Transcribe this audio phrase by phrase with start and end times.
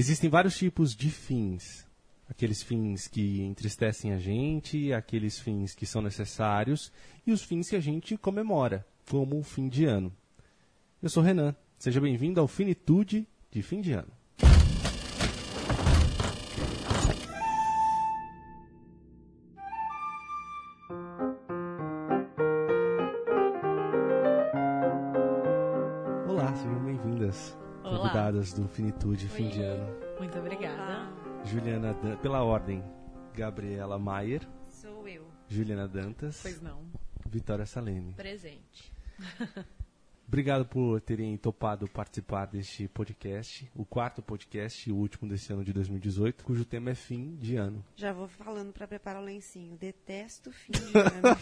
[0.00, 1.86] Existem vários tipos de fins.
[2.26, 6.90] Aqueles fins que entristecem a gente, aqueles fins que são necessários
[7.26, 10.10] e os fins que a gente comemora, como o fim de ano.
[11.02, 14.10] Eu sou Renan, seja bem-vindo ao Finitude de Fim de Ano.
[28.80, 29.62] Convidadas do Finitude Fim de.
[29.62, 29.96] Ano.
[30.18, 31.10] Muito obrigada.
[31.44, 32.82] Juliana, Dan- pela ordem,
[33.34, 35.26] Gabriela Maier, Sou eu.
[35.48, 36.82] Juliana Dantas, Pois não.
[37.28, 38.14] Vitória Salene.
[38.14, 38.92] Presente.
[40.26, 45.64] Obrigado por terem topado participar deste podcast, o quarto podcast, e o último desse ano
[45.64, 47.84] de 2018, cujo tema é fim de ano.
[47.96, 49.76] Já vou falando pra preparar o lencinho.
[49.76, 51.36] Detesto fim de ano.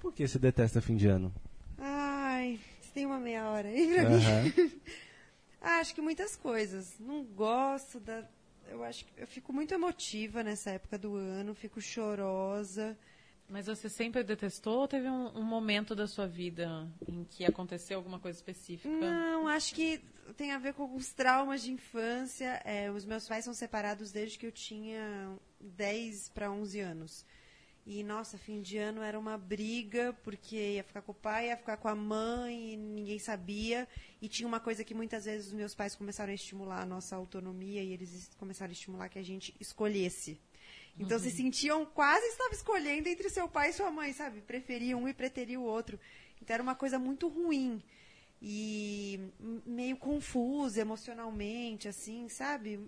[0.00, 1.32] Por que você detesta fim de ano?
[1.78, 4.82] Ai, você tem uma meia hora aí pra mim?
[5.66, 6.94] Ah, acho que muitas coisas.
[7.00, 8.24] Não gosto da.
[8.68, 12.96] Eu acho que eu fico muito emotiva nessa época do ano, fico chorosa.
[13.48, 17.96] Mas você sempre detestou ou teve um, um momento da sua vida em que aconteceu
[17.98, 18.88] alguma coisa específica?
[18.88, 20.00] Não, acho que
[20.36, 22.62] tem a ver com alguns traumas de infância.
[22.64, 27.24] É, os meus pais são separados desde que eu tinha 10 para 11 anos.
[27.86, 31.56] E, nossa, fim de ano era uma briga, porque ia ficar com o pai, ia
[31.56, 33.86] ficar com a mãe, e ninguém sabia.
[34.20, 37.14] E tinha uma coisa que muitas vezes os meus pais começaram a estimular a nossa
[37.14, 40.36] autonomia, e eles es- começaram a estimular que a gente escolhesse.
[40.98, 44.40] Então, se sentiam quase estava escolhendo entre seu pai e sua mãe, sabe?
[44.40, 46.00] Preferiam um e preteriam o outro.
[46.42, 47.80] Então, era uma coisa muito ruim
[48.42, 49.20] e
[49.64, 52.80] meio confusa emocionalmente, assim, sabe?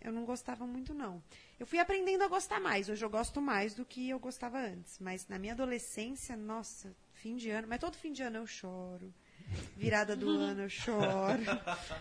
[0.00, 1.22] Eu não gostava muito, não.
[1.62, 2.88] Eu fui aprendendo a gostar mais.
[2.88, 4.98] Hoje eu gosto mais do que eu gostava antes.
[4.98, 7.68] Mas na minha adolescência, nossa, fim de ano.
[7.68, 9.14] Mas todo fim de ano eu choro.
[9.76, 11.40] Virada do ano eu choro.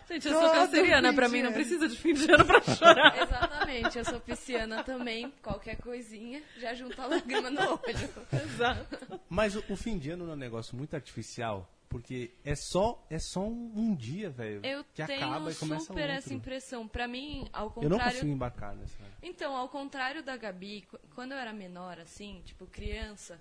[0.10, 2.60] Gente, eu sou Todo canceriana, fim pra mim não precisa de fim de ano pra
[2.60, 3.22] chorar.
[3.22, 5.32] Exatamente, eu sou pisciana também.
[5.44, 8.10] Qualquer coisinha já junta a lágrima no olho.
[8.34, 9.22] Exato.
[9.30, 13.06] Mas o, o fim de ano não é um negócio muito artificial, porque é só,
[13.10, 16.16] é só um, um dia, velho, Eu que tenho acaba e começa super outro.
[16.16, 16.88] essa impressão.
[16.88, 18.14] Pra mim, ao Eu não contrário.
[18.14, 18.98] consigo embarcar nessa.
[19.22, 23.40] Então, ao contrário da Gabi, qu- quando eu era menor, assim, tipo criança,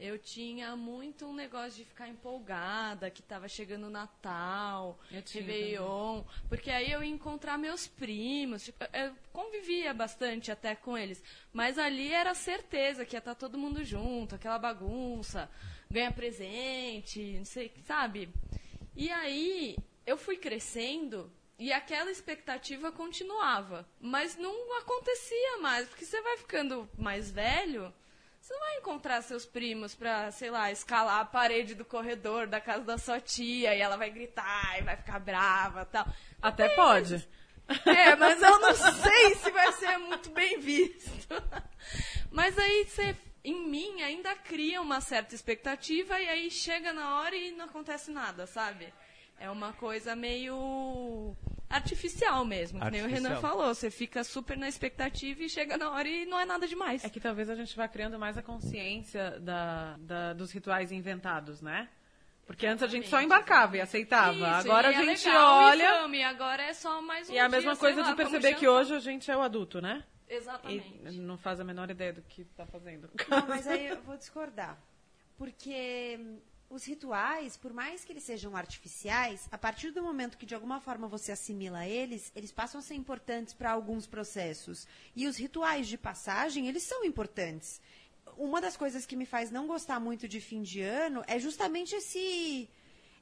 [0.00, 6.22] eu tinha muito um negócio de ficar empolgada, que tava chegando o Natal, Eu Réveillon,
[6.48, 11.20] porque aí eu ia encontrar meus primos, tipo, eu convivia bastante até com eles,
[11.52, 15.50] mas ali era certeza que ia estar todo mundo junto, aquela bagunça,
[15.90, 18.28] ganha presente, não sei, sabe?
[18.94, 19.76] E aí
[20.06, 26.88] eu fui crescendo e aquela expectativa continuava, mas não acontecia mais, porque você vai ficando
[26.96, 27.92] mais velho,
[28.40, 32.60] você não vai encontrar seus primos pra, sei lá, escalar a parede do corredor da
[32.60, 36.06] casa da sua tia e ela vai gritar e vai ficar brava tal.
[36.40, 37.28] Até pode.
[37.84, 41.28] É, mas eu não sei se vai ser muito bem visto.
[42.30, 43.16] Mas aí você,
[43.48, 48.10] em mim, ainda cria uma certa expectativa e aí chega na hora e não acontece
[48.10, 48.92] nada, sabe?
[49.40, 51.34] É uma coisa meio
[51.70, 53.40] artificial mesmo, que nem o Renan Artificial.
[53.40, 53.74] falou.
[53.74, 57.04] Você fica super na expectativa e chega na hora e não é nada demais.
[57.04, 61.60] É que talvez a gente vá criando mais a consciência da, da- dos rituais inventados,
[61.60, 61.88] né?
[62.46, 64.32] Porque antes a gente só embarcava e aceitava.
[64.32, 66.16] Isso, Agora a e é gente legal, olha.
[66.16, 68.16] E, agora é só mais um E é a dia, mesma sei coisa lá, de
[68.16, 70.02] perceber que hoje a gente é o adulto, né?
[70.28, 71.14] Exatamente.
[71.14, 73.10] E não faz a menor ideia do que tá fazendo.
[73.28, 74.78] Não, mas aí eu vou discordar.
[75.36, 76.38] Porque hum,
[76.70, 80.80] os rituais, por mais que eles sejam artificiais, a partir do momento que de alguma
[80.80, 84.86] forma você assimila eles, eles passam a ser importantes para alguns processos.
[85.16, 87.80] E os rituais de passagem, eles são importantes.
[88.36, 91.94] Uma das coisas que me faz não gostar muito de fim de ano é justamente
[91.94, 92.68] esse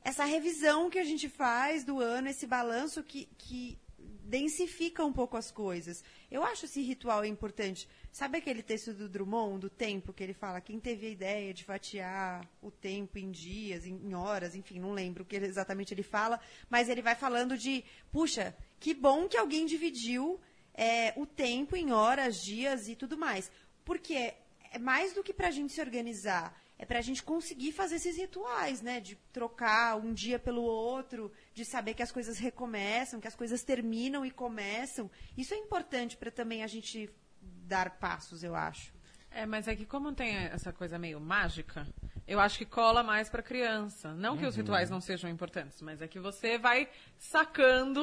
[0.03, 3.77] essa revisão que a gente faz do ano, esse balanço que, que
[4.26, 6.03] densifica um pouco as coisas.
[6.31, 7.88] Eu acho esse ritual importante.
[8.10, 11.64] Sabe aquele texto do Drummond, do tempo, que ele fala quem teve a ideia de
[11.64, 16.41] fatiar o tempo em dias, em, horas, enfim, não lembro o que exatamente ele fala,
[16.69, 20.40] mas ele vai falando de, puxa, que bom que alguém dividiu
[20.75, 23.50] é, o tempo em horas, dias e tudo mais.
[23.84, 24.38] Porque é,
[24.72, 26.61] é mais do que para a gente se organizar.
[26.78, 29.00] É para a gente conseguir fazer esses rituais, né?
[29.00, 33.62] De trocar um dia pelo outro, de saber que as coisas recomeçam, que as coisas
[33.62, 35.11] terminam e começam.
[35.37, 38.94] Isso é importante para também a gente dar passos, eu acho.
[39.31, 41.87] É, mas é que como tem essa coisa meio mágica,
[42.26, 44.14] eu acho que cola mais pra criança.
[44.14, 46.88] Não que os rituais não sejam importantes, mas é que você vai
[47.19, 48.02] sacando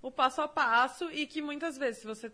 [0.00, 2.32] o passo a passo e que muitas vezes, se você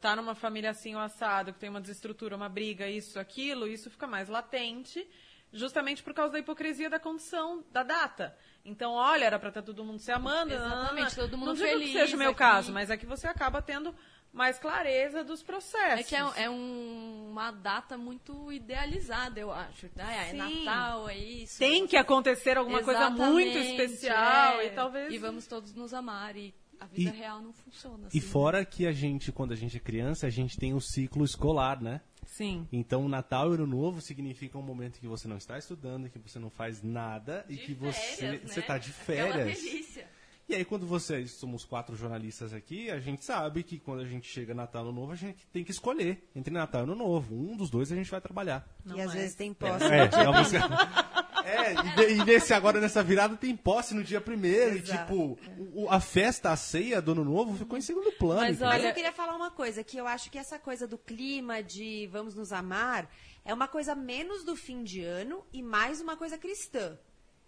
[0.00, 3.90] tá numa família assim, o assado, que tem uma desestrutura, uma briga, isso, aquilo, isso
[3.90, 5.06] fica mais latente.
[5.52, 8.36] justamente por causa da hipocrisia da condição da data.
[8.64, 10.54] Então, olha, era pra estar todo mundo se amando.
[10.54, 12.38] Exatamente, todo mundo Não digo feliz que seja o meu aqui.
[12.38, 13.92] caso, mas é que você acaba tendo
[14.32, 15.98] mais clareza dos processos.
[16.00, 19.90] É que é, é um- uma data muito idealizada, eu acho.
[19.98, 20.64] Ah, é Sim.
[20.64, 21.58] Natal, é isso.
[21.58, 24.66] Tem que acontecer alguma coisa muito Exatamente, especial é.
[24.66, 25.12] e talvez...
[25.12, 26.36] E vamos todos nos amar.
[26.36, 28.18] E a vida E- real não funciona assim.
[28.18, 31.24] E fora que a gente, quando a gente é criança, a gente tem o ciclo
[31.24, 32.00] escolar, né?
[32.26, 32.66] Sim.
[32.72, 36.38] Então, Natal e Ano Novo significa um momento que você não está estudando, que você
[36.38, 38.60] não faz nada e De que você férias, você né?
[38.60, 39.60] está de Aquela férias.
[39.62, 40.08] delícia.
[40.48, 44.28] E aí, quando vocês somos quatro jornalistas aqui, a gente sabe que quando a gente
[44.28, 47.34] chega Natal e Ano Novo, a gente tem que escolher entre Natal e Ano Novo.
[47.36, 48.68] Um dos dois a gente vai trabalhar.
[48.84, 49.18] Não e às é.
[49.18, 49.84] vezes tem posse.
[49.84, 50.68] É, é uma música-
[51.50, 51.74] É,
[52.10, 54.76] e, e nesse agora, nessa virada, tem posse no dia primeiro.
[54.76, 55.38] E, tipo,
[55.74, 58.40] o- a festa, a ceia do Ano Novo ficou em segundo plano.
[58.42, 58.68] Mas entendeu?
[58.68, 61.62] Mas Olha- eu queria falar uma coisa, que eu acho que essa coisa do clima,
[61.62, 63.10] de vamos nos amar,
[63.44, 66.98] é uma coisa menos do fim de ano e mais uma coisa cristã.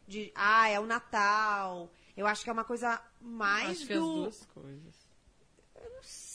[0.06, 1.92] De, ah, é o Natal.
[2.16, 4.14] Eu acho que é uma coisa mais Acho que as do...
[4.22, 5.01] duas coisas.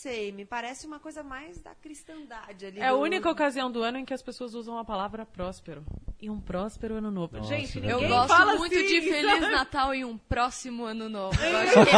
[0.07, 2.80] Não sei, me parece uma coisa mais da cristandade ali.
[2.80, 5.83] É a única ocasião do ano em que as pessoas usam a palavra próspero.
[6.21, 7.36] E um próspero ano novo.
[7.36, 7.86] Nossa, Gente.
[7.86, 9.51] Eu gosto fala muito assim, de Feliz sabe?
[9.51, 11.38] Natal e um próximo ano novo.
[11.44, 11.95] Eu acho que-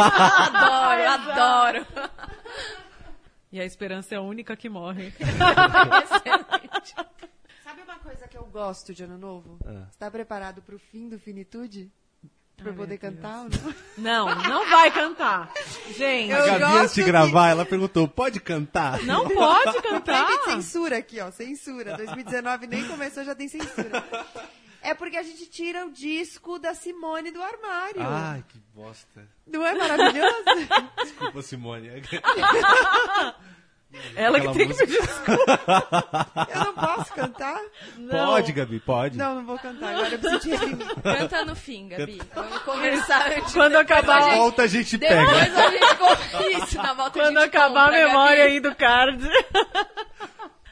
[0.56, 1.86] adoro, adoro.
[3.52, 5.14] E a esperança é a única que morre.
[6.02, 6.94] Excelente.
[7.62, 9.56] Sabe uma coisa que eu gosto de Ano Novo?
[9.64, 9.86] Ah.
[9.88, 11.92] Você tá preparado pro fim do Finitude?
[12.56, 13.74] Pra Ai, poder cantar ou não?
[13.96, 15.50] Não, não vai cantar.
[15.96, 19.02] Gente, A Gabi, gosto antes de que- gravar, ela perguntou, pode cantar?
[19.02, 20.26] não pode Tem cantar.
[20.44, 21.30] censura aqui, ó.
[21.30, 21.96] Censura.
[21.96, 24.02] 2019 nem começou, já tem censura.
[24.82, 28.00] É porque a gente tira o disco da Simone do armário.
[28.02, 29.28] Ai, que bosta.
[29.46, 30.44] Não é maravilhoso?
[31.02, 31.90] Desculpa, Simone.
[34.14, 34.86] Ela que tem que música.
[34.86, 36.46] pedir desculpa.
[36.54, 37.60] Eu não posso cantar?
[37.96, 38.26] Não.
[38.26, 39.18] Pode, Gabi, pode.
[39.18, 39.94] Não, não vou cantar.
[39.94, 40.94] Agora eu preciso redimir.
[41.02, 42.20] Canta no fim, Gabi.
[42.34, 43.52] Vamos conversar antes.
[43.52, 45.16] Quando acabar, Na volta a gente pega.
[45.26, 48.50] Depois a gente isso na volta a quando gente acabar compra, a memória Gabi.
[48.52, 49.28] aí do card.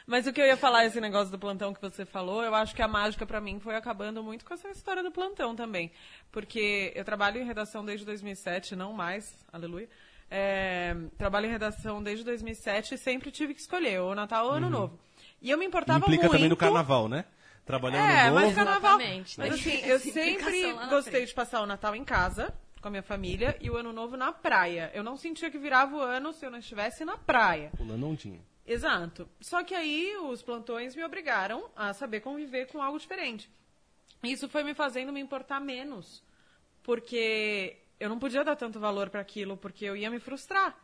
[0.07, 2.73] Mas o que eu ia falar, esse negócio do plantão que você falou, eu acho
[2.75, 5.91] que a mágica pra mim foi acabando muito com essa história do plantão também.
[6.31, 9.87] Porque eu trabalho em redação desde 2007, não mais, aleluia.
[10.31, 14.69] É, trabalho em redação desde 2007 e sempre tive que escolher, ou Natal ou Ano
[14.69, 14.99] Novo.
[15.41, 16.33] E eu me importava Implica muito...
[16.33, 17.25] também no carnaval, né?
[17.65, 18.55] Trabalhando É, no mas novo.
[18.55, 18.99] carnaval.
[18.99, 19.55] Exatamente, Mas né?
[19.55, 23.69] assim, eu sempre gostei de passar o Natal em casa, com a minha família, e
[23.69, 24.91] o Ano Novo na praia.
[24.93, 27.71] Eu não sentia que virava o ano se eu não estivesse na praia.
[27.77, 28.39] Pulando ondinha.
[28.65, 29.27] Exato.
[29.41, 33.49] Só que aí os plantões me obrigaram a saber conviver com algo diferente.
[34.23, 36.23] Isso foi me fazendo me importar menos,
[36.83, 40.77] porque eu não podia dar tanto valor para aquilo, porque eu ia me frustrar.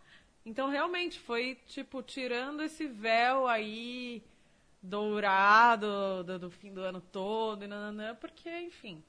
[0.46, 4.24] Então realmente foi tipo tirando esse véu aí
[4.82, 9.04] dourado do, do fim do ano todo e nananã, porque enfim,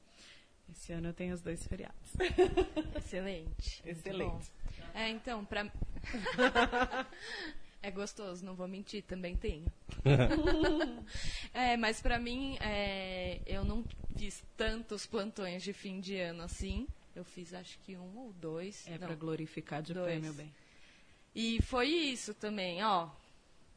[0.73, 2.15] esse ano eu tenho os dois feriados.
[2.97, 3.83] Excelente.
[3.85, 4.51] Excelente.
[4.95, 5.67] É, então, pra...
[7.83, 9.67] é gostoso, não vou mentir, também tenho.
[11.53, 13.85] é, mas pra mim, é, eu não
[14.17, 16.87] fiz tantos plantões de fim de ano assim.
[17.17, 18.87] Eu fiz acho que um ou dois.
[18.87, 20.07] É para glorificar de Dois.
[20.07, 20.53] pé, meu bem.
[21.35, 23.09] E foi isso também, ó.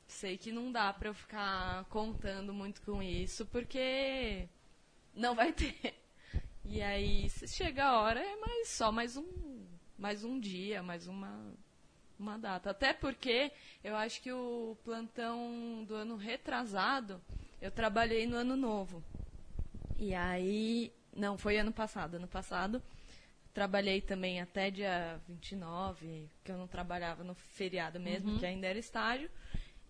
[0.06, 4.46] Sei que não dá pra eu ficar contando muito com isso, porque
[5.16, 5.96] não vai ter.
[6.66, 9.66] E aí, se chega a hora, é mais, só mais um,
[9.98, 11.54] mais um dia, mais uma,
[12.20, 12.72] uma data.
[12.72, 17.22] Até porque eu acho que o plantão do ano retrasado,
[17.62, 19.02] eu trabalhei no ano novo.
[19.98, 22.16] E aí, não, foi ano passado.
[22.16, 22.84] Ano passado,
[23.60, 28.80] trabalhei também até dia 29, que eu não trabalhava no feriado mesmo, que ainda era
[28.80, 29.30] estágio.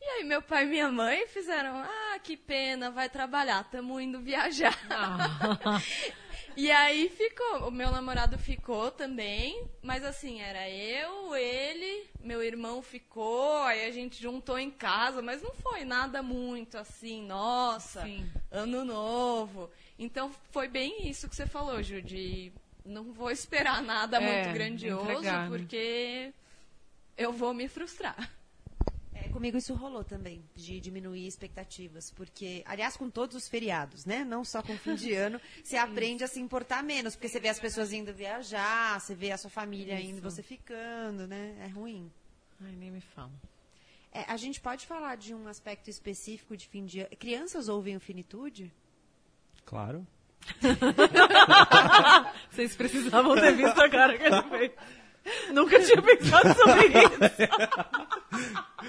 [0.01, 4.19] E aí meu pai e minha mãe fizeram, ah, que pena, vai trabalhar, estamos indo
[4.21, 4.73] viajar.
[6.55, 12.81] E aí ficou, o meu namorado ficou também, mas assim, era eu, ele, meu irmão
[12.81, 18.29] ficou, aí a gente juntou em casa, mas não foi nada muito assim, nossa, Sim.
[18.51, 19.69] ano novo.
[19.97, 22.51] Então foi bem isso que você falou, Ju, de
[22.85, 25.57] não vou esperar nada É, muito grandioso, entregar, né?
[25.57, 26.33] porque
[27.17, 28.31] eu vou me frustrar.
[29.13, 34.23] É, comigo isso rolou também, de diminuir expectativas, porque, aliás, com todos os feriados, né?
[34.23, 37.49] Não só com fim de ano, você aprende a se importar menos, porque você vê
[37.49, 41.55] as pessoas indo viajar, você vê a sua família indo, você ficando, né?
[41.59, 42.09] É ruim.
[42.61, 43.31] Ai, nem me fala.
[44.11, 47.09] É, a gente pode falar de um aspecto específico de fim de ano.
[47.17, 48.71] Crianças ouvem o Finitude?
[49.65, 50.07] Claro.
[52.59, 54.71] Vocês precisavam ter visto a cara que ele fez.
[55.53, 57.19] Nunca tinha pensado sobre isso.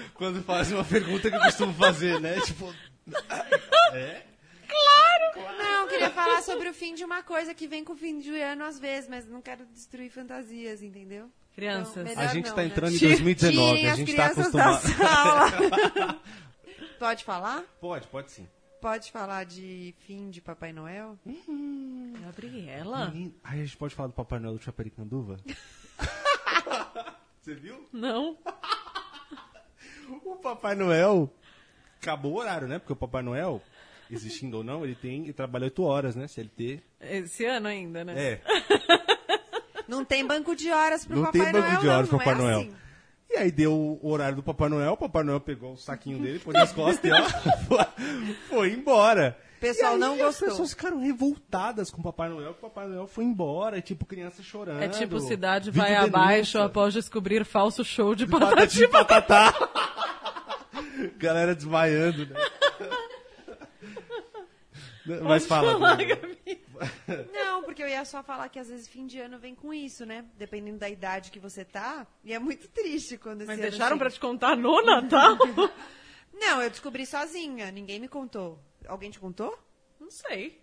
[0.13, 2.41] Quando faz uma pergunta que eu costumo fazer, né?
[2.41, 2.73] Tipo.
[3.93, 4.23] É?
[5.57, 8.19] Não, queria queria falar sobre o fim de uma coisa que vem com o fim
[8.19, 11.31] de ano às vezes, mas não quero destruir fantasias, entendeu?
[11.55, 12.09] Crianças.
[12.09, 12.67] Então, A gente não, tá né?
[12.67, 14.81] entrando em Tirem 2019, Tirem a as gente tá da acostumado.
[14.81, 16.19] sala.
[16.99, 17.63] Pode falar?
[17.79, 18.47] Pode, pode sim.
[18.81, 21.15] Pode falar de fim de Papai Noel?
[22.23, 23.09] Gabriela?
[23.11, 25.37] Menino, Ai, a gente pode falar do Papai Noel do Chapericanduva?
[27.39, 27.87] Você viu?
[27.93, 28.37] Não.
[30.25, 31.31] O Papai Noel
[32.01, 32.79] acabou o horário, né?
[32.79, 33.61] Porque o Papai Noel,
[34.09, 36.27] existindo ou não, ele tem ele trabalha 8 horas, né?
[36.27, 36.81] CLT.
[36.99, 38.13] Esse ano ainda, né?
[38.21, 38.41] É.
[39.87, 42.17] Não tem banco de horas pro Não Papai tem banco Noel, de horas não, pro
[42.17, 42.59] Papai não é Noel.
[42.67, 42.75] assim.
[43.33, 46.39] E aí deu o horário do Papai Noel, o Papai Noel pegou o saquinho dele,
[46.39, 47.85] pôs nas costas e ó,
[48.49, 49.37] foi, embora.
[49.57, 50.47] O pessoal E aí não gostou.
[50.47, 53.81] As pessoas ficaram revoltadas com o Papai Noel, que o Papai Noel foi embora, e,
[53.81, 54.81] tipo, criança chorando.
[54.81, 56.07] É tipo cidade vai denúncia.
[56.09, 59.53] abaixo após descobrir falso show de Patati patati.
[59.53, 59.69] patatá.
[61.17, 62.35] Galera desmaiando, né?
[65.23, 65.71] Mas fala.
[65.71, 66.03] falar.
[66.03, 66.60] Gabi.
[67.31, 70.05] Não, porque eu ia só falar que às vezes fim de ano vem com isso,
[70.05, 70.25] né?
[70.35, 72.05] Dependendo da idade que você tá.
[72.23, 73.99] E é muito triste quando Mas deixaram chega.
[73.99, 75.37] pra te contar no Natal?
[76.33, 77.71] Não, eu descobri sozinha.
[77.71, 78.59] Ninguém me contou.
[78.87, 79.57] Alguém te contou?
[79.99, 80.59] Não sei.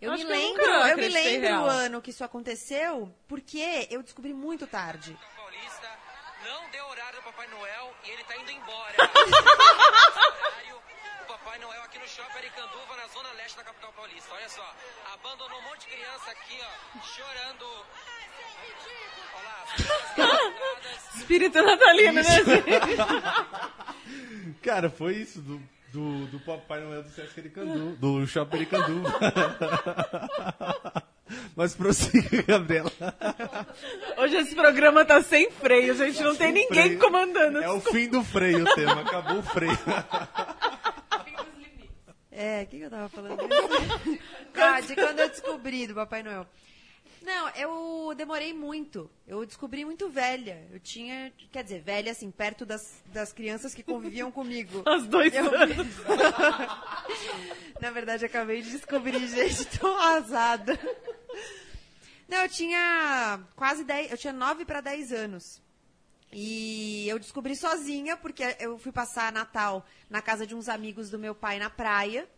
[0.00, 1.64] Eu Acho me que eu lembro, nunca eu, me lembro real.
[1.64, 5.16] o ano que isso aconteceu, porque eu descobri muito tarde.
[5.36, 5.88] Paulista
[6.44, 8.94] não deu horário do Papai Noel e ele tá indo embora.
[8.98, 10.82] horário,
[11.44, 14.32] Papai Noel aqui no Shopping Aricanduva, na zona leste da capital paulista.
[14.34, 14.74] Olha só,
[15.12, 17.66] abandonou um monte de criança aqui, ó, chorando.
[19.34, 21.14] Olha lá, as crianças abandonadas.
[21.20, 22.22] Espírito natalino, né?
[24.62, 25.60] Cara, foi isso do,
[25.92, 29.02] do, do Papai Noel do Sesc Aricandu, do Shopping Aricandu.
[31.54, 32.90] Mas prossiga, Gabriela.
[34.16, 36.22] Hoje esse programa tá sem freio, gente.
[36.22, 36.98] Não tem ninguém Freio.
[36.98, 37.62] comandando.
[37.62, 39.78] É o fim do freio o tema, acabou o freio.
[42.36, 43.38] É, o que, que eu tava falando?
[44.54, 46.44] ah, de quando eu descobri do Papai Noel.
[47.22, 49.08] Não, eu demorei muito.
[49.26, 50.66] Eu descobri muito velha.
[50.72, 54.82] Eu tinha, quer dizer, velha assim, perto das, das crianças que conviviam comigo.
[54.84, 55.86] Aos dois Eu- anos.
[57.80, 60.78] Na verdade, acabei de descobrir, gente, tô arrasada.
[62.28, 65.62] Não, eu tinha quase 10, eu tinha 9 para 10 anos.
[66.36, 71.16] E eu descobri sozinha, porque eu fui passar Natal na casa de uns amigos do
[71.16, 72.28] meu pai na praia.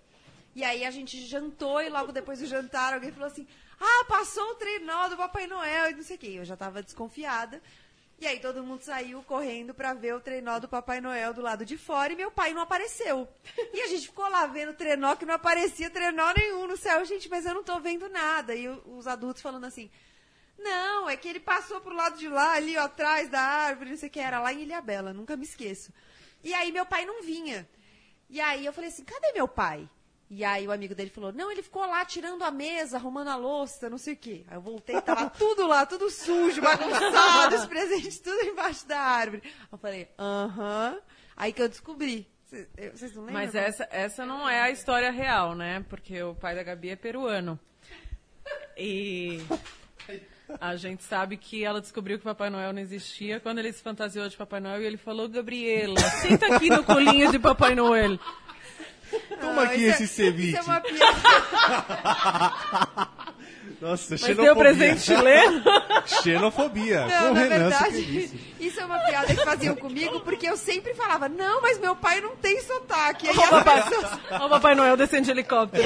[0.55, 3.47] E aí a gente jantou e logo depois do jantar alguém falou assim:
[3.81, 6.35] Ah, passou o trenó do Papai Noel e não sei o quê.
[6.35, 7.63] Eu já tava desconfiada.
[8.19, 11.65] E aí todo mundo saiu correndo pra ver o trenó do Papai Noel do lado
[11.65, 13.27] de fora e meu pai não apareceu.
[13.73, 17.03] E a gente ficou lá vendo o trenó que não aparecia trenó nenhum no céu.
[17.05, 18.55] Gente, mas eu não tô vendo nada.
[18.55, 19.91] E os adultos falando assim:
[20.59, 23.97] Não, é que ele passou pro lado de lá, ali ó, atrás da árvore, não
[23.97, 24.21] sei o que.
[24.21, 25.93] Era lá em Ilhabela, nunca me esqueço.
[26.43, 27.69] E aí meu pai não vinha.
[28.29, 29.89] E aí eu falei assim: Cadê meu pai?
[30.29, 33.37] E aí o amigo dele falou, não, ele ficou lá tirando a mesa, arrumando a
[33.37, 34.45] louça, não sei o quê.
[34.49, 39.43] Aí eu voltei, tava tudo lá, tudo sujo, bagunçado, os presentes tudo embaixo da árvore.
[39.71, 40.99] Eu falei, aham.
[41.37, 42.29] Aí que eu descobri.
[42.93, 43.35] Vocês não lembram?
[43.35, 45.85] Mas essa, essa não é a história real, né?
[45.89, 47.59] Porque o pai da Gabi é peruano.
[48.77, 49.41] E
[50.61, 54.29] a gente sabe que ela descobriu que Papai Noel não existia quando ele se fantasiou
[54.29, 58.19] de Papai Noel e ele falou, Gabriela, senta aqui no colinho de Papai Noel.
[59.41, 60.59] Toma aqui isso é- esse ceviche.
[60.59, 61.17] Isso é uma piada.
[63.81, 64.45] Nossa, Mas xenofobia.
[64.45, 65.63] deu presente chileno?
[66.23, 67.07] Xenofobia.
[67.07, 68.35] Não, Com na Renan, verdade, isso.
[68.59, 72.21] isso é uma piada que faziam comigo, porque eu sempre falava, não, mas meu pai
[72.21, 73.29] não tem sotaque.
[73.29, 75.85] Aí Papai, pessoas, ó o Papai Noel descendo de helicóptero.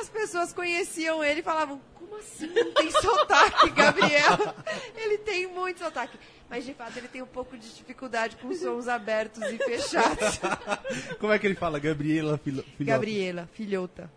[0.00, 4.54] as pessoas conheciam ele e falavam, como assim não tem sotaque, Gabriel?
[4.96, 6.18] Ele tem muito sotaque.
[6.50, 10.40] Mas, de fato, ele tem um pouco de dificuldade com sons abertos e fechados.
[11.20, 11.78] Como é que ele fala?
[11.78, 12.84] Gabriela, filo, filhota.
[12.84, 14.10] Gabriela, filhota.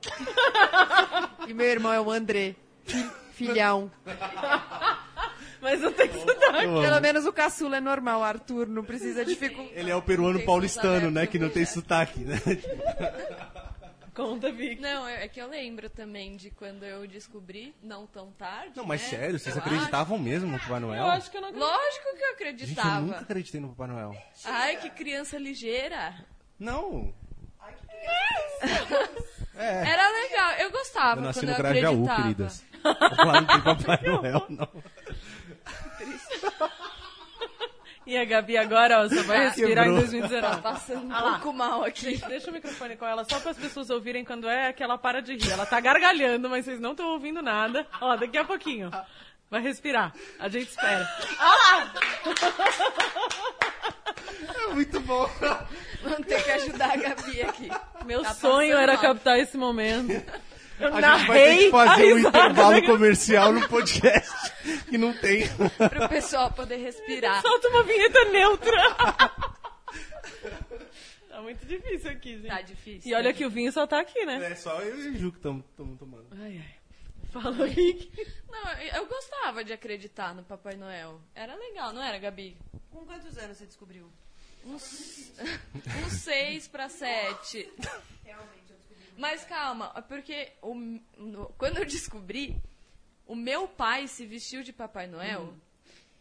[1.48, 3.92] E meu irmão é o André, fi- filhão.
[5.62, 6.66] Mas não tem sotaque.
[6.66, 6.82] Eu amo.
[6.82, 9.72] Pelo menos o caçula é normal, o Arthur não precisa dificultar.
[9.78, 11.28] Ele é o peruano paulistano, né?
[11.28, 12.42] Que não tem sotaque, né?
[14.14, 14.80] Conta, Vic.
[14.82, 18.74] Não, é é que eu lembro também de quando eu descobri, não tão tarde.
[18.76, 19.08] Não, mas né?
[19.10, 21.04] sério, vocês Eu acreditavam mesmo no Papai Noel?
[21.04, 21.58] Eu acho que eu não acho.
[21.58, 21.74] acredito.
[21.74, 23.02] Lógico que eu Gente, eu acreditava.
[23.02, 24.24] nunca acreditei no Papai Noel.
[24.46, 26.14] Ai, que criança ligeira.
[26.60, 27.14] Não.
[29.56, 29.88] É.
[29.92, 32.22] Era legal, eu gostava Eu nasci quando no eu Grajaú, acreditava.
[32.22, 32.66] queridas.
[32.84, 34.84] Lá não tem Papai Noel, não.
[38.06, 40.10] E a Gabi agora, ó, só vai respirar em Quebrou.
[40.10, 40.56] 2019.
[40.56, 41.32] Tá passando um Ah lá.
[41.40, 42.02] pouco mal aqui.
[42.16, 44.98] Gente, deixa o microfone com ela só para as pessoas ouvirem quando é que ela
[44.98, 45.52] para de rir.
[45.52, 47.88] Ela tá gargalhando, mas vocês não estão ouvindo nada.
[48.02, 48.92] Ó, daqui a pouquinho.
[49.50, 50.12] Vai respirar.
[50.40, 51.08] A gente espera.
[54.70, 55.30] É muito bom.
[56.02, 57.70] Vamos ter que ajudar a Gabi aqui.
[58.06, 59.02] Meu Tá sonho era mal.
[59.02, 60.12] captar esse momento.
[60.80, 64.32] Eu A gente vai ter que fazer um intervalo comercial no podcast
[64.90, 65.44] que não tem.
[65.90, 67.42] Pro pessoal poder respirar.
[67.42, 68.96] Solta uma vinheta neutra.
[71.30, 72.48] tá muito difícil aqui, gente.
[72.48, 73.12] Tá difícil.
[73.12, 74.52] E olha que o vinho só tá aqui, né?
[74.52, 76.28] É só eu e o Ju que estamos tomando.
[76.32, 76.84] Ai, ai.
[77.32, 78.12] Fala, Rick.
[78.50, 81.20] Não, eu gostava de acreditar no Papai Noel.
[81.34, 82.56] Era legal, não era, Gabi?
[82.92, 84.08] Com quantos anos você descobriu?
[84.66, 85.34] Uns,
[86.06, 87.72] uns seis pra sete.
[89.18, 90.74] Mas calma, é porque o,
[91.18, 92.56] no- quando eu descobri,
[93.26, 95.54] o meu pai se vestiu de Papai Noel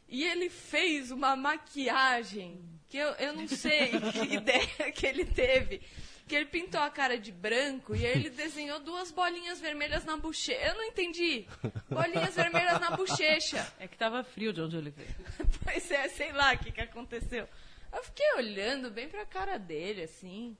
[0.08, 5.80] e ele fez uma maquiagem que eu, eu não sei que ideia que ele teve.
[6.28, 10.16] Que ele pintou a cara de branco e aí ele desenhou duas bolinhas vermelhas na
[10.16, 10.60] bochecha.
[10.60, 11.46] Eu não entendi.
[11.90, 13.70] Bolinhas vermelhas na bochecha.
[13.78, 15.14] É que tava frio de onde ele veio.
[15.64, 17.48] Pois é, sei lá o que, que aconteceu.
[17.92, 20.56] Eu fiquei olhando bem pra cara dele, assim.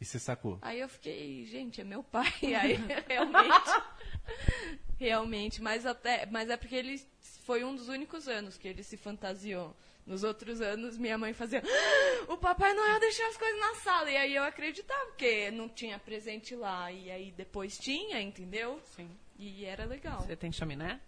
[0.00, 0.58] E você sacou?
[0.62, 2.32] Aí eu fiquei, gente, é meu pai.
[2.60, 2.78] Aí
[3.08, 3.70] realmente.
[4.98, 6.26] realmente, mas até.
[6.26, 7.00] Mas é porque ele
[7.44, 9.74] foi um dos únicos anos que ele se fantasiou.
[10.06, 11.62] Nos outros anos, minha mãe fazia.
[11.62, 14.10] "Ah, O Papai Noel deixou as coisas na sala.
[14.10, 16.90] E aí eu acreditava, porque não tinha presente lá.
[16.90, 18.80] E aí depois tinha, entendeu?
[18.96, 19.10] Sim.
[19.38, 20.22] E era legal.
[20.22, 20.98] Você tem chaminé?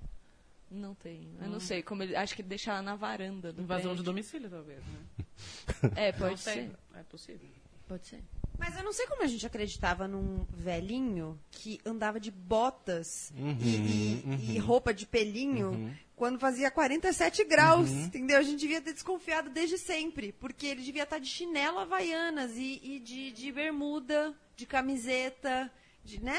[0.70, 1.34] Não tenho.
[1.40, 2.14] Eu não sei como ele.
[2.14, 4.04] Acho que deixava na varanda do Invasão de prédio.
[4.04, 5.90] domicílio, talvez, né?
[5.96, 6.54] É, Não pode sei.
[6.54, 6.70] ser.
[6.94, 7.48] É possível.
[7.88, 8.22] Pode ser.
[8.60, 13.56] Mas eu não sei como a gente acreditava num velhinho que andava de botas Uhum,
[13.60, 18.04] e, e- e roupa de pelinho quando fazia 47 graus, Uhum.
[18.04, 18.38] entendeu?
[18.38, 22.78] A gente devia ter desconfiado desde sempre, porque ele devia estar de chinelo havaianas e,
[22.84, 25.72] e de, de bermuda, de camiseta,
[26.04, 26.38] de, né?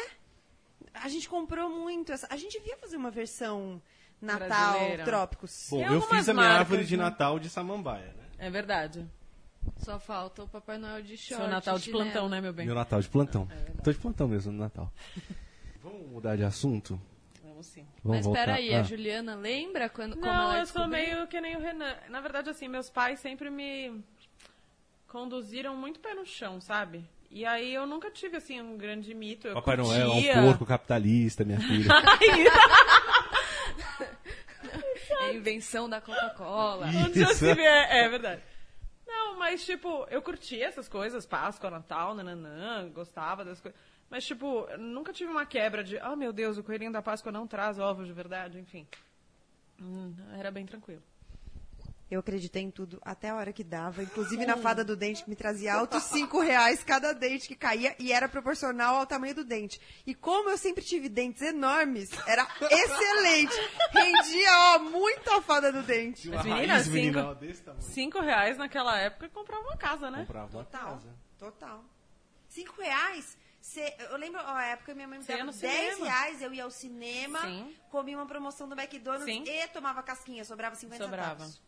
[0.94, 2.12] A gente comprou muito.
[2.12, 3.82] essa- A gente devia fazer uma versão
[4.22, 5.04] Natal, Brasileira.
[5.06, 5.68] trópicos.
[5.72, 7.04] Bom, eu fiz a minha marcas, árvore de né?
[7.04, 8.26] Natal de samambaia, né?
[8.38, 9.08] É verdade.
[9.78, 11.42] Só falta o Papai Noel de short.
[11.42, 12.04] Seu Natal de chinelo.
[12.04, 12.66] plantão, né, meu bem?
[12.66, 13.48] Meu Natal de plantão.
[13.84, 14.92] Tô de plantão mesmo no Natal.
[15.84, 17.00] Vamos mudar de assunto?
[17.44, 17.86] Vamos sim.
[18.04, 18.46] Vamos Mas voltar.
[18.46, 18.82] peraí, Ah.
[18.82, 21.16] a Juliana lembra quando, como Não, ela eu sou descobriu?
[21.16, 21.96] meio que nem o Renan.
[22.10, 24.04] Na verdade, assim, meus pais sempre me
[25.08, 27.04] conduziram muito pé no chão, sabe?
[27.30, 29.48] E aí eu nunca tive, assim, um grande mito.
[29.48, 31.90] Eu Papai Noel é um porco capitalista, minha filha.
[35.22, 36.88] É a invenção da Coca-Cola.
[37.14, 37.46] Isso.
[37.46, 38.42] é, é verdade.
[39.38, 43.80] Mas, tipo, eu curtia essas coisas, Páscoa, Natal, nananã, gostava das coisas.
[44.10, 47.48] Mas, tipo, nunca tive uma quebra de, oh, meu Deus, o coelhinho da Páscoa não
[47.48, 48.88] traz ovos de verdade, enfim.
[49.80, 51.02] Hum, era bem tranquilo.
[52.12, 55.30] Eu acreditei em tudo até a hora que dava, inclusive na fada do dente que
[55.30, 59.46] me trazia altos cinco reais cada dente que caía e era proporcional ao tamanho do
[59.46, 59.80] dente.
[60.06, 63.56] E como eu sempre tive dentes enormes, era excelente.
[63.92, 66.28] Rendia, ó, muito a fada do dente.
[66.30, 67.82] Mas, menina, Raiz, menina, cinco- tamanho.
[67.82, 70.20] Cinco reais naquela época comprava uma casa, né?
[70.20, 71.16] Comprava uma Total, casa.
[71.40, 71.86] total.
[72.50, 73.38] Cinco reais?
[73.62, 76.06] Cê- eu lembro, ó, a época minha mãe me dava no 10 cinema.
[76.06, 77.74] reais, eu ia ao cinema, Sim.
[77.92, 79.44] comia uma promoção do McDonald's Sim.
[79.48, 81.30] e tomava casquinha, sobrava 50 Sobrava.
[81.46, 81.62] centavos.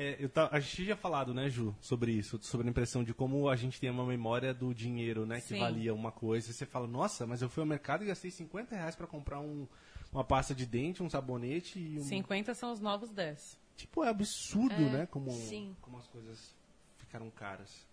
[0.00, 3.12] É, eu ta- a gente tinha falado, né, Ju, sobre isso, sobre a impressão de
[3.12, 5.58] como a gente tem uma memória do dinheiro, né, que Sim.
[5.58, 6.50] valia uma coisa.
[6.50, 9.40] E você fala, nossa, mas eu fui ao mercado e gastei 50 reais pra comprar
[9.40, 9.66] um-
[10.12, 12.04] uma pasta de dente, um sabonete e um...
[12.04, 13.58] 50 são os novos 10.
[13.76, 15.74] Tipo, é absurdo, É, né, como, sim.
[15.80, 16.54] como as coisas
[16.98, 17.84] ficaram caras.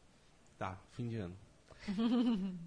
[0.60, 1.36] Tá, fim de ano.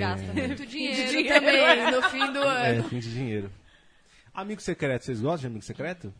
[0.00, 2.88] Gasta muito dinheiro, dinheiro, também no fim do É, ano.
[2.88, 3.50] fim de dinheiro.
[4.34, 6.12] Amigo secreto, vocês gostam de amigo secreto?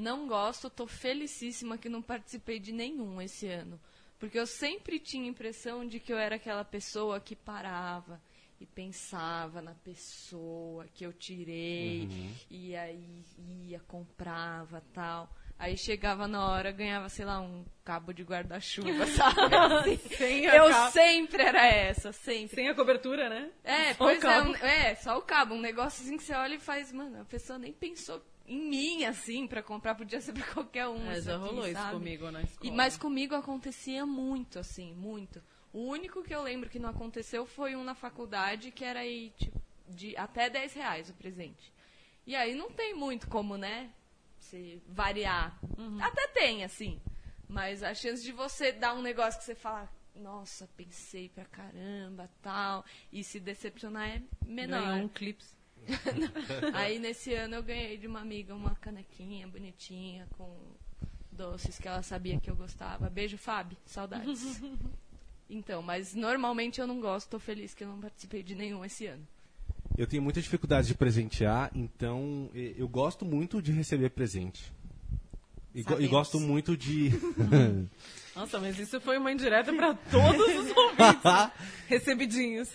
[0.00, 3.78] Não gosto, tô felicíssima que não participei de nenhum esse ano.
[4.18, 8.20] Porque eu sempre tinha a impressão de que eu era aquela pessoa que parava
[8.60, 12.08] e pensava na pessoa que eu tirei,
[12.50, 13.24] e aí
[13.66, 15.30] ia, comprava tal.
[15.58, 19.54] Aí chegava na hora, ganhava, sei lá, um cabo de guarda-chuva, sabe?
[19.54, 19.96] Assim.
[20.16, 20.90] Sem a Eu capa.
[20.90, 22.54] sempre era essa, sempre.
[22.56, 23.50] Sem a cobertura, né?
[23.62, 24.46] É, Só pois o cabo.
[24.46, 27.20] é, um- é, só o cabo, um negócio assim que você olha e faz, mano,
[27.20, 31.08] a pessoa nem pensou em mim, assim, pra comprar, podia ser pra qualquer um.
[31.08, 31.92] É, isso já aqui, rolou isso sabe?
[31.94, 32.72] comigo na E, escola.
[32.74, 35.40] mas comigo acontecia muito, assim, muito.
[35.72, 39.30] O único que eu lembro que não aconteceu foi um na faculdade, que era aí,
[39.38, 41.72] tipo, de até 10 reais o presente.
[42.26, 43.88] E aí não tem muito como, né,
[44.38, 45.56] se variar.
[46.02, 47.00] Até tem, assim.
[47.48, 52.28] Mas a chance de você dar um negócio que você fala, nossa, pensei pra caramba,
[52.42, 54.80] tal, e se decepcionar é menor.
[54.82, 55.56] Ganhou um clips.
[56.74, 60.48] Aí nesse ano eu ganhei de uma amiga uma canequinha bonitinha com
[61.32, 63.08] doces que ela sabia que eu gostava.
[63.10, 63.76] Beijo, Fábio.
[63.86, 64.60] Saudades.
[65.52, 69.06] Então, mas normalmente eu não gosto, tô feliz que eu não participei de nenhum esse
[69.06, 69.26] ano.
[69.98, 74.72] Eu tenho muita dificuldade de presentear, então eu gosto muito de receber presente.
[75.74, 77.10] E, go- e gosto muito de.
[78.36, 81.50] Nossa, mas isso foi uma indireta pra todos os ouvintes
[81.88, 82.68] recebidinhos.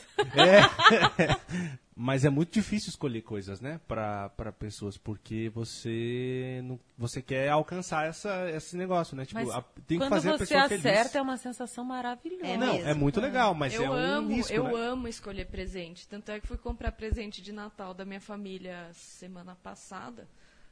[1.97, 4.29] Mas é muito difícil escolher coisas, né, para
[4.59, 9.25] pessoas, porque você não, você quer alcançar essa, esse negócio, né?
[9.25, 11.15] Tipo, Mas a- tem que quando fazer a você pessoa acerta feliz.
[11.15, 12.45] é uma sensação maravilhosa.
[12.47, 12.89] É não, mesmo.
[12.89, 14.73] é muito legal, mas eu é um amo, risco, eu né?
[14.75, 16.05] amo escolher presente.
[16.05, 20.27] Tanto é que fui comprar presente de Natal da minha família semana passada.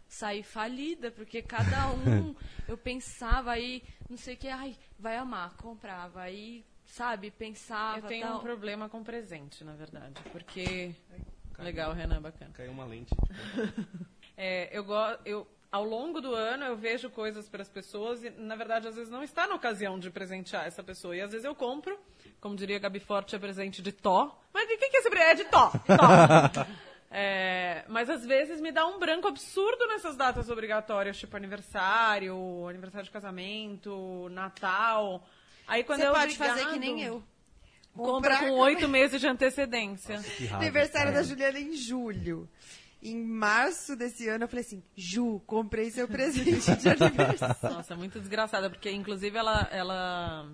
[0.06, 2.36] Saí falida, porque cada um
[2.68, 6.20] eu pensava aí, não sei o que, ai, vai amar, comprava.
[6.22, 8.00] Aí, sabe, pensava.
[8.00, 8.38] Eu tenho tal.
[8.38, 10.94] um problema com presente, na verdade, porque...
[11.60, 12.52] Legal, Renan, bacana.
[12.54, 13.14] Caiu uma lente.
[14.36, 18.32] É, eu, go- eu, ao longo do ano eu vejo coisas para as pessoas e,
[18.32, 21.16] na verdade, às vezes não está na ocasião de presentear essa pessoa.
[21.16, 21.96] E às vezes eu compro,
[22.42, 24.36] como diria Gabi Forte, é presente de Tó.
[24.52, 25.42] Mas de quem que é esse presente?
[25.42, 25.70] É de Tó.
[25.70, 26.66] Tó.
[27.16, 33.06] É, mas às vezes me dá um branco absurdo nessas datas obrigatórias, tipo aniversário, aniversário
[33.06, 35.24] de casamento, Natal.
[35.68, 37.24] Aí quando Você é pode fazer que nem eu.
[37.94, 40.18] Compra com oito meses de antecedência.
[40.20, 40.58] Raiva.
[40.58, 42.50] Aniversário da Juliana em julho.
[43.02, 47.76] Em março desse ano, eu falei assim: Ju, comprei seu presente de aniversário.
[47.76, 50.50] Nossa, muito desgraçada, porque inclusive ela, ela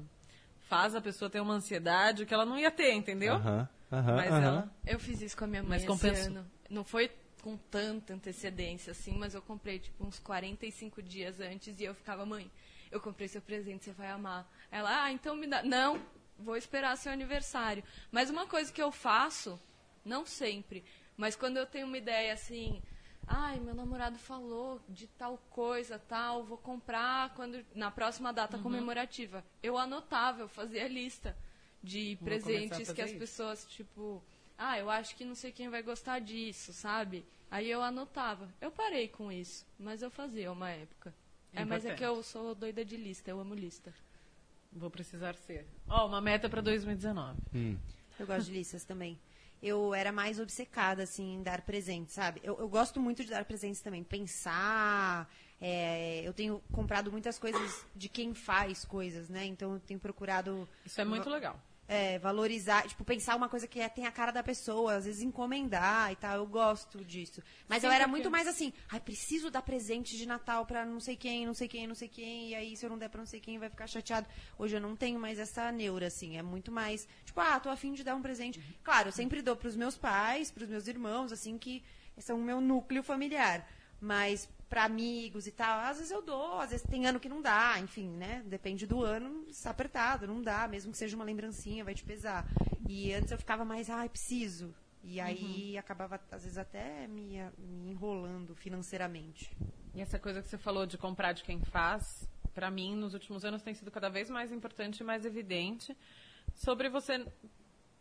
[0.68, 3.36] faz a pessoa ter uma ansiedade que ela não ia ter, entendeu?
[3.36, 4.42] Aham, aham, Mas aham.
[4.44, 4.76] ela.
[4.86, 6.26] Eu fiz isso com a minha mãe Mas esse compensou.
[6.28, 6.52] ano.
[6.70, 11.84] Não foi com tanta antecedência assim, mas eu comprei tipo uns 45 dias antes e
[11.86, 12.50] eu ficava, mãe,
[12.92, 14.46] eu comprei seu presente, você vai amar.
[14.72, 15.64] Ela, ah, então me dá.
[15.64, 16.02] Não,
[16.38, 17.84] vou esperar seu aniversário.
[18.12, 19.60] Mas uma coisa que eu faço,
[20.06, 20.84] não sempre,
[21.18, 22.82] mas quando eu tenho uma ideia assim,
[23.28, 28.64] ai, meu namorado falou de tal coisa, tal, vou comprar quando na próxima data Uhum.
[28.64, 29.44] comemorativa.
[29.62, 31.36] Eu anotava, eu fazia lista
[31.84, 33.20] de Vou presentes que as isso.
[33.20, 34.24] pessoas, tipo,
[34.58, 37.26] ah, eu acho que não sei quem vai gostar disso, sabe?
[37.52, 38.48] Aí eu anotava.
[38.62, 41.14] Eu parei com isso, mas eu fazia uma época.
[41.52, 43.92] É, mas é que eu sou doida de lista, eu amo lista.
[44.72, 45.66] Vou precisar ser.
[45.88, 47.38] Ó, uma meta pra 2019.
[48.20, 49.20] Eu gosto de listas também.
[49.62, 52.40] Eu era mais obcecada, assim, em dar presentes, sabe?
[52.44, 54.04] Eu, eu gosto muito de dar presentes também.
[54.04, 55.30] Pensar.
[55.60, 59.46] é, eu tenho comprado muitas coisas de quem faz coisas, né?
[59.46, 61.60] Então eu tenho procurado Isso é muito legal.
[61.92, 65.24] É, valorizar, tipo, pensar uma coisa que é- tem a cara da pessoa, às vezes
[65.24, 67.42] encomendar e tal, eu gosto disso.
[67.68, 70.86] Mas Sim, eu era porque- muito mais assim, ai, preciso dar presente de Natal pra
[70.86, 73.10] não sei quem, não sei quem, não sei quem, e aí se eu não der
[73.10, 74.28] pra não sei quem vai ficar chateado.
[74.58, 77.92] Hoje eu não tenho mais essa neura, assim, é muito mais, tipo, ah, tô afim
[77.94, 78.62] de dar um presente.
[78.84, 81.84] Claro, eu sempre dou pros meus pais, pros meus irmãos, assim, que
[82.20, 83.68] são o meu núcleo familiar.
[84.00, 87.42] Mas pra amigos e tal, às vezes eu dou, às vezes tem ano que não
[87.42, 88.44] dá, enfim, né?
[88.46, 92.46] Depende do ano, está apertado, não dá, mesmo que seja uma lembrancinha, vai te pesar.
[92.88, 94.74] E antes eu ficava mais, ai, preciso.
[95.04, 99.56] E aí acabava, às vezes, até me, me enrolando financeiramente.
[99.96, 103.44] E essa coisa que você falou de comprar de quem faz, pra mim, nos últimos
[103.44, 105.98] anos tem sido cada vez mais importante e mais evidente
[106.54, 107.26] sobre você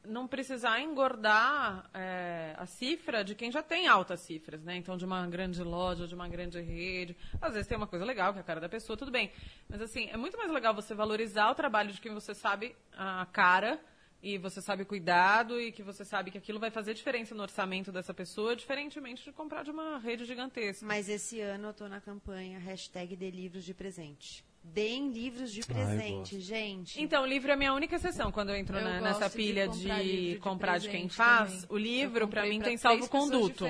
[0.08, 4.76] não precisar engordar é, a cifra de quem já tem altas cifras, né?
[4.76, 7.16] Então, de uma grande loja, de uma grande rede.
[7.40, 9.30] Às vezes tem uma coisa legal, que é a cara da pessoa, tudo bem.
[9.68, 13.26] Mas, assim, é muito mais legal você valorizar o trabalho de quem você sabe a
[13.26, 13.80] cara
[14.22, 17.42] e você sabe o cuidado e que você sabe que aquilo vai fazer diferença no
[17.42, 20.84] orçamento dessa pessoa, diferentemente de comprar de uma rede gigantesca.
[20.84, 24.47] Mas esse ano eu tô na campanha hashtag de presente.
[24.62, 26.40] Deem livros de presente, gosto.
[26.40, 27.00] gente.
[27.02, 29.34] Então, o livro é a minha única exceção quando eu entro Eu na- nessa de
[29.36, 31.52] pilha comprar livro de de comprar de quem faz.
[31.52, 31.66] também.
[31.70, 33.64] O livro, comprei mim, pra tem salvo-conduto.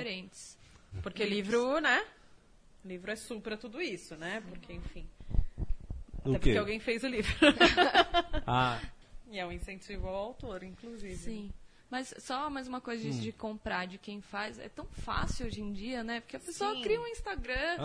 [1.03, 2.05] Porque livro, né?
[2.85, 4.43] Livro é supra tudo isso, né?
[4.49, 5.07] Porque, enfim.
[6.25, 6.39] O Até quê?
[6.39, 7.33] porque alguém fez o livro.
[8.47, 8.81] Ah,
[9.31, 11.17] e é um incentivo ao autor, inclusive.
[11.17, 11.53] Sim.
[11.91, 13.11] Mas só mais uma coisa Hum.
[13.11, 14.59] disso de comprar de quem faz.
[14.59, 16.21] É tão fácil hoje em dia, né?
[16.21, 16.83] Porque a pessoa Sim.
[16.83, 17.77] cria um Instagram,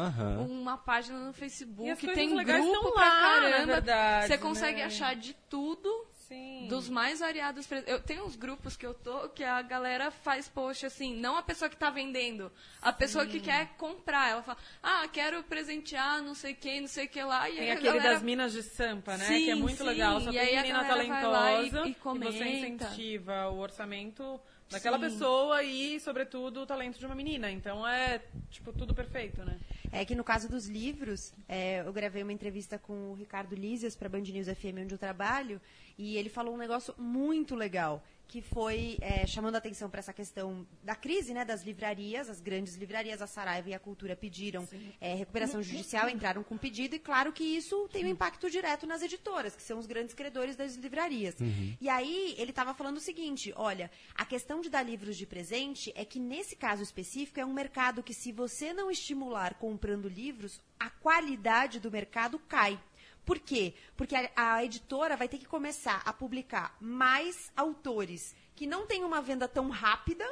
[0.50, 3.66] uma página no Facebook, tem grupo pra lá, caramba.
[3.66, 4.86] verdade, Você consegue né?
[4.86, 5.88] achar de tudo.
[6.34, 6.68] Sim.
[6.68, 7.68] Dos mais variados.
[7.86, 11.44] Eu tenho uns grupos que eu tô que a galera faz post assim, não a
[11.44, 14.32] pessoa que tá vendendo, a pessoa que quer comprar.
[14.32, 17.50] Ela fala, ah, quero presentear não sei quem, não sei o que lá.
[17.50, 18.14] E Tem a aquele galera...
[18.14, 19.26] das minas de Sampa, né?
[19.26, 19.84] Sim, que é muito sim.
[19.84, 20.22] legal.
[20.22, 22.36] Só E tem menina vai lá e- talentosa e você comenta.
[22.46, 24.40] incentiva o orçamento
[24.72, 25.04] daquela Sim.
[25.04, 27.52] pessoa e, sobretudo, o talento de uma menina.
[27.52, 29.60] Então é, tipo, tudo perfeito, né?
[29.96, 33.96] É que no caso dos livros, é, eu gravei uma entrevista com o Ricardo Lízias
[33.96, 35.62] para Band News FM, onde eu trabalho,
[35.96, 38.04] e ele falou um negócio muito legal,
[38.34, 42.42] que foi é, chamando a atenção para essa questão da crise né, das livrarias, as
[42.42, 44.68] grandes livrarias, a Saraiva e a Cultura pediram
[45.00, 49.04] é, recuperação judicial, entraram com pedido, e claro que isso tem um impacto direto nas
[49.04, 51.36] editoras, que são os grandes credores das livrarias.
[51.80, 55.94] E aí ele estava falando o seguinte, olha, a questão de dar livros de presente
[55.96, 60.60] é que nesse caso específico é um mercado que se você não estimular comprando livros,
[60.80, 62.80] a qualidade do mercado cai.
[63.26, 63.74] Por quê?
[63.96, 69.04] Porque a, a editora vai ter que começar a publicar mais autores que não têm
[69.04, 70.26] uma venda tão rápida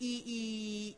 [0.00, 0.96] e,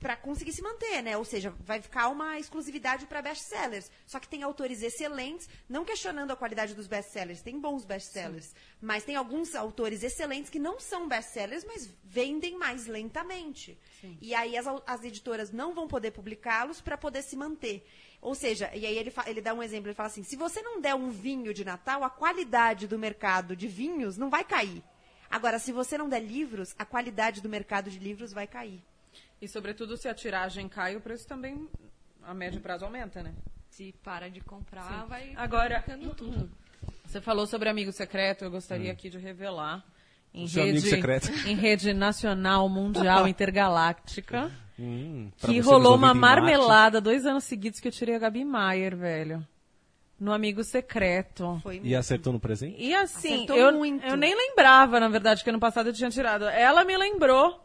[0.00, 1.16] para conseguir se manter, né?
[1.16, 3.90] Ou seja, vai ficar uma exclusividade para best-sellers.
[4.06, 9.04] Só que tem autores excelentes, não questionando a qualidade dos best-sellers, tem bons best-sellers, mas
[9.04, 13.78] tem alguns autores excelentes que não são best-sellers, mas vendem mais lentamente.
[14.00, 14.18] Sim.
[14.20, 17.86] E aí as, as editoras não vão poder publicá-los para poder se manter.
[18.20, 20.80] Ou seja, e aí ele, ele dá um exemplo, ele fala assim, se você não
[20.80, 24.82] der um vinho de Natal, a qualidade do mercado de vinhos não vai cair.
[25.30, 28.82] Agora, se você não der livros, a qualidade do mercado de livros vai cair.
[29.40, 31.66] E, sobretudo, se a tiragem cai, o preço também,
[32.22, 33.32] a médio prazo, aumenta, né?
[33.70, 36.50] Se para de comprar, vai Agora- ficando tudo.
[37.06, 39.84] Você falou sobre amigo secreto, eu gostaria aqui de revelar.
[40.32, 41.30] Em O seu rede, amigo secreto.
[41.48, 44.50] Em rede nacional, mundial, intergaláctica,
[44.82, 49.46] Hum, que rolou uma marmelada dois anos seguidos que eu tirei a Gabi Maier, velho.
[50.18, 51.60] No amigo secreto.
[51.62, 52.76] Foi E acertou no presente?
[52.78, 54.06] E assim, Acertou eu, muito.
[54.06, 56.44] eu nem lembrava, na verdade, que ano passado eu tinha tirado.
[56.46, 57.62] Ela me lembrou.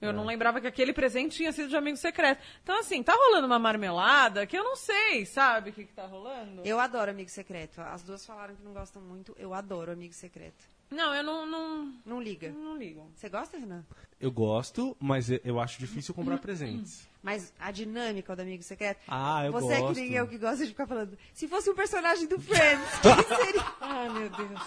[0.00, 2.42] Eu não lembrava que aquele presente tinha sido de amigo secreto.
[2.62, 6.04] Então, assim, tá rolando uma marmelada que eu não sei, sabe o que, que tá
[6.06, 6.60] rolando?
[6.62, 7.80] Eu adoro Amigo Secreto.
[7.80, 9.34] As duas falaram que não gostam muito.
[9.38, 10.73] Eu adoro Amigo Secreto.
[10.90, 12.50] Não, eu não, não, Não liga.
[12.50, 13.10] não ligo.
[13.16, 13.84] Você gosta, Renan?
[14.20, 17.06] Eu gosto, mas eu- acho difícil comprar presentes.
[17.22, 19.00] Mas a dinâmica do Amigo Secreto...
[19.08, 20.00] Ah, eu Você é que gosto.
[20.00, 21.18] nem eu que gosta de ficar falando.
[21.32, 23.64] Se fosse um personagem do Friends, quem seria?
[23.80, 24.60] Ai, meu Deus.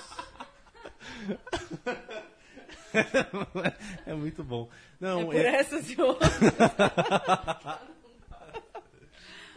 [4.06, 4.70] é muito bom.
[5.00, 6.32] É Não, por é- essas e outras.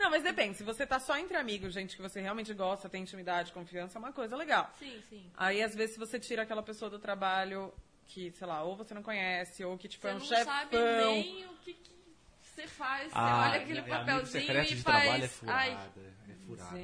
[0.01, 0.57] Não, mas depende.
[0.57, 4.01] Se você tá só entre amigos, gente que você realmente gosta, tem intimidade, confiança, é
[4.01, 4.73] uma coisa legal.
[4.79, 5.31] Sim, sim.
[5.37, 7.73] Aí, às vezes, se você tira aquela pessoa do trabalho
[8.07, 10.45] que, sei lá, ou você não conhece, ou que, tipo, Você é um não chefão.
[10.45, 11.93] sabe nem o que, que
[12.43, 13.05] você faz.
[13.13, 15.23] Você Ah, olha aquele papelzinho e de faz.
[15.25, 15.59] é furada.
[15.59, 15.91] Ai,
[16.31, 16.79] É furada.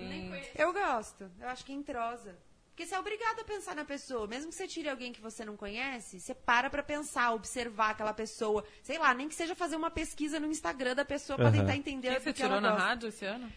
[0.55, 1.31] Eu gosto.
[1.41, 2.37] Eu acho que entrosa.
[2.77, 4.27] Porque você é obrigado a pensar na pessoa.
[4.27, 8.13] Mesmo que você tire alguém que você não conhece, você para pra pensar, observar aquela
[8.13, 8.63] pessoa.
[8.83, 11.57] Sei lá, nem que seja fazer uma pesquisa no Instagram da pessoa pra Aham.
[11.61, 12.85] tentar entender o você que ela tirou na gosta.
[12.87, 13.51] rádio esse ano?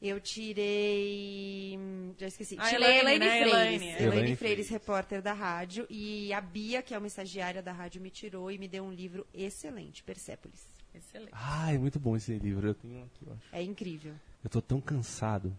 [0.00, 1.76] Eu tirei.
[2.16, 2.56] Já esqueci.
[2.56, 3.30] A tirei Elaine, Elaine né?
[3.30, 3.52] Freires.
[3.52, 3.84] Elaine.
[3.84, 4.68] Elaine, Elaine Freires, Freires.
[4.70, 5.84] repórter da rádio.
[5.90, 8.92] E a Bia, que é uma estagiária da rádio, me tirou e me deu um
[8.92, 10.68] livro excelente, Persépolis.
[10.94, 11.32] Excelente.
[11.32, 12.68] Ai, muito bom esse livro.
[12.68, 13.42] Eu tenho aqui, eu acho.
[13.50, 14.14] É incrível.
[14.44, 15.56] Eu tô tão cansado.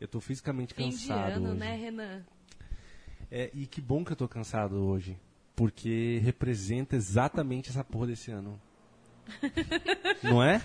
[0.00, 1.58] Eu tô fisicamente Fim de cansado ano, hoje.
[1.60, 2.26] né, Renan?
[3.36, 5.18] É, e que bom que eu tô cansado hoje.
[5.56, 8.60] Porque representa exatamente essa porra desse ano.
[10.22, 10.62] Não é?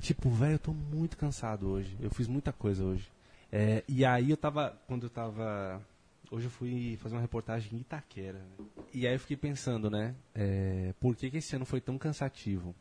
[0.00, 1.96] Tipo, velho, eu tô muito cansado hoje.
[2.00, 3.08] Eu fiz muita coisa hoje.
[3.52, 4.76] É, e aí eu tava.
[4.88, 5.80] Quando eu tava.
[6.32, 8.40] Hoje eu fui fazer uma reportagem em Itaquera.
[8.40, 8.66] né?
[8.92, 10.12] E aí eu fiquei pensando, né?
[10.34, 12.74] é, por que, que esse ano foi tão cansativo?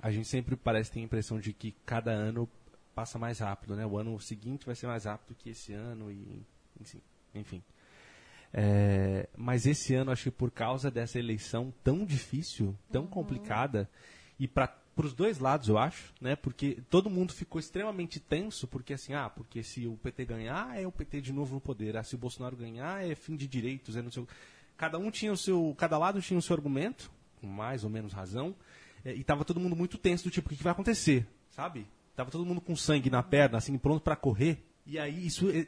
[0.00, 2.48] A gente sempre parece ter a impressão de que cada ano
[2.94, 3.84] passa mais rápido, né?
[3.84, 6.46] O ano seguinte vai ser mais rápido que esse ano e
[6.80, 7.00] enfim.
[7.34, 7.62] enfim.
[8.54, 13.88] É, mas esse ano, acho que por causa dessa eleição tão difícil, tão complicada,
[14.38, 16.36] e para os dois lados, eu acho, né?
[16.36, 20.86] Porque todo mundo ficou extremamente tenso, porque assim, ah, porque se o PT ganhar, é
[20.86, 21.96] o PT de novo no poder.
[21.96, 24.28] Ah, se o Bolsonaro ganhar, é fim de direitos, é não sei o...
[24.76, 25.74] Cada um tinha o seu.
[25.78, 27.10] Cada lado tinha o seu argumento,
[27.40, 28.54] com mais ou menos razão,
[29.04, 31.26] é, e tava todo mundo muito tenso do tipo, o que, que vai acontecer?
[31.50, 31.86] Sabe?
[32.16, 34.62] Tava todo mundo com sangue na perna, assim, pronto para correr.
[34.84, 35.66] E aí isso é-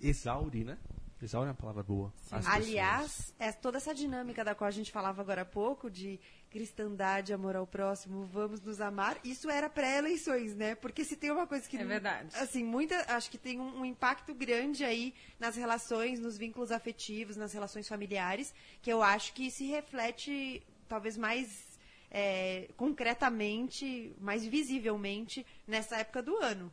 [0.00, 0.78] exaure, né?
[1.24, 2.12] Exaure é uma palavra boa.
[2.46, 6.18] Aliás, é toda essa dinâmica da qual a gente falava agora há pouco, de
[6.50, 10.74] cristandade, amor ao próximo, vamos nos amar, isso era pré-eleições, né?
[10.74, 11.76] Porque se tem uma coisa que.
[11.76, 12.36] É verdade.
[12.36, 12.94] Assim, muita.
[13.14, 17.88] Acho que tem um, um impacto grande aí nas relações, nos vínculos afetivos, nas relações
[17.88, 21.72] familiares, que eu acho que se reflete talvez mais.
[22.10, 26.72] é, concretamente, mais visivelmente nessa época do ano.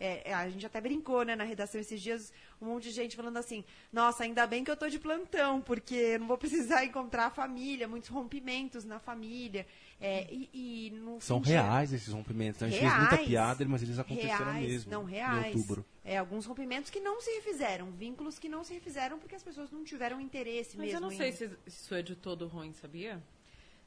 [0.00, 3.14] É, é, a gente até brincou, né, na redação esses dias, um monte de gente
[3.14, 6.82] falando assim, nossa, ainda bem que eu tô de plantão, porque eu não vou precisar
[6.86, 9.66] encontrar a família, muitos rompimentos na família.
[10.00, 12.62] É, e, e no São reais esses rompimentos.
[12.62, 12.68] né?
[12.68, 14.90] A gente fez muita piada, mas eles aconteceram reais, mesmo.
[14.90, 15.54] Não, reais.
[15.54, 15.84] Em outubro.
[16.02, 19.70] É, alguns rompimentos que não se refizeram, vínculos que não se refizeram porque as pessoas
[19.70, 20.96] não tiveram interesse Mas mesmo.
[20.96, 23.22] eu não em- sei se isso é de todo ruim, sabia?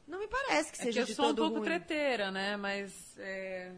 [0.07, 1.63] Não me parece que É que seja eu de sou um todo pouco ruim.
[1.65, 2.55] treteira, né?
[2.55, 3.71] Mas é,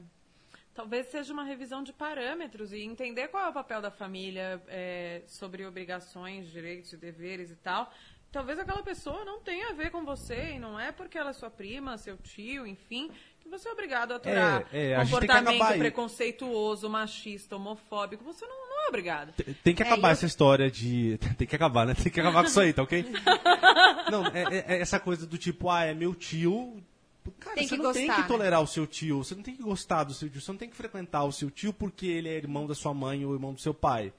[0.76, 5.22] talvez seja uma revisão de parâmetros e entender qual é o papel da família é,
[5.26, 7.92] sobre obrigações, direitos e deveres e tal.
[8.32, 11.34] Talvez aquela pessoa não tenha a ver com você e não é porque ela é
[11.34, 13.10] sua prima, seu tio, enfim,
[13.40, 18.26] que você é obrigado a aturar É, é, a comportamento preconceituoso, machista, homofóbico.
[18.26, 19.32] Você não, não é obrigado.
[19.34, 21.18] Tem- Tem que É, acabar e eu- essa história de.
[21.38, 21.94] Tem que acabar, né?
[21.96, 23.06] Tem que acabar com isso aí, tá ok?
[24.12, 26.84] Não, é, é- é essa coisa do tipo, ah, é meu tio.
[27.40, 29.64] Cara, Tem você não tem gostar, que tolerar o seu tio, você não tem que
[29.64, 32.34] gostar do seu tio, você não tem que frequentar o seu tio porque ele é
[32.36, 34.14] irmão da sua mãe ou irmão do seu pai.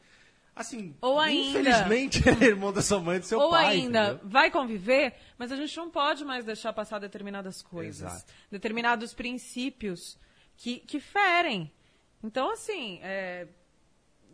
[0.54, 3.66] Assim, Ou ainda- infelizmente ele é irmão da sua mãe e do seu Ou pai.
[3.76, 4.20] ainda, entendeu?
[4.30, 8.10] vai conviver, mas a gente não pode mais deixar passar determinadas coisas.
[8.10, 8.32] Exato.
[8.50, 10.16] Determinados princípios
[10.56, 11.70] que, que ferem.
[12.24, 13.46] Então, assim, é,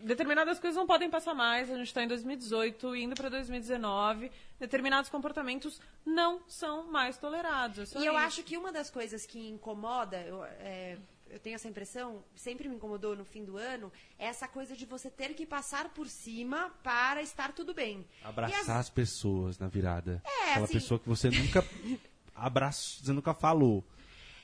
[0.02, 1.70] determinadas coisas não podem passar mais.
[1.70, 4.30] A gente está em 2018, indo para 2019.
[4.58, 7.94] Determinados comportamentos não são mais tolerados.
[7.94, 8.22] É E eu isso.
[8.22, 12.76] acho que uma das coisas que incomoda, eu, é, eu tenho essa impressão, sempre me
[12.76, 16.70] incomodou no fim do ano, é essa coisa de você ter que passar por cima
[16.82, 18.06] para estar tudo bem.
[18.22, 20.22] Abraçar as- as pessoas na virada.
[20.24, 21.64] É, Aquela assim- pessoa que você nunca
[22.34, 23.84] abraçou, você nunca falou.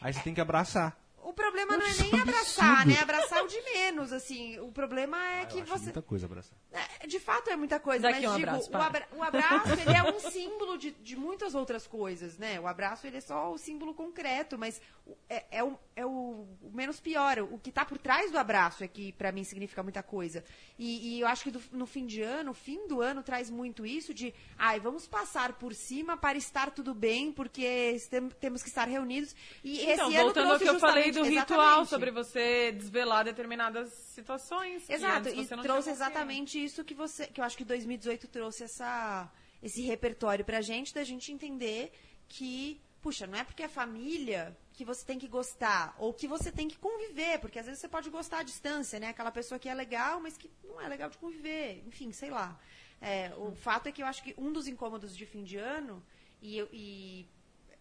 [0.01, 0.97] Aí você tem que abraçar.
[1.29, 2.88] O problema não é nem um abraçar, absurdo.
[2.95, 3.01] né?
[3.03, 4.59] Abraçar o de menos, assim.
[4.61, 5.85] O problema é Ah, que você.
[5.85, 6.59] muita coisa abraçar.
[7.01, 9.69] É, de fato é muita coisa, Daqui mas um digo, abraço, o, abra- o abraço
[9.73, 12.59] ele é um símbolo de, de muitas outras coisas, né?
[12.61, 14.81] O abraço ele é só o símbolo concreto, mas
[15.29, 17.38] é, é o, é o- menos pior.
[17.41, 20.43] O que está por trás do abraço é que para mim significa muita coisa.
[20.79, 23.51] E, e eu acho que do- no fim de ano, o fim do ano traz
[23.51, 28.62] muito isso de, ai, vamos passar por cima para estar tudo bem, porque tem- temos
[28.62, 29.35] que estar reunidos.
[29.62, 31.88] E Então, esse ano voltando ao trouxe que do justamente- ritual, exatamente.
[31.90, 34.88] sobre você desvelar determinadas situações.
[34.88, 37.26] Exato, e trouxe exatamente isso que você.
[37.26, 39.31] Que eu acho que 2018 trouxe essa,
[39.62, 41.92] esse repertório pra gente, da gente entender
[42.28, 46.52] que, puxa, não é porque é família que você tem que gostar, ou que você
[46.52, 49.09] tem que conviver, porque às vezes você pode gostar à distância, né?
[49.09, 52.57] Aquela pessoa que é legal, mas que não é legal de conviver, enfim, sei lá.
[53.00, 56.00] É, o fato é que eu acho que um dos incômodos de fim de ano,
[56.40, 57.26] e, eu- e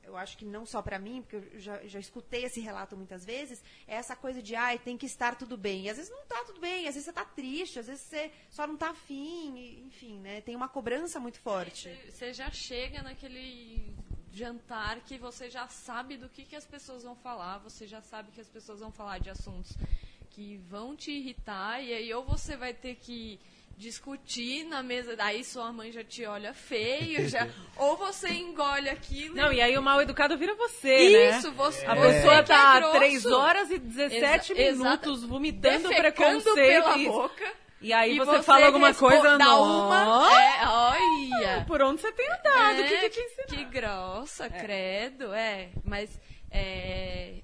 [0.08, 3.26] eu acho que não só pra mim, porque eu já, já escutei esse relato muitas
[3.26, 5.84] vezes, é essa coisa de, ai, tem que estar tudo bem.
[5.84, 8.32] E às vezes não tá tudo bem, às vezes você tá triste, às vezes você
[8.50, 10.42] só não tá afim, enfim, né?
[10.42, 11.90] Tem uma cobrança muito forte.
[12.10, 13.94] Você já chega naquele
[14.32, 18.32] jantar que você já sabe do que, que as pessoas vão falar, você já sabe
[18.32, 19.76] que as pessoas vão falar de assuntos
[20.30, 23.40] que vão te irritar, e aí ou você vai ter que
[23.78, 29.36] discutir na mesa, daí sua mãe já te olha feio, já, ou você engole aquilo.
[29.36, 31.38] Não, e aí o mal educado vira você, né?
[31.38, 35.90] Isso, você, A você pessoa é tá grosso, 3 horas e 17 Exa- minutos vomitando
[35.90, 36.56] preconceito.
[36.56, 37.54] pela e- boca.
[37.80, 39.86] E aí e você, fala alguma coisa, dá não.
[39.88, 41.64] uma, é, olha.
[41.68, 42.82] Por onde você tem andado?
[42.82, 45.70] O que, É, que te que grossa, credo, é.
[45.86, 46.10] Mas
[46.50, 47.36] é,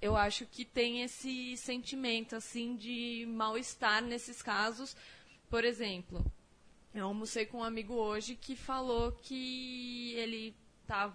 [0.00, 4.96] eu acho que tem esse sentimento, assim, de mal-estar nesses casos.
[5.48, 6.24] Por exemplo,
[6.94, 10.54] eu almocei com um amigo hoje que falou que ele
[10.86, 11.14] tá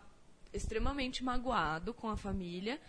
[0.52, 2.80] extremamente magoado com a família,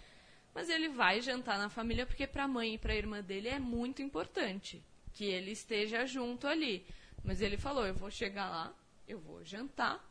[0.54, 3.48] mas ele vai jantar na família porque para a mãe e para a irmã dele
[3.48, 6.86] é muito importante que ele esteja junto ali.
[7.22, 8.74] Mas ele falou: eu vou chegar lá,
[9.06, 10.04] eu vou jantar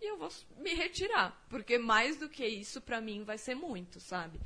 [0.00, 3.98] e eu vou me retirar, porque mais do que isso para mim vai ser muito,
[3.98, 4.38] sabe?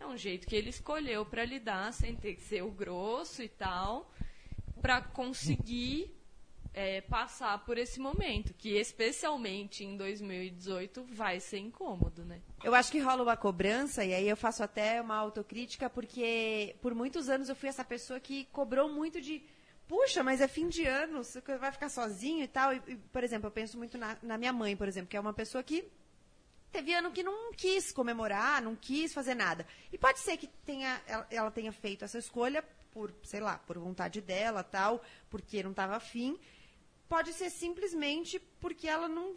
[0.00, 3.48] É um jeito que ele escolheu para lidar sem ter que ser o grosso e
[3.48, 4.10] tal,
[4.80, 6.16] para conseguir
[6.76, 12.42] é, passar por esse momento, que especialmente em 2018 vai ser incômodo, né?
[12.62, 16.94] Eu acho que rola uma cobrança, e aí eu faço até uma autocrítica, porque por
[16.94, 19.42] muitos anos eu fui essa pessoa que cobrou muito de.
[19.88, 22.74] Puxa, mas é fim de ano, você vai ficar sozinho e tal.
[22.74, 25.20] E, e, por exemplo, eu penso muito na, na minha mãe, por exemplo, que é
[25.20, 25.90] uma pessoa que
[26.70, 29.66] teve ano que não quis comemorar, não quis fazer nada.
[29.90, 32.62] E pode ser que tenha, ela, ela tenha feito essa escolha
[32.96, 36.38] por, sei lá, por vontade dela, tal, porque não estava afim.
[37.06, 39.34] Pode ser simplesmente porque ela não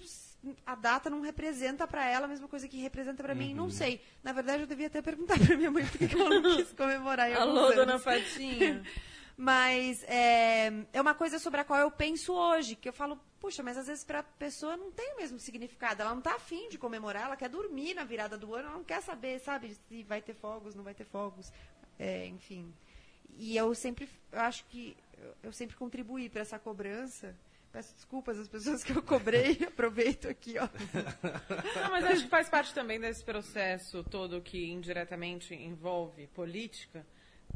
[0.65, 4.01] a data não representa para ela a mesma coisa que representa para mim, não sei.
[4.23, 7.29] Na verdade, eu devia até perguntar para minha mãe por que ela não quis comemorar
[7.33, 7.75] Alô, anos.
[7.75, 8.81] dona Fatinha.
[9.35, 13.63] Mas é, é uma coisa sobre a qual eu penso hoje, que eu falo, puxa,
[13.63, 16.01] mas às vezes para a pessoa não tem o mesmo significado.
[16.01, 18.83] Ela não está afim de comemorar, ela quer dormir na virada do ano, ela não
[18.83, 21.53] quer saber, sabe, se vai ter fogos, não vai ter fogos,
[21.97, 22.73] é, enfim.
[23.37, 24.95] E eu sempre, eu acho que
[25.43, 27.35] eu, sempre contribuí para essa cobrança.
[27.71, 30.67] Peço desculpas às pessoas que eu cobrei, aproveito aqui, ó.
[31.81, 37.05] Não, mas acho que faz parte também desse processo todo que indiretamente envolve política,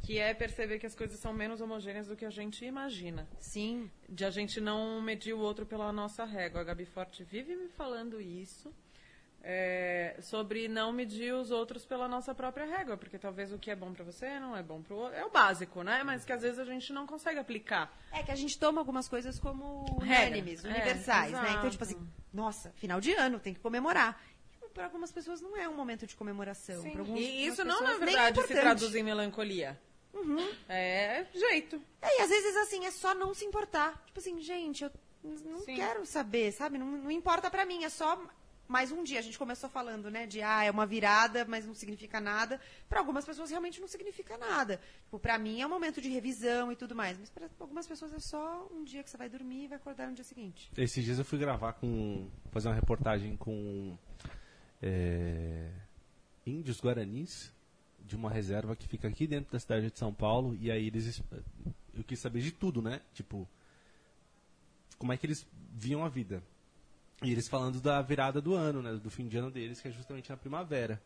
[0.04, 3.28] que é perceber que as coisas são menos homogêneas do que a gente imagina.
[3.40, 3.90] Sim.
[4.08, 6.62] De a gente não medir o outro pela nossa régua.
[6.62, 8.72] A Gabi Forte vive me falando isso.
[9.46, 13.76] É, sobre não medir os outros pela nossa própria régua, porque talvez o que é
[13.76, 15.16] bom pra você não é bom pro outro.
[15.18, 16.02] É o básico, né?
[16.04, 17.94] Mas que às vezes a gente não consegue aplicar.
[18.12, 21.56] É que a gente toma algumas coisas como unânimes, É, universais, né?
[21.58, 22.00] Então, tipo assim,
[22.34, 24.22] nossa, final de ano, tem que comemorar.
[24.74, 26.82] Para algumas pessoas não é um momento de comemoração.
[26.90, 28.60] Pra algumas- E isso não, na é verdade, se importante.
[28.62, 29.80] traduz em melancolia.
[30.70, 31.82] É jeito.
[32.02, 34.02] É, e às vezes, assim, é só não se importar.
[34.06, 34.92] Tipo assim, gente, eu
[35.24, 35.76] não Sim.
[35.76, 36.78] quero saber, sabe?
[36.78, 38.20] Não, não importa pra mim, é só
[38.68, 39.20] mais um dia.
[39.20, 42.60] A gente começou falando, né, de ah, é uma virada, mas não significa nada.
[42.90, 44.80] Para algumas pessoas realmente não significa nada.
[45.06, 48.14] Tipo, para mim é um momento de revisão e tudo mais, mas para algumas pessoas
[48.14, 50.72] é só um dia que você vai dormir e vai acordar no dia seguinte.
[50.78, 52.28] Esses dias eu fui gravar com.
[52.52, 53.98] fazer uma reportagem com.
[54.82, 55.70] é,
[56.46, 57.52] índios guaranis
[58.06, 61.06] de uma reserva que fica aqui dentro da cidade de São Paulo e aí eles
[61.06, 61.24] es-
[61.94, 63.00] eu quis saber de tudo, né?
[63.14, 63.48] Tipo
[64.98, 66.42] como é que eles viam a vida.
[67.22, 69.92] E eles falando da virada do ano, né, do fim de ano deles, que é
[69.92, 71.02] justamente na primavera,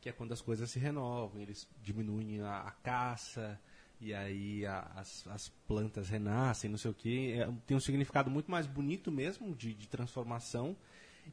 [0.00, 3.58] que é quando as coisas se renovam, eles diminuem a, a caça
[4.00, 7.36] e aí a- as, as plantas renascem, não sei o quê.
[7.38, 10.76] É, tem um significado muito mais bonito mesmo de, de transformação.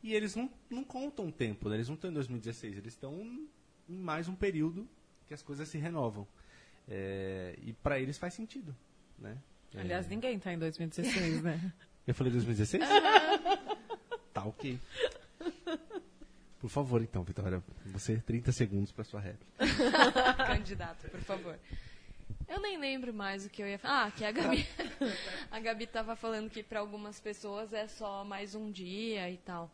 [0.02, 1.76] E eles não, não contam o tempo, né?
[1.76, 3.20] eles não estão em 2016, eles estão
[3.90, 4.88] em mais um período
[5.28, 6.26] que as coisas se renovam.
[6.88, 8.76] É, e para eles faz sentido,
[9.20, 9.38] né?
[9.76, 11.74] É, Aliás, ninguém tá em 2016, né?
[12.08, 12.84] eu falei 2016?
[14.44, 14.80] Tá ok.
[16.60, 19.46] Por favor, então, Vitória, você 30 segundos para sua réplica.
[20.48, 21.60] Candidato, por favor.
[22.48, 24.08] Eu nem lembro mais o que eu ia falar.
[24.08, 24.68] Ah, que a Gabi.
[25.52, 29.70] a Gabi tava falando que para algumas pessoas é só mais um dia e tal.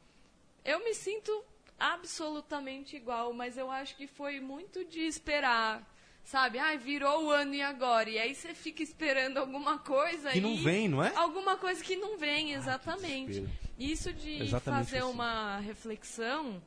[0.63, 1.43] Eu me sinto
[1.79, 5.87] absolutamente igual, mas eu acho que foi muito de esperar.
[6.29, 6.59] Sabe?
[6.59, 8.07] Ai, virou o ano e agora?
[8.07, 11.11] E aí você fica esperando alguma coisa Que não vem, não é?
[11.15, 13.47] Alguma coisa que não vem, exatamente.
[13.79, 15.11] Isso de Exatamente fazer assim.
[15.11, 16.61] uma reflexão,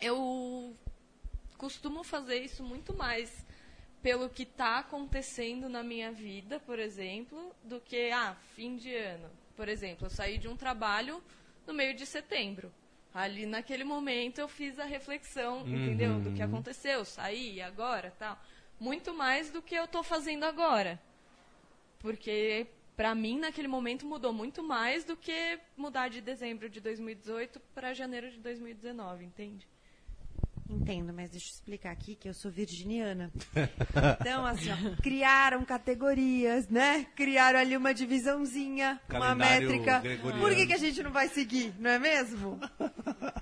[0.00, 0.74] eu
[1.58, 3.44] costumo fazer isso muito mais
[4.02, 9.28] pelo que está acontecendo na minha vida, por exemplo, do que, ah, fim de ano.
[9.54, 11.22] Por exemplo, eu saí de um trabalho
[11.66, 12.72] no meio de setembro.
[13.12, 16.18] Ali naquele momento eu fiz a reflexão, entendeu?
[16.18, 18.38] Do que aconteceu, saí, agora, tal.
[18.78, 21.00] Muito mais do que eu estou fazendo agora.
[21.98, 22.66] Porque
[22.96, 27.94] pra mim naquele momento mudou muito mais do que mudar de dezembro de 2018 para
[27.94, 29.68] janeiro de 2019, entende?
[30.68, 33.30] Entendo, mas deixa eu explicar aqui que eu sou virginiana.
[34.20, 37.06] Então, assim, ó, criaram categorias, né?
[37.14, 39.98] Criaram ali uma divisãozinha, uma Calendário métrica.
[40.00, 40.42] gregoriano.
[40.42, 42.58] Por que, que a gente não vai seguir, não é mesmo?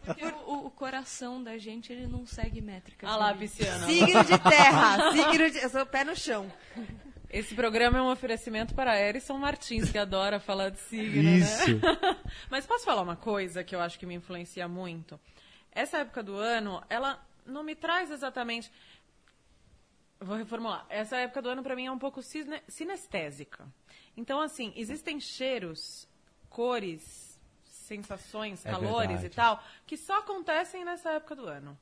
[0.04, 3.08] Porque o, o- coração da gente ele não segue métricas.
[3.08, 3.38] Ah lá, né?
[3.38, 3.86] pisciana.
[3.86, 5.58] Signo de terra, signo de...
[5.58, 6.50] Eu sou pé no chão.
[7.30, 11.74] Esse programa é um oferecimento para a Erison Martins, que adora falar de signo, Isso.
[11.76, 11.80] né?
[12.50, 15.18] Mas posso falar uma coisa que eu acho que me influencia muito?
[15.74, 18.70] Essa época do ano, ela não me traz exatamente...
[20.20, 20.86] Vou reformular.
[20.88, 23.66] Essa época do ano, para mim, é um pouco sine- sinestésica.
[24.16, 26.08] Então, assim, existem cheiros,
[26.48, 29.26] cores, sensações, É calores verdade.
[29.26, 31.76] e tal, que só acontecem nessa época do ano.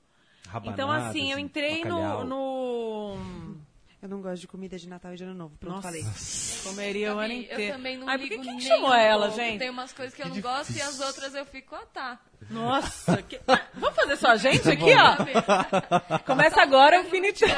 [0.47, 0.53] então,
[0.89, 3.52] Rabanadas, assim, eu entrei no, no...
[4.03, 5.57] Eu não gosto de comida de Natal e de Ano Novo.
[5.59, 6.05] Pronto, Nossa, falei.
[6.65, 7.63] comeria o ano inteiro.
[7.63, 9.41] Eu também não Ai, por que ligo quem chamou ela, pouco.
[9.41, 9.59] gente?
[9.61, 11.07] Tem umas coisas que eu Que não gosto e as difícil.
[11.07, 12.21] outras eu fico, ah, tá.
[12.51, 13.41] Nossa, que...
[13.75, 16.19] Vamos fazer só a gente aqui, ó?
[16.27, 17.45] Começa agora o Infinity.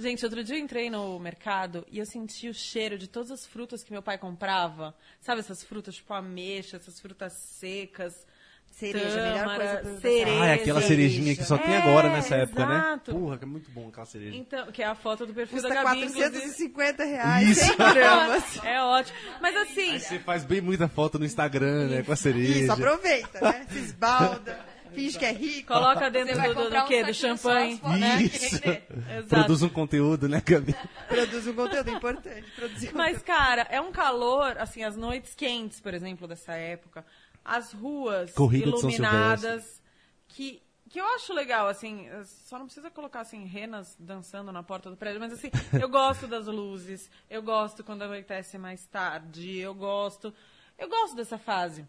[0.00, 3.44] Gente, outro dia eu entrei no mercado e eu senti o cheiro de todas as
[3.44, 4.94] frutas que meu pai comprava.
[5.20, 8.24] Sabe essas frutas tipo ameixa, essas frutas secas.
[8.70, 10.40] Cereja, a melhor tâmara, coisa pra- cereja.
[10.42, 13.12] Ah, é aquela cerejinha que só tem É, agora nessa época, exato.
[13.12, 13.18] né?
[13.20, 14.36] Porra, que é muito bom aquela cereja.
[14.36, 16.30] Então, que é a foto do perfil Custa da Gabi, inclusive.
[16.30, 17.64] 450 reais, Isso.
[17.66, 18.44] 100 gramas.
[18.64, 19.18] É ótimo.
[19.40, 22.02] Mas assim, Aí você faz bem muita foto no Instagram, né?
[22.04, 22.58] Com a cereja.
[22.60, 23.66] Isso, aproveita, né?
[23.68, 24.58] Se esbalda,
[24.94, 25.72] finge que é rico.
[25.72, 27.02] coloca dentro do, do, do um quê?
[27.02, 27.80] Do saquinho só, champanhe.
[27.98, 28.60] né, Isso.
[29.28, 30.74] Produz um conteúdo, né, Gabi?
[31.08, 32.44] Produz um conteúdo importante.
[32.54, 37.04] Produzir Mas, cara, é um calor, assim, as noites quentes, por exemplo, dessa época,
[37.48, 39.82] as ruas Corrida iluminadas,
[40.28, 44.90] que, que eu acho legal, assim, só não precisa colocar, assim, renas dançando na porta
[44.90, 49.74] do prédio, mas, assim, eu gosto das luzes, eu gosto quando anoitece mais tarde, eu
[49.74, 50.32] gosto,
[50.76, 51.88] eu gosto dessa fase.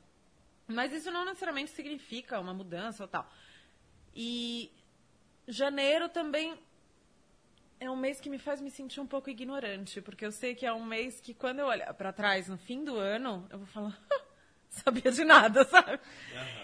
[0.66, 3.30] Mas isso não necessariamente significa uma mudança ou tal.
[4.16, 4.72] E
[5.47, 6.57] janeiro também
[7.80, 10.66] é um mês que me faz me sentir um pouco ignorante, porque eu sei que
[10.66, 13.68] é um mês que quando eu olhar pra trás no fim do ano, eu vou
[13.68, 13.97] falar,
[14.84, 15.99] sabia de nada, sabe?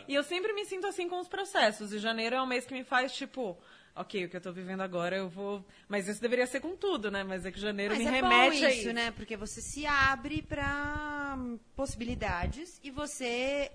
[0.08, 1.92] E eu sempre me sinto assim com os processos.
[1.92, 3.58] E janeiro é um mês que me faz tipo,
[3.96, 5.66] ok, o que eu tô vivendo agora eu vou.
[5.88, 7.24] Mas isso deveria ser com tudo, né?
[7.24, 8.94] Mas é que janeiro Mas me é bom remete a isso, isso.
[8.94, 9.12] né?
[9.12, 11.38] Porque você se abre para
[11.76, 13.72] possibilidades e você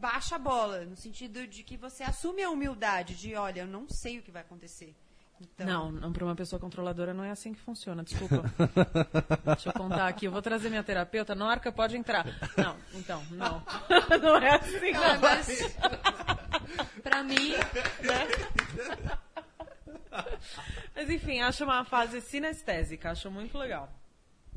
[0.00, 3.88] baixa a bola, no sentido de que você assume a humildade de, olha, eu não
[3.88, 4.96] sei o que vai acontecer.
[5.54, 8.42] Então, Não, não para uma pessoa controladora não é assim que funciona, desculpa.
[9.44, 12.24] Deixa eu contar aqui, eu vou trazer minha terapeuta, Norca, pode entrar.
[12.56, 13.62] Não, então, não.
[14.22, 15.20] Não é assim, não.
[15.20, 15.76] mas
[17.02, 17.52] pra mim,
[20.94, 23.88] Mas enfim, acho uma fase sinestésica, acho muito legal.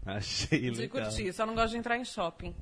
[0.06, 1.04] Achei De legal.
[1.04, 2.56] curtir, só não gosto de entrar em shopping.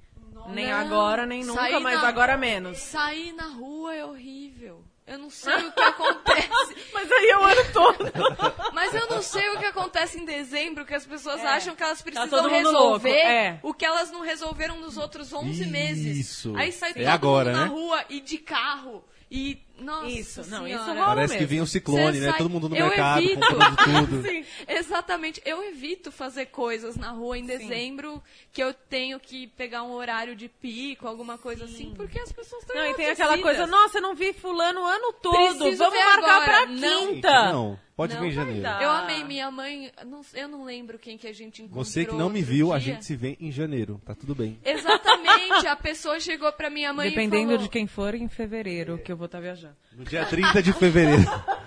[0.49, 2.77] Nem Não, agora, nem nunca, sair mas na- agora menos.
[2.79, 4.83] Sair na rua é horrível.
[5.05, 6.75] Eu não sei o que acontece.
[6.93, 8.05] Mas aí é o ano todo.
[8.73, 11.47] Mas eu não sei o que acontece em dezembro, que as pessoas É.
[11.47, 13.59] acham que elas Tá precisam mundo resolver é.
[13.61, 16.17] o que elas não resolveram nos outros 11 meses.
[16.17, 16.53] Isso.
[16.55, 17.69] Aí sai É todo agora, mundo na né?
[17.71, 19.03] rua e de carro.
[19.29, 20.69] E, nossa Isso, não, senhora.
[20.69, 21.49] isso rola Parece que mesmo.
[21.49, 22.29] vem um ciclone, Cê né?
[22.29, 23.39] sai- Todo mundo no Eu mercado, evito.
[23.39, 24.21] comprando tudo.
[24.27, 24.45] Sim.
[24.67, 25.41] Exatamente.
[25.45, 28.21] Eu evito fazer coisas na rua em dezembro
[28.51, 32.61] que eu tenho que pegar um horário de pico, alguma coisa assim, porque as pessoas
[32.61, 35.57] estão Não, e tem aquela coisa, nossa, eu não vi fulano o ano todo.
[35.57, 36.43] Preciso Vamos marcar agora.
[36.45, 37.07] pra Não.
[37.13, 37.51] quinta.
[37.51, 38.61] Não, pode Não vir em janeiro.
[38.61, 38.81] dar.
[38.81, 39.91] Eu amei minha mãe.
[40.05, 41.83] não- eu não lembro quem que a gente encontrou.
[41.83, 42.93] Você que não me viu, a dia.
[42.93, 43.99] gente se vê em janeiro.
[44.05, 44.59] Tá tudo bem.
[44.63, 45.65] Exatamente.
[45.67, 47.57] A pessoa chegou pra minha mãe Dependendo e falou...
[47.57, 49.62] de quem for, em fevereiro, que eu vou estar viajando.
[49.91, 51.23] No dia 30 de fevereiro.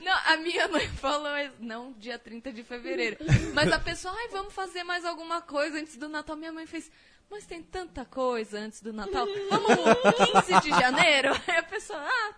[0.00, 1.28] Não, a minha mãe falou,
[1.60, 3.18] não, dia 30 de fevereiro.
[3.52, 6.34] Mas a pessoa, ai, vamos fazer mais alguma coisa antes do Natal.
[6.34, 6.90] Minha mãe fez,
[7.28, 9.26] mas tem tanta coisa antes do Natal.
[9.50, 11.32] Vamos 15 de janeiro?
[11.46, 12.34] Aí a pessoa, ah,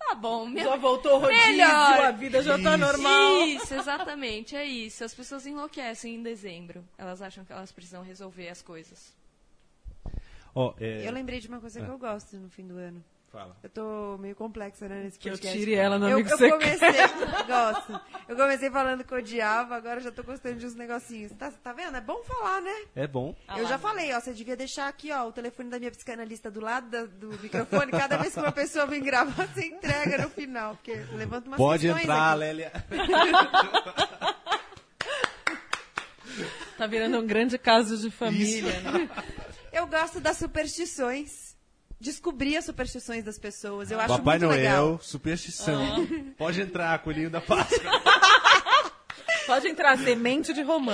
[0.00, 0.46] tá bom.
[0.46, 2.00] Minha Já voltou o rodízio, Melhor.
[2.00, 2.78] a vida já tá Isso.
[2.78, 3.46] normal.
[3.46, 5.04] Isso, exatamente, é isso.
[5.04, 6.84] As pessoas enlouquecem em dezembro.
[6.98, 9.14] Elas acham que elas precisam resolver as coisas.
[10.54, 11.06] Ó, é...
[11.06, 13.02] Eu lembrei de uma coisa que eu gosto no fim do ano.
[13.32, 13.56] Fala.
[13.62, 15.58] Eu tô meio complexa, né, nesse Que eu podcast.
[15.58, 16.88] tire ela no eu, amigo eu comecei,
[17.48, 18.00] gosto.
[18.28, 21.32] Eu comecei falando que odiava, agora já tô gostando de uns negocinhos.
[21.32, 21.96] Tá, tá vendo?
[21.96, 22.74] É bom falar, né?
[22.94, 23.34] É bom.
[23.56, 26.60] eu já falei, ó, você devia deixar aqui, ó, o telefone da minha psicanalista do
[26.60, 27.90] lado da- do microfone.
[27.90, 31.86] Cada vez que uma pessoa vem gravar, você entrega no final, porque levanta umas Pode
[31.88, 32.38] entrar, aqui.
[32.38, 32.70] Lélia.
[36.76, 39.08] Tá virando um grande caso de família, né?
[39.72, 41.51] Eu gosto das superstições.
[42.02, 43.88] Descobrir as superstições das pessoas.
[43.88, 44.98] Eu acho Papai muito Noel, legal.
[45.00, 46.04] superstição.
[46.36, 47.78] Pode entrar, coelhinho da Páscoa.
[49.46, 50.92] Pode entrar semente de romã.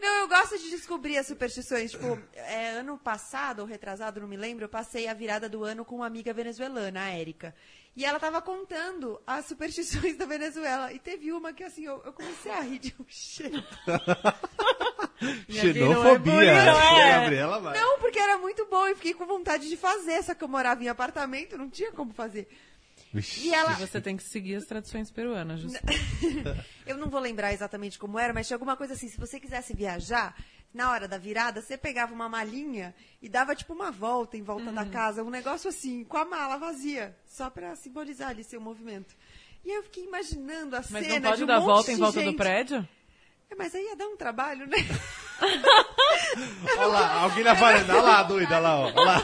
[0.00, 1.90] Não, eu gosto de descobrir as superstições.
[1.90, 5.84] Tipo, é, ano passado, ou retrasado, não me lembro, eu passei a virada do ano
[5.84, 7.54] com uma amiga venezuelana, a Érica.
[7.94, 10.92] E ela tava contando as superstições da Venezuela.
[10.92, 13.62] E teve uma que, assim, eu, eu comecei a rir de um jeito.
[15.48, 15.88] Xenofobia.
[15.88, 17.10] não é bonito, é.
[17.20, 17.78] Gabriela vai.
[17.78, 20.22] Não, porque era muito bom e fiquei com vontade de fazer.
[20.22, 22.48] Só que eu morava em apartamento, não tinha como fazer.
[23.12, 23.48] Vixe.
[23.48, 25.60] E ela, Você tem que seguir as tradições peruanas.
[26.86, 29.08] Eu não vou lembrar exatamente como era, mas tinha alguma coisa assim.
[29.08, 30.34] Se você quisesse viajar,
[30.72, 34.66] na hora da virada, você pegava uma malinha e dava tipo uma volta em volta
[34.66, 34.74] Uhum.
[34.74, 39.14] da casa, um negócio assim, com a mala vazia, só pra simbolizar ali seu movimento.
[39.64, 41.96] E eu fiquei imaginando a Mas cena não pode de um dar monte volta em
[41.96, 42.30] volta gente.
[42.32, 42.88] do prédio?
[43.50, 44.78] É, mas aí ia dar um trabalho, né?
[46.78, 47.92] Olha lá, alguém na varanda.
[47.94, 48.84] Olha lá, doida, olha lá, ó.
[48.86, 49.22] Olha lá.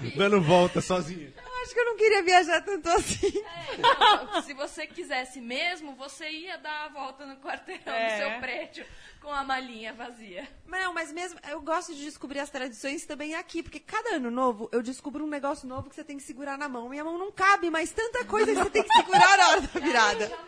[0.16, 1.32] Dando volta sozinha.
[1.66, 3.42] Eu acho que eu não queria viajar tanto assim.
[4.32, 8.08] Não, se você quisesse mesmo, você ia dar a volta no quarteirão É.
[8.12, 8.86] do seu prédio
[9.20, 10.46] com a malinha vazia.
[10.68, 14.68] Não, mas mesmo, eu gosto de descobrir as tradições também aqui, porque cada ano novo
[14.70, 16.88] eu descubro um negócio novo que você tem que segurar na mão.
[16.88, 19.80] Minha mão não cabe, mas tanta coisa que você tem que segurar na hora da
[19.80, 20.38] virada.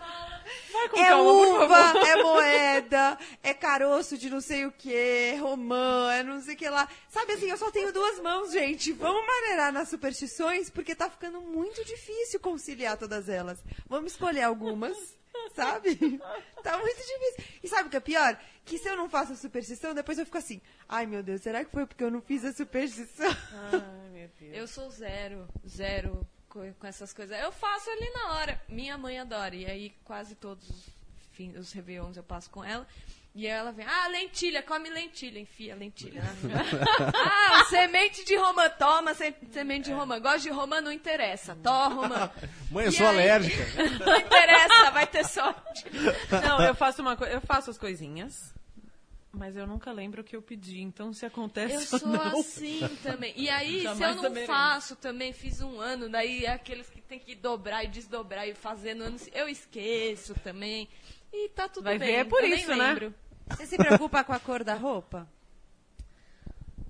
[0.73, 2.07] Vai com É calma, por uva, favor.
[2.07, 6.57] é moeda, é caroço de não sei o que, é romã, é não sei o
[6.59, 6.89] que lá.
[7.09, 8.93] Sabe assim, eu só tenho duas mãos, gente.
[8.93, 13.63] Vamos maneirar nas superstições, porque tá ficando muito difícil conciliar todas elas.
[13.89, 14.97] Vamos escolher algumas,
[15.55, 16.21] sabe?
[16.63, 17.45] Tá muito difícil.
[17.63, 18.39] E sabe o que é pior?
[18.65, 21.65] Que se eu não faço a superstição, depois eu fico assim, ai meu Deus, será
[21.65, 23.31] que foi porque eu não fiz a superstição?
[23.73, 24.57] Ai, meu Deus.
[24.57, 27.39] Eu sou zero, zero co- com essas coisas.
[27.41, 28.61] Eu faço ali na hora.
[28.69, 29.55] Minha mãe adora.
[29.55, 30.87] E aí quase todos os,
[31.33, 32.87] fim, os réveillons eu passo com ela.
[33.35, 36.23] E aí ela vem, ah, lentilha, come lentilha, enfia lentilha.
[37.15, 40.19] ah, semente de romã, toma se- semente de romã.
[40.19, 41.55] Gosto de romã, não interessa.
[41.63, 42.31] Tó romã.
[42.71, 43.15] Mãe, eu E sou aí?
[43.17, 43.65] alérgica.
[44.05, 45.85] Não interessa, vai ter sorte.
[46.43, 48.53] Não, eu faço uma coisa, eu faço as coisinhas,
[49.39, 50.81] mas eu nunca lembro o que eu pedi.
[50.81, 53.33] Então, se acontece Eu ou sou não, assim também.
[53.37, 54.47] E aí, se eu não saberemos.
[54.47, 58.55] faço também, fiz um ano, daí é aqueles que tem que dobrar e desdobrar e
[58.55, 60.89] fazer no ano, eu esqueço também.
[61.33, 62.09] E tá tudo Vai bem.
[62.09, 62.77] ver, é por eu isso, né?
[62.89, 63.15] lembro.
[63.51, 65.27] Você se preocupa com a cor da roupa?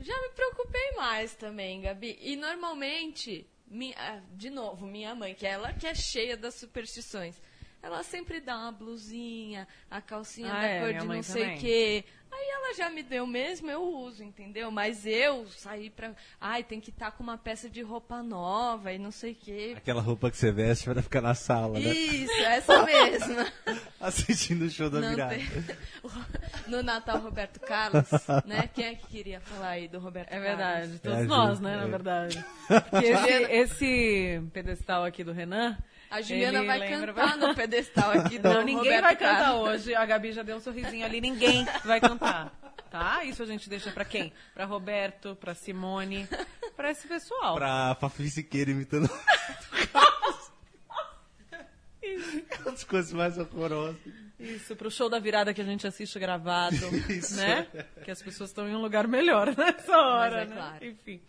[0.01, 2.19] Já me preocupei mais também, Gabi.
[2.21, 6.55] E normalmente, mi- ah, de novo, minha mãe, que é ela que é cheia das
[6.55, 7.37] superstições.
[7.83, 11.59] Ela sempre dá uma blusinha, a calcinha Ah, da é, cor de não sei o
[11.59, 12.05] quê.
[12.31, 14.71] Aí ela já me deu mesmo, eu uso, entendeu?
[14.71, 16.13] Mas eu saí pra.
[16.41, 19.75] Ai, tem que estar com uma peça de roupa nova e não sei o quê.
[19.77, 21.89] Aquela roupa que você veste pra ficar na sala, né?
[21.89, 23.47] Isso, essa mesma.
[24.01, 25.35] Assistindo o show da Não virada.
[25.37, 25.47] tem-
[26.69, 28.07] No Natal, Roberto Carlos,
[28.45, 28.69] né?
[28.75, 30.49] Quem é que queria falar aí do Roberto É Carlos?
[30.49, 31.89] verdade, todos É, nós, né, na é.
[31.89, 32.45] verdade.
[32.91, 35.79] Porque esse, esse pedestal aqui do Renan...
[36.11, 39.45] A Juliana ele vai lembra- cantar no pedestal aqui do Não, ninguém Roberto vai cantar
[39.45, 39.69] Carlos.
[39.69, 39.95] hoje.
[39.95, 42.53] A Gabi já deu um sorrisinho ali, ninguém vai cantar.
[42.91, 43.23] Tá?
[43.25, 44.33] Isso a gente deixa pra quem?
[44.55, 46.27] Pra Roberto, pra Simone,
[46.75, 47.55] pra esse pessoal.
[47.57, 49.11] Pra Fafi Siqueira imitando.
[52.67, 53.97] As coisas mais horrorosas.
[54.39, 56.77] Isso, pro show da virada que a gente assiste gravado,
[57.11, 57.37] Isso.
[57.37, 57.67] né?
[58.05, 60.55] Que as pessoas estão em um lugar melhor nessa hora, é né?
[60.55, 60.85] claro.
[60.87, 61.21] Enfim.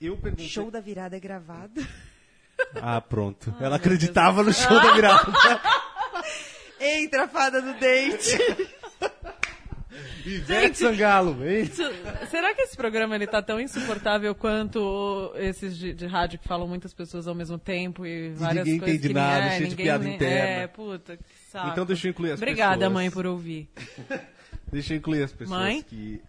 [0.00, 0.46] Eu perguntei.
[0.48, 1.84] Show da virada é gravado.
[2.80, 3.54] Ah, pronto.
[3.60, 5.32] Ela acreditava no show da virada.
[6.80, 8.36] Entra, fada do date.
[10.26, 11.70] Ivete Sangalo, hein?
[12.30, 16.66] Será que esse programa ele tá tão insuportável quanto esses de, de rádio que falam
[16.66, 19.70] muitas pessoas ao mesmo tempo e várias ninguém coisas entende que nada, ninguém, cheio de
[19.70, 20.62] ninguém piada nem- interna.
[20.62, 21.68] É, puta, que saco.
[21.68, 22.92] Então deixa eu incluir as Obrigada, pessoas.
[22.92, 23.68] mãe, por ouvir.
[24.72, 25.82] Deixa eu incluir as pessoas Mãe?
[25.82, 26.20] que.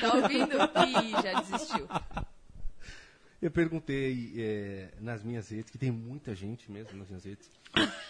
[0.00, 0.56] Tá ouvindo?
[0.86, 1.88] Ih, já desistiu.
[3.44, 7.50] Eu perguntei é, nas minhas redes, que tem muita gente mesmo nas minhas redes.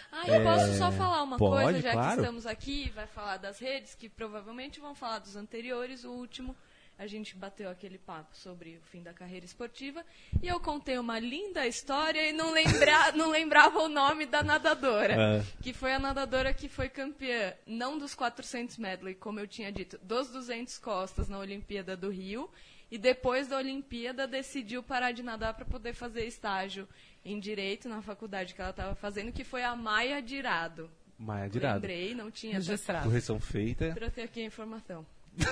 [0.09, 2.13] Ah, eu posso só falar uma É, pode, coisa, já claro.
[2.13, 6.55] que estamos aqui, vai falar das redes, que provavelmente vão falar dos anteriores, o último.
[6.97, 10.05] A gente bateu aquele papo sobre o fim da carreira esportiva
[10.41, 15.13] e eu contei uma linda história e não, lembra, não lembrava o nome da nadadora.
[15.13, 15.43] É.
[15.61, 19.99] Que foi a nadadora que foi campeã, não dos 400 medley, como eu tinha dito,
[20.01, 22.49] dos 200 costas na Olimpíada do Rio.
[22.91, 26.87] E depois da Olimpíada decidiu parar de nadar para poder fazer estágio
[27.23, 30.89] em direito na faculdade que ela estava fazendo, que foi a Maia Dirado.
[31.17, 31.75] Maia Dirado.
[31.75, 32.53] Lembrei, não tinha.
[32.55, 33.05] Registrado.
[33.05, 33.95] Correção feita.
[34.13, 35.05] Ter aqui a informação.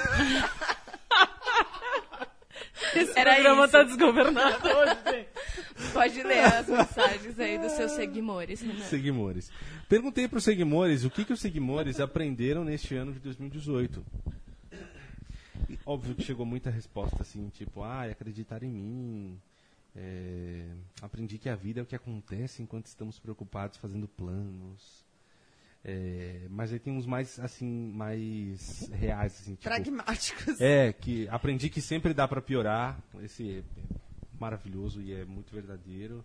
[2.96, 3.72] Esse Era programa isso.
[3.72, 5.92] tá desgovernado hoje, gente.
[5.92, 8.84] Pode ler as mensagens aí dos seus seguidores, Renan.
[8.86, 9.52] Seguimores.
[9.90, 14.06] Perguntei para os Seguimores o que, que os Seguimores aprenderam neste ano de 2018.
[15.86, 19.42] Óbvio que chegou muita resposta assim, tipo, ah, acreditar em mim.
[19.96, 20.66] é,
[21.02, 25.04] aprendi que a vida é o que acontece enquanto estamos preocupados fazendo planos.
[25.86, 29.64] É, mas aí tem uns mais, assim, mais reais, assim, tipo...
[29.64, 30.60] Pragmáticos.
[30.62, 32.98] É, que aprendi que sempre dá pra piorar.
[33.22, 33.64] Esse é
[34.40, 36.24] maravilhoso e é muito verdadeiro.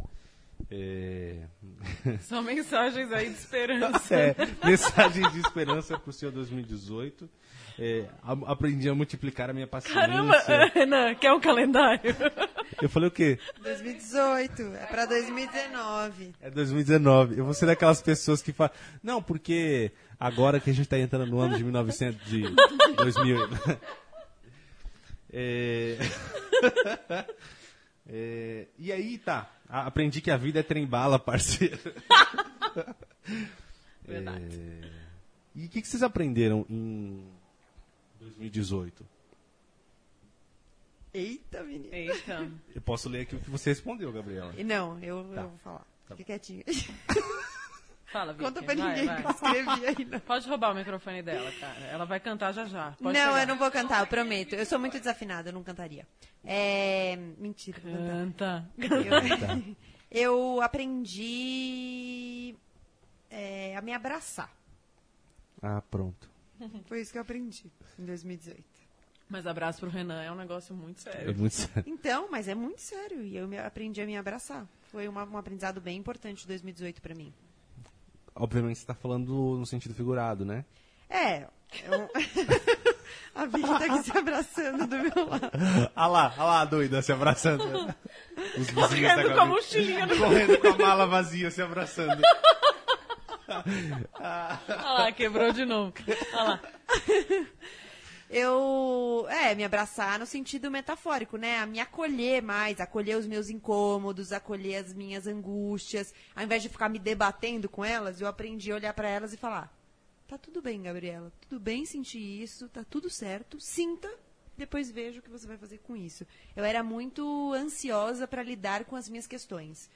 [0.71, 1.47] É,
[2.23, 4.15] São mensagens aí de esperança.
[4.15, 4.35] é,
[4.65, 7.29] mensagem de esperança pro seu 2018.
[7.79, 10.01] É, a- aprendi a multiplicar a minha paciência.
[10.01, 10.37] Caramba,
[10.75, 12.15] Renan, quer um calendário?
[12.83, 13.39] Eu falei o quê?
[13.63, 16.35] 2018, é pra 2019.
[16.41, 17.39] É 2019.
[17.39, 18.73] Eu vou ser daquelas pessoas que falam.
[19.03, 22.43] Não, porque agora que a gente tá entrando no ano de 1900, de
[22.97, 23.39] 2000.
[25.31, 25.99] É...
[28.09, 29.51] É, E aí, tá.
[29.69, 31.79] Aprendi que a vida é trem-bala, parceiro.
[34.07, 34.59] Verdade.
[34.83, 34.89] É,
[35.55, 37.23] E o que, que vocês aprenderam em
[38.29, 39.07] 2018?
[41.15, 41.95] Eita, menino.
[41.95, 42.51] Eita.
[42.75, 44.53] Eu posso ler aqui o que você respondeu, Gabriela.
[44.57, 45.41] E não, eu, Tá.
[45.41, 45.87] eu vou falar.
[46.09, 46.65] Tá Fica quietinho.
[48.13, 48.45] Fala, Vicky.
[48.45, 49.21] Conta pra vai, ninguém vai.
[49.23, 50.21] que eu escrevi aí, não.
[50.21, 51.81] Pode roubar o microfone dela, cara.
[51.81, 52.93] Ela vai cantar já já.
[52.93, 53.43] Pode não, pegar.
[53.43, 54.55] eu não vou cantar, eu prometo.
[54.55, 56.07] Eu sou muito desafinada, eu não cantaria.
[56.43, 57.17] É...
[57.37, 58.67] Mentira, vou cantar.
[58.81, 59.63] Canta.
[60.11, 62.57] Eu, eu aprendi
[63.31, 64.51] é, a me abraçar.
[65.61, 66.31] Ah, pronto.
[66.87, 68.63] Foi isso que eu aprendi em 2018.
[69.31, 71.37] Mas abraço pro Renan é um negócio muito É sério.
[71.37, 71.85] muito sério.
[71.87, 73.23] Então, mas é muito sério.
[73.23, 74.67] E eu me- aprendi a me abraçar.
[74.91, 77.33] Foi uma- um aprendizado bem importante de 2018 pra mim.
[78.35, 80.65] Obviamente você tá falando no sentido figurado, né?
[81.11, 81.47] É.
[81.85, 82.09] eu-
[83.35, 85.51] a Vicky tá aqui se abraçando do meu lado.
[85.95, 87.65] Ah lá, ah lá, a doida, se abraçando.
[88.59, 90.17] Os Correndo com a mochilinha no...
[90.17, 92.23] Correndo com a mala vazia, se abraçando.
[93.49, 95.93] Olha lá, quebrou de novo.
[96.33, 96.61] Olha lá.
[98.31, 101.61] Eu, é, me abraçar no sentido metafórico, né?
[101.61, 106.13] A me acolher mais, acolher os meus incômodos, acolher as minhas angústias.
[106.37, 109.39] Ao invés de ficar me debatendo com elas, eu aprendi a olhar pra elas e
[109.39, 109.73] falar:
[110.27, 114.11] tá tudo bem, Gabriela, tudo bem sentir isso, tá tudo certo, sinta,
[114.59, 116.27] depois veja o que você vai fazer com isso.
[116.55, 119.89] Eu era muito ansiosa pra lidar com as minhas questões.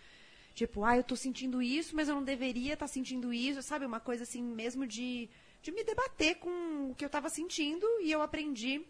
[0.55, 3.87] Tipo, ah, eu tô sentindo isso, mas eu não deveria estar sentindo isso, sabe?
[3.87, 5.29] Uma coisa assim mesmo de,
[5.63, 8.85] de me debater com o que eu tava sentindo e eu aprendi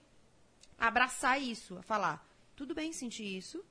[0.79, 3.65] a abraçar isso, a falar, tudo bem sentir isso,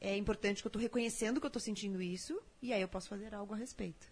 [0.00, 3.08] é importante que eu tô reconhecendo que eu tô sentindo isso, e aí eu posso
[3.08, 4.06] fazer algo a respeito.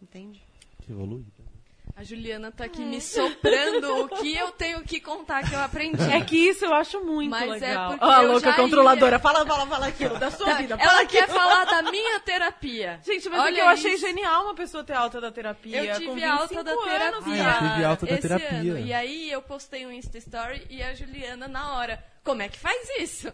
[0.00, 0.42] Entende?
[0.88, 1.57] Evoluída.
[1.98, 6.00] A Juliana tá aqui me soprando o que eu tenho que contar que eu aprendi.
[6.12, 7.90] É que isso eu acho muito Mas é legal.
[7.90, 9.16] porque Ó, a eu louca controladora.
[9.16, 9.18] ia.
[9.18, 10.74] Fala, fala, fala aquilo da sua vida.
[10.78, 11.36] Ela fala quer aquilo.
[11.40, 13.00] falar da minha terapia.
[13.04, 14.06] Gente, mas é Olha que eu achei isso.
[14.06, 15.84] genial uma pessoa ter alta da terapia.
[15.84, 17.44] Eu tive 25 alta da anos, terapia.
[17.48, 18.72] Ah, eu tive alta da esse terapia.
[18.72, 18.78] ano.
[18.86, 22.00] E aí eu postei um Insta Story e a Juliana na hora.
[22.22, 23.26] Como é que faz isso?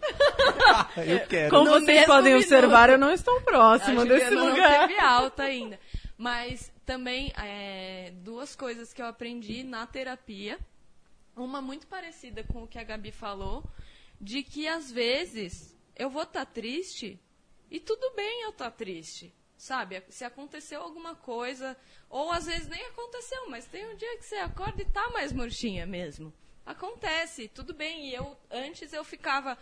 [0.96, 1.50] Eu quero.
[1.50, 2.44] Como No vocês podem minuto.
[2.44, 4.88] observar, eu não estou A próxima desse Juliana não lugar.
[4.88, 5.80] teve alta ainda.
[6.16, 10.58] Mas também, é, duas coisas que eu aprendi na terapia
[11.36, 13.64] uma muito parecida com o que a Gabi falou,
[14.20, 17.18] de que às vezes eu vou estar triste
[17.70, 19.34] e tudo bem eu estar triste.
[19.56, 21.76] Sabe, se aconteceu alguma coisa,
[22.10, 25.32] ou às vezes nem aconteceu, mas tem um dia que você acorda e tá mais
[25.32, 26.32] murchinha mesmo.
[26.66, 28.08] Acontece, tudo bem.
[28.08, 29.56] E eu antes eu ficava,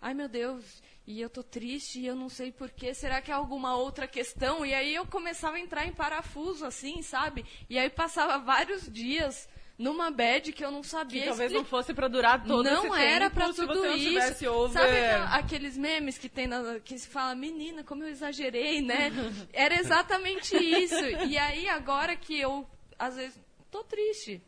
[0.00, 3.34] ai meu Deus, e eu tô triste e eu não sei porquê, será que é
[3.34, 4.64] alguma outra questão?
[4.64, 7.44] E aí eu começava a entrar em parafuso, assim, sabe?
[7.68, 11.92] E aí passava vários dias numa bad que eu não sabia Que talvez não fosse
[11.92, 14.48] pra durar todo esse não era se tudo não isso.
[14.50, 14.72] over...
[14.72, 19.10] Sabe aqueles memes que tem na, que se fala, menina, como eu exagerei, né?
[19.52, 21.02] Era exatamente isso.
[21.26, 23.40] E aí, agora que eu, às vezes,
[23.70, 24.40] tô triste.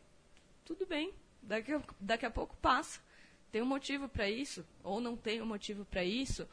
[0.63, 1.11] Tudo bem.
[1.41, 3.01] Daqui a, daqui a pouco passa.
[3.53, 6.49] Tem um motivo pra isso, ou não tem um motivo pra isso.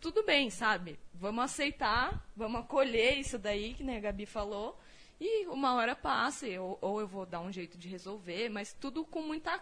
[0.00, 0.98] Tudo bem, sabe?
[1.12, 4.80] Vamos aceitar, vamos acolher isso daí, que nem a Gabi falou.
[5.20, 9.04] E uma hora passa, eu- ou eu vou dar um jeito de resolver, mas tudo
[9.04, 9.60] com muita,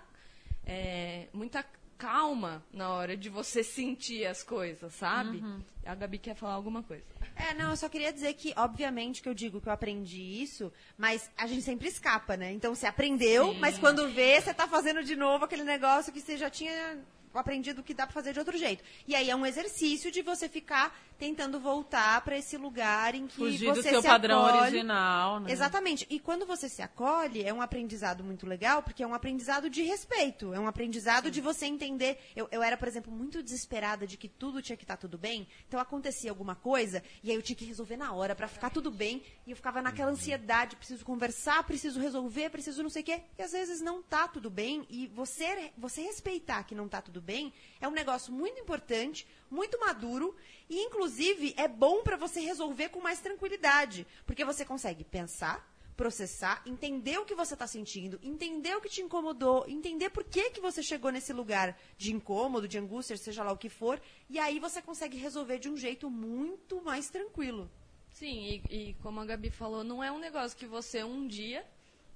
[0.65, 1.67] é, muita
[1.99, 5.43] calma na hora de você sentir as coisas, sabe?
[5.85, 7.05] A Gabi quer falar alguma coisa.
[7.37, 10.73] É, não, eu só queria dizer que, obviamente, que eu digo que eu aprendi isso,
[10.97, 12.53] mas a gente sempre escapa, né?
[12.53, 13.59] Então você aprendeu, Sim.
[13.59, 16.99] mas quando vê, você tá fazendo de novo aquele negócio que você já tinha
[17.39, 18.83] aprendido que dá pra fazer de outro jeito.
[19.07, 23.37] E aí é um exercício de você ficar tentando voltar pra esse lugar em que
[23.37, 24.63] Fugir você do seu se padrão acolhe.
[24.63, 25.53] original, né?
[25.53, 26.07] Exatamente.
[26.11, 29.83] E quando você se acolhe, é um aprendizado muito legal, porque é um aprendizado de
[29.83, 30.53] respeito.
[30.53, 32.19] É um aprendizado de você entender.
[32.35, 35.47] Eu, eu era, por exemplo, muito desesperada de que tudo tinha que estar tudo bem.
[35.69, 38.91] Então acontecia alguma coisa, e aí eu tinha que resolver na hora pra ficar tudo
[38.91, 39.23] bem.
[39.47, 43.23] E eu ficava naquela ansiedade, preciso conversar, preciso resolver, preciso não sei o quê.
[43.39, 44.85] E às vezes não tá tudo bem.
[44.91, 49.81] E você, você respeitar que não tá tudo bem é um negócio muito importante, muito
[49.81, 50.37] maduro.
[50.69, 54.07] E, inclusive, é bom pra você resolver com mais tranquilidade.
[54.27, 59.01] Porque você consegue pensar, processar, entender o que você está sentindo, entender o que te
[59.01, 63.53] incomodou, entender por que, que você chegou nesse lugar de incômodo, de angústia, seja lá
[63.53, 67.71] o que for, e aí você consegue resolver de um jeito muito mais tranquilo.
[68.13, 71.65] Sim, e, e como a Gabi falou, não é um negócio que você um dia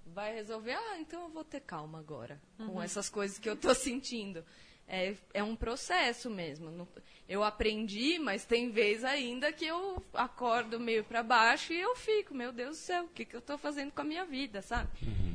[0.06, 3.74] vai resolver, ah, então eu vou ter calma agora com essas coisas que eu tô
[3.74, 4.44] sentindo.
[4.88, 6.88] É, é um processo mesmo.
[7.28, 12.34] Eu aprendi, mas tem vez ainda que eu acordo meio para baixo e eu fico,
[12.34, 14.88] meu Deus do céu, o que, que eu tô fazendo com a minha vida, sabe?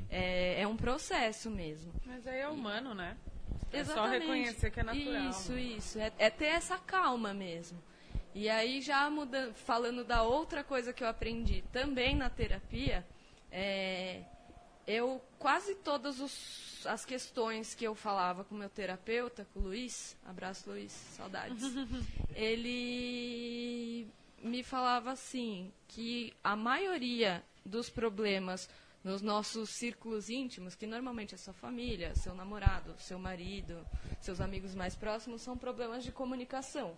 [0.09, 1.93] É, é um processo mesmo.
[2.03, 3.15] Mas aí é humano, né?
[3.71, 4.21] É só Exatamente.
[4.21, 5.29] reconhecer que é natural.
[5.29, 5.61] Isso, né?
[5.61, 5.99] isso.
[5.99, 7.81] É, é ter essa calma mesmo.
[8.35, 13.05] E aí, já muda, falando da outra coisa que eu aprendi também na terapia,
[13.51, 14.23] é,
[14.87, 19.63] eu quase todas os- as questões que eu falava com o meu terapeuta, com o
[19.63, 21.61] Luiz, abraço Luiz, saudades,
[22.35, 24.07] ele
[24.41, 28.69] me falava assim, que a maioria dos problemas
[29.03, 33.85] nos nossos círculos íntimos, que normalmente é sua família, seu namorado, seu marido,
[34.21, 36.95] seus amigos mais próximos, são problemas de comunicação.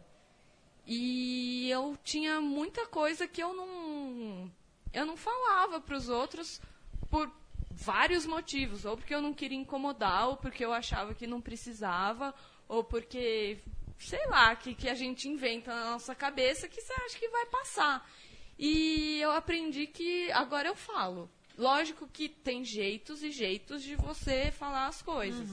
[0.86, 4.52] E eu tinha muita coisa que eu não
[4.94, 6.62] eu não falava para os outros
[7.10, 7.30] por
[7.76, 12.34] vários motivos, ou porque eu não queria incomodar, ou porque eu achava que não precisava,
[12.68, 13.60] ou porque
[13.98, 17.46] sei lá, que, que a gente inventa na nossa cabeça que você acha que vai
[17.48, 18.10] passar.
[18.58, 21.30] E eu aprendi que agora eu falo.
[21.58, 25.50] Lógico que tem jeitos e jeitos de você falar as coisas.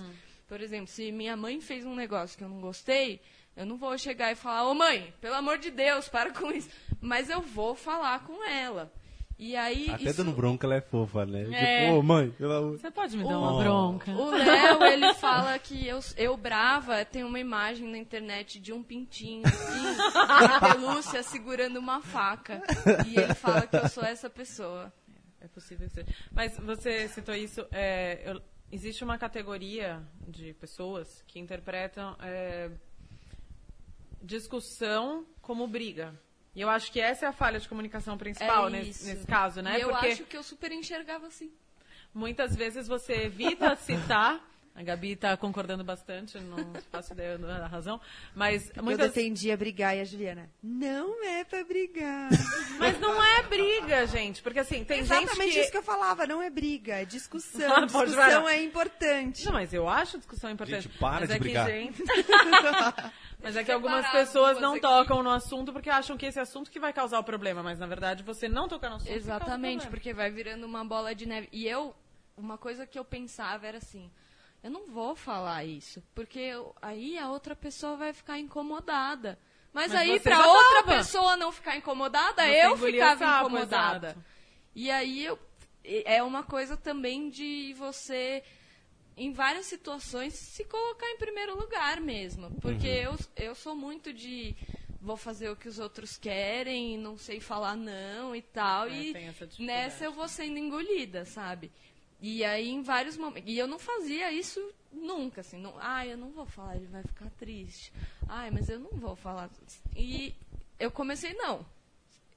[0.49, 3.21] Por exemplo, se minha mãe fez um negócio que eu não gostei,
[3.57, 6.69] eu não vou chegar e falar, ô mãe, pelo amor de Deus, para com isso.
[7.01, 8.93] Mas eu vou falar com ela.
[9.39, 9.91] E aí.
[9.91, 10.17] Até isso...
[10.25, 11.49] dando bronca ela é fofa, né?
[11.53, 11.85] É.
[11.87, 12.79] Tipo, ô mãe, pelo amor.
[12.79, 14.13] Você pode me dar O- uma bronca?
[14.13, 18.83] O Léo, ele fala que eu, eu brava, tem uma imagem na internet de um
[18.83, 22.63] pintinho, assim, pelúcia segurando uma faca.
[23.07, 24.93] E ele fala que eu sou essa pessoa.
[25.41, 26.07] É possível que seja.
[26.31, 27.67] Mas você citou isso.
[27.73, 32.71] é, eu- existe uma categoria de pessoas que interpretam é,
[34.23, 36.15] discussão como briga.
[36.55, 39.63] E eu acho que essa é a falha de comunicação principal É nesse, nesse caso,
[39.63, 39.79] né?
[39.79, 41.51] E eu Porque acho que eu super enxergava assim.
[42.15, 44.41] muitas vezes você evita citar.
[44.75, 48.01] A Gabi está concordando bastante, não faço ideia da razão.
[48.35, 52.31] Mas Eu muitas defendia brigar e a Juliana, não é pra brigar.
[52.81, 54.43] Mas não é briga, gente.
[54.43, 55.61] Porque assim, tem Exatamente gente que...
[55.61, 57.71] isso que eu falava, não é briga, é discussão.
[57.73, 59.45] Ah, discussão é importante.
[59.45, 60.85] Não, mas eu acho discussão importante.
[60.85, 61.67] Gente, para mas de é brigar.
[61.67, 62.03] Que, gente...
[63.43, 64.81] mas é que algumas pessoas não aqui.
[64.81, 67.63] tocam no assunto porque acham que esse assunto que vai causar o problema.
[67.63, 69.11] Mas na verdade, você não tocar no assunto.
[69.13, 71.49] Exatamente, porque vai virando uma bola de neve.
[71.53, 71.95] E eu,
[72.37, 74.11] uma coisa que eu pensava era assim:
[74.63, 79.39] eu não vou falar isso, porque eu- aí a outra pessoa vai ficar incomodada.
[79.73, 80.97] Mas, Mas aí, já outra tava.
[80.99, 84.07] pessoa não ficar incomodada, Você eu ficava sapo, incomodada.
[84.09, 84.25] exato.
[84.75, 85.39] E aí eu,
[85.83, 88.43] é uma coisa também de você
[89.17, 92.51] em várias situações, se colocar em primeiro lugar mesmo.
[92.61, 94.57] Porque eu, eu sou muito de
[95.01, 98.87] vou fazer o que os outros querem, não sei falar não e tal.
[98.87, 99.65] É, e tem essa dificuldade.
[99.65, 101.73] nessa eu vou sendo engolida, sabe?
[102.21, 103.53] E aí, em vários momentos.
[103.53, 104.61] E eu não fazia isso
[104.93, 105.59] nunca, assim.
[105.59, 107.93] Não, ah, eu não vou falar, ele vai ficar triste.
[108.29, 109.51] Ai, mas eu não vou falar.
[109.97, 110.33] E
[110.79, 111.67] eu comecei, não.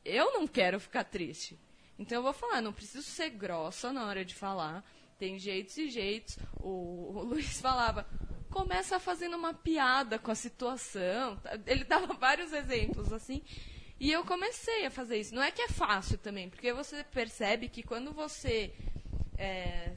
[0.04, 1.58] Eu não quero ficar triste.
[2.00, 4.84] Então eu vou falar, não preciso ser grossa na hora de falar.
[5.18, 6.38] Tem jeitos e jeitos.
[6.60, 8.08] O, o Luiz falava,
[8.50, 11.40] começa fazendo uma piada com a situação.
[11.66, 13.42] Ele dava vários exemplos, assim.
[14.00, 15.34] E eu comecei a fazer isso.
[15.34, 18.74] Não é que é fácil também, porque você percebe que quando você
[19.38, 19.94] é,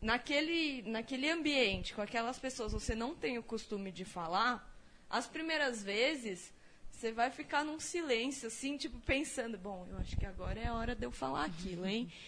[0.00, 4.68] naquele, naquele ambiente, com aquelas pessoas, você não tem o costume de falar,
[5.08, 6.52] as primeiras vezes
[6.90, 10.74] você vai ficar num silêncio, assim, tipo, pensando, bom, eu acho que agora é a
[10.74, 12.12] hora de eu falar aquilo, hein?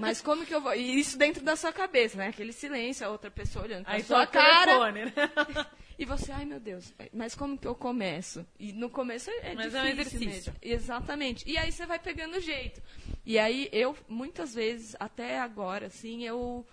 [0.00, 0.74] Mas como que eu vou.
[0.74, 2.28] E isso dentro da sua cabeça, né?
[2.28, 4.66] Aquele silêncio, a outra pessoa olhando pra Aí sua o cara.
[4.72, 5.12] telefone, né?
[5.98, 8.46] E você, ai meu Deus, mas como que eu começo?
[8.58, 10.52] E no começo é Mas é um difícil exercício.
[10.52, 10.54] mesmo.
[10.60, 11.48] Exatamente.
[11.50, 12.82] E aí você vai pegando jeito.
[13.24, 16.66] E aí eu, muitas vezes, até agora, assim, eu.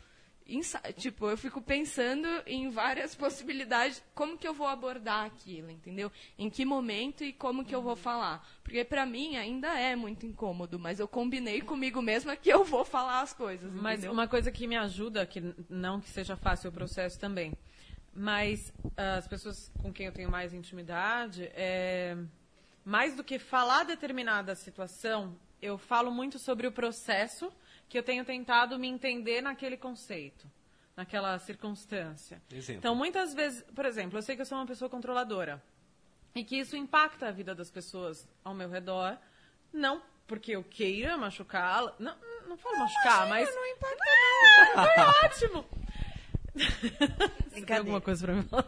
[0.97, 6.11] Tipo, eu fico pensando em várias possibilidades, como que eu vou abordar aquilo, entendeu?
[6.37, 8.45] Em que momento e como que eu vou falar.
[8.63, 12.83] Porque pra mim ainda é muito incômodo, mas eu combinei comigo mesma que eu vou
[12.83, 14.11] falar as coisas, Mas entendeu?
[14.11, 17.53] uma coisa que me ajuda, que não que seja fácil o processo também,
[18.13, 22.17] mas ah, as pessoas com quem eu tenho mais intimidade, é,
[22.83, 27.51] mais do que falar determinada situação, eu falo muito sobre o processo
[27.93, 30.49] que eu tenho tentado me entender naquele conceito,
[30.97, 32.41] naquela circunstância.
[32.51, 32.79] Exemplo.
[32.79, 35.61] Então, muitas vezes, por exemplo, eu sei que eu sou uma pessoa controladora
[36.33, 39.15] e que isso impacta a vida das pessoas ao meu redor,
[39.71, 42.17] não porque eu queira machucá-la, não,
[42.47, 44.03] não falo machucar, mas Não importa,
[44.73, 45.65] foi ótimo.
[47.51, 48.65] Você tem alguma coisa pra mim falar?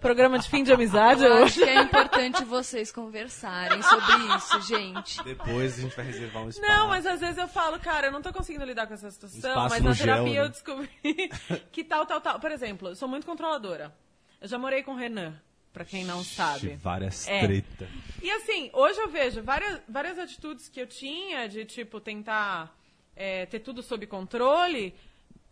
[0.00, 1.44] Programa de fim de amizade Eu hoje?
[1.44, 5.22] acho que é importante vocês conversarem sobre isso, gente.
[5.24, 6.68] Depois a gente vai reservar um espaço.
[6.72, 9.38] Não, mas às vezes eu falo, cara, eu não tô conseguindo lidar com essa situação,
[9.50, 10.46] Espaço mas na gel, terapia né?
[10.46, 10.88] eu descobri
[11.72, 12.38] que tal, tal, tal.
[12.40, 13.94] Por exemplo, eu sou muito controladora.
[14.40, 15.34] Eu já morei com o Renan,
[15.72, 16.76] pra quem não sabe.
[16.76, 17.40] Várias É.
[17.40, 17.88] treta.
[18.22, 22.72] E assim, hoje eu vejo várias, várias atitudes que eu tinha de, tipo, tentar
[23.16, 24.94] é, ter tudo sob controle,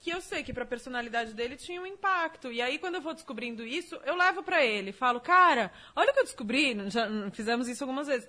[0.06, 2.52] que eu sei que pra personalidade dele tinha um impacto.
[2.52, 4.92] E aí, quando eu vou descobrindo isso, eu levo pra ele.
[4.92, 6.78] Falo, cara, olha o que eu descobri.
[6.88, 8.28] Já fizemos isso algumas vezes.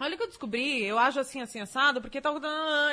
[0.00, 2.40] Olha o que eu descobri, eu ajo assim, assim, assado, porque tal,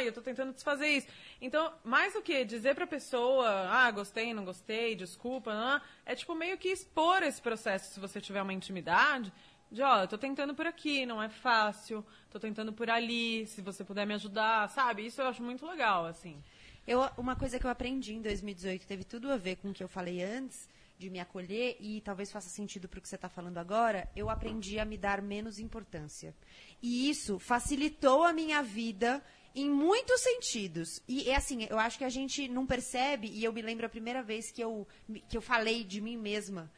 [0.04, 1.08] e eu tô tentando desfazer isso.
[1.42, 6.58] Então, mais do que dizer pra pessoa, ah, gostei, não gostei, desculpa, é tipo meio
[6.58, 9.32] que expor esse processo, se você tiver uma intimidade,
[9.72, 13.62] de, ó, eu tô tentando por aqui, não é fácil, tô tentando por ali, se
[13.62, 15.06] você puder me ajudar, sabe?
[15.06, 16.44] Isso eu acho muito legal, assim.
[16.88, 19.84] Eu, uma coisa que eu aprendi em 2018 teve tudo a ver com o que
[19.84, 23.28] eu falei antes, de me acolher, e talvez faça sentido para o que você está
[23.28, 24.10] falando agora.
[24.16, 26.34] Eu aprendi a me dar menos importância.
[26.82, 29.22] E isso facilitou a minha vida
[29.54, 31.02] em muitos sentidos.
[31.08, 33.90] E é assim, eu acho que a gente não percebe, e eu me lembro a
[33.90, 34.88] primeira vez que eu,
[35.28, 36.72] que eu falei de mim mesma.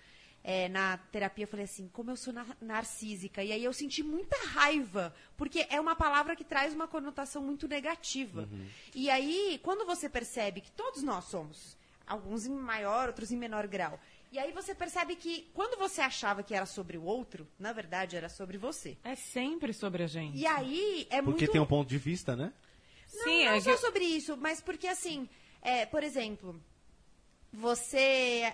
[0.44, 3.44] É, na terapia, eu falei assim, como eu sou nar- narcísica.
[3.44, 7.68] E aí eu senti muita raiva, porque é uma palavra que traz uma conotação muito
[7.68, 8.48] negativa.
[8.96, 11.78] E aí, quando você percebe que todos nós somos,
[12.08, 14.00] alguns em maior, outros em menor grau,
[14.32, 18.16] e aí você percebe que quando você achava que era sobre o outro, na verdade
[18.16, 18.96] era sobre você.
[19.04, 20.38] É sempre sobre a gente.
[20.38, 21.52] E aí é Porque muito.
[21.52, 22.54] tem um ponto de vista, né?
[23.12, 25.28] Não, Sim, não é só que- sobre isso, mas porque assim,
[25.64, 26.62] é, por exemplo,
[27.52, 28.54] você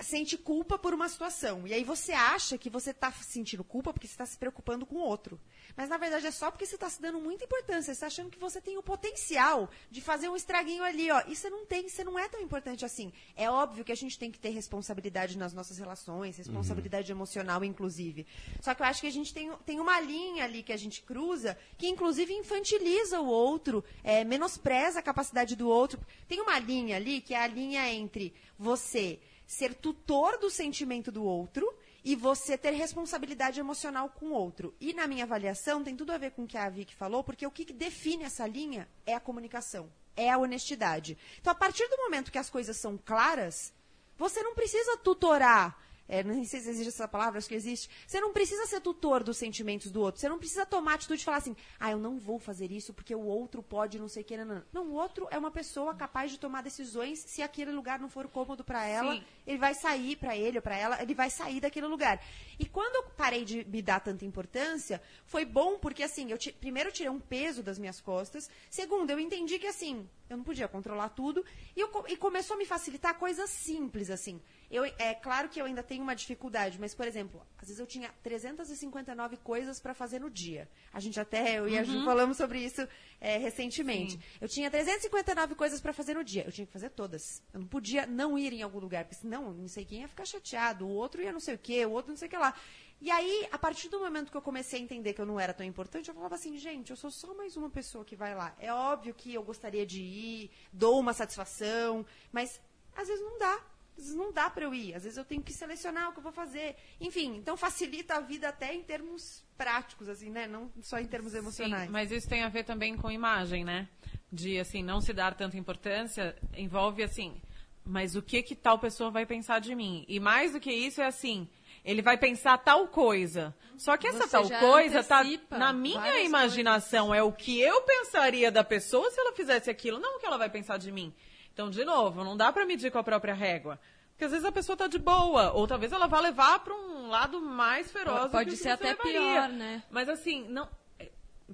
[0.00, 1.66] sente culpa por uma situação.
[1.66, 4.96] E aí você acha que você está sentindo culpa porque você está se preocupando com
[4.96, 5.40] o outro.
[5.76, 7.84] Mas na verdade é só porque você está se dando muita importância.
[7.84, 11.22] Você está achando que você tem o potencial de fazer um estraguinho ali, ó.
[11.28, 13.12] E você não tem, você não é tão importante assim.
[13.36, 18.26] É óbvio que a gente tem que ter responsabilidade nas nossas relações, responsabilidade emocional, inclusive.
[18.60, 21.02] Só que eu acho que a gente tem, tem uma linha ali que a gente
[21.02, 26.00] cruza que, inclusive, infantiliza o outro, é, menospreza a capacidade do outro.
[26.26, 31.24] Tem uma linha ali que é a linha entre você ser tutor do sentimento do
[31.24, 31.72] outro
[32.04, 34.74] e você ter responsabilidade emocional com o outro.
[34.80, 37.46] E na minha avaliação tem tudo a ver com o que a Vicky falou, porque
[37.46, 41.16] o que define essa linha é a comunicação, é a honestidade.
[41.40, 43.72] Então, a partir do momento que as coisas são claras,
[44.16, 47.88] você não precisa tutorar é, não sei se existe essa palavra, acho que existe.
[48.06, 50.20] Você não precisa ser tutor dos sentimentos do outro.
[50.20, 53.14] Você não precisa tomar atitude e falar assim, ah, eu não vou fazer isso porque
[53.14, 54.36] o outro pode não sei o que.
[54.36, 54.62] Não, não.
[54.72, 57.20] não, o outro é uma pessoa capaz de tomar decisões.
[57.20, 59.24] Se aquele lugar não for cômodo para ela, Sim.
[59.46, 62.22] ele vai sair para ele ou para ela, ele vai sair daquele lugar.
[62.58, 66.90] E quando eu parei de me dar tanta importância, foi bom porque assim, eu primeiro
[66.90, 68.50] eu tirei um peso das minhas costas.
[68.68, 71.44] Segundo, eu entendi que assim, eu não podia controlar tudo
[71.76, 74.40] e, eu e começou a me facilitar coisas simples assim.
[74.74, 77.86] Eu, é claro que eu ainda tenho uma dificuldade, mas por exemplo, às vezes eu
[77.86, 80.68] tinha 359 coisas para fazer no dia.
[80.92, 82.84] A gente até eu e a Ju falamos sobre isso
[83.20, 84.18] é, recentemente.
[84.40, 86.44] Eu tinha 359 coisas para fazer no dia.
[86.44, 87.40] Eu tinha que fazer todas.
[87.52, 90.24] Eu não podia não ir em algum lugar, porque senão não sei quem ia ficar
[90.24, 92.52] chateado, o outro ia não sei o quê, o outro não sei o que lá.
[93.00, 95.54] E aí, a partir do momento que eu comecei a entender que eu não era
[95.54, 98.56] tão importante, eu falava assim, gente, eu sou só mais uma pessoa que vai lá.
[98.58, 102.60] É óbvio que eu gostaria de ir, dou uma satisfação, mas
[102.96, 103.73] às vezes não dá.
[103.96, 104.94] Às vezes não dá para eu ir.
[104.94, 106.76] Às vezes eu tenho que selecionar o que eu vou fazer.
[107.00, 110.46] Enfim, então facilita a vida até em termos práticos, assim, né?
[110.46, 111.86] Não só em termos emocionais.
[111.86, 113.88] Sim, mas isso tem a ver também com imagem, né?
[114.32, 117.40] De, assim, não se dar tanta importância envolve, assim,
[117.84, 120.04] mas o que que tal pessoa vai pensar de mim?
[120.08, 121.48] E mais do que isso é assim,
[121.84, 123.54] ele vai pensar tal coisa.
[123.76, 128.50] Só que essa Você tal coisa tá na minha imaginação, é o que eu pensaria
[128.50, 131.14] da pessoa se ela fizesse aquilo, não o que ela vai pensar de mim.
[131.54, 133.78] Então, de novo, não dá pra medir com a própria régua.
[134.10, 137.08] Porque às vezes a pessoa tá de boa, ou talvez ela vá levar pra um
[137.08, 138.30] lado mais feroz.
[138.30, 139.12] Pode que ser até levaria.
[139.12, 139.82] pior, né?
[139.90, 140.68] Mas assim, não.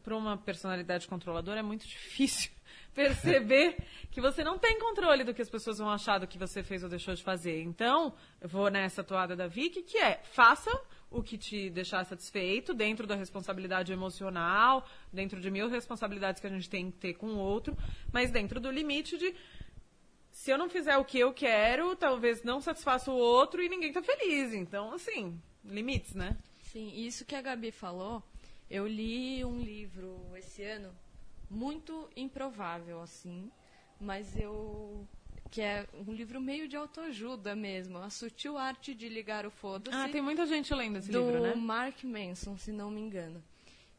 [0.02, 2.50] Para uma personalidade controladora é muito difícil
[2.94, 3.76] perceber
[4.10, 6.82] que você não tem controle do que as pessoas vão achar do que você fez
[6.82, 7.62] ou deixou de fazer.
[7.62, 10.70] Então, eu vou nessa toada da Vicky, que é faça
[11.10, 16.50] o que te deixar satisfeito, dentro da responsabilidade emocional, dentro de mil responsabilidades que a
[16.50, 17.76] gente tem que ter com o outro,
[18.12, 19.34] mas dentro do limite de
[20.40, 23.92] se eu não fizer o que eu quero, talvez não satisfaça o outro e ninguém
[23.92, 24.54] tá feliz.
[24.54, 26.34] Então, assim, limites, né?
[26.62, 28.22] Sim, isso que a Gabi falou,
[28.70, 30.90] eu li um livro esse ano
[31.50, 33.50] muito improvável, assim,
[34.00, 35.06] mas eu.
[35.50, 39.94] que é um livro meio de autoajuda mesmo, A Sutil Arte de Ligar o Foda-se.
[39.94, 41.54] Ah, tem muita gente lendo esse do livro, né?
[41.54, 43.44] Mark Manson, se não me engano.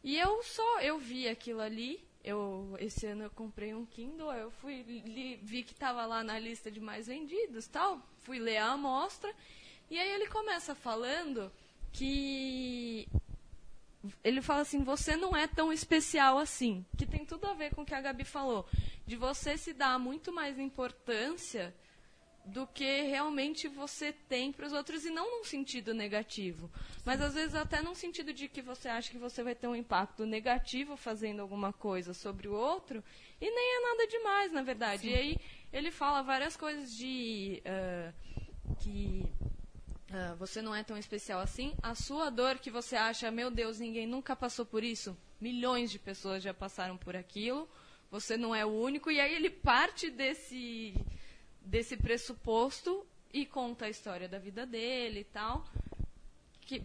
[0.04, 2.04] E eu só eu vi aquilo ali.
[2.24, 6.38] Eu esse ano eu comprei um Kindle, eu fui li- vi que estava lá na
[6.38, 8.00] lista de mais vendidos, tal.
[8.20, 9.34] Fui ler a amostra
[9.90, 11.52] e aí ele começa falando
[11.92, 13.08] que
[14.24, 16.86] ele fala assim: você não é tão especial assim.
[16.98, 18.68] Que tem tudo a ver com o que a Gabi falou.
[19.06, 21.74] De você se dar muito mais importância
[22.46, 26.70] do que realmente você tem para os outros e não num sentido negativo,
[27.06, 29.76] mas às vezes até num sentido de que você acha que você vai ter um
[29.76, 33.04] impacto negativo fazendo alguma coisa sobre o outro
[33.40, 35.10] e nem é nada demais, na verdade.
[35.10, 35.38] E aí
[35.72, 38.14] ele fala várias coisas de ah,
[38.80, 39.26] que
[40.14, 41.74] ah, você não é tão especial assim.
[41.82, 45.18] A sua dor que você acha, meu Deus, ninguém nunca passou por isso.
[45.40, 47.68] Milhões de pessoas já passaram por aquilo.
[48.10, 49.10] Você não é o único.
[49.10, 50.94] E aí ele parte desse
[51.62, 55.66] desse pressuposto e conta a história da vida dele e tal.
[56.62, 56.84] Que,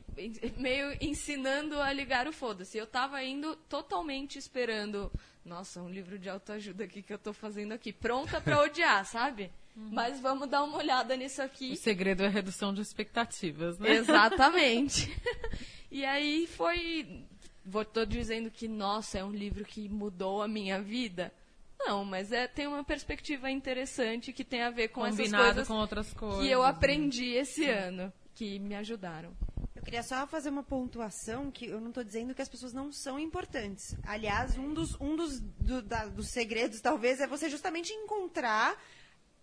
[0.57, 2.77] meio ensinando a ligar o foda-se.
[2.77, 5.12] Eu tava indo totalmente esperando.
[5.45, 7.93] Nossa, um livro de autoajuda aqui que eu tô fazendo aqui.
[7.93, 9.53] Pronta pra odiar, sabe?
[9.77, 11.72] Mas vamos dar uma olhada nisso aqui.
[11.72, 13.97] O segredo é a redução de expectativas, né?
[13.97, 15.14] Exatamente.
[15.93, 17.24] e aí foi.
[17.62, 21.31] Vou, tô dizendo que, nossa, é um livro que mudou a minha vida.
[21.79, 25.68] Não, mas é, tem uma perspectiva interessante que tem a ver com essas Combinado coisas
[25.68, 26.41] com outras coisas.
[26.45, 29.33] que eu aprendi esse ano, que me ajudaram.
[29.74, 32.91] Eu queria só fazer uma pontuação que eu não estou dizendo que as pessoas não
[32.91, 33.95] são importantes.
[34.05, 38.74] Aliás, um dos, um dos, do- da- dos segredos, talvez, é você justamente encontrar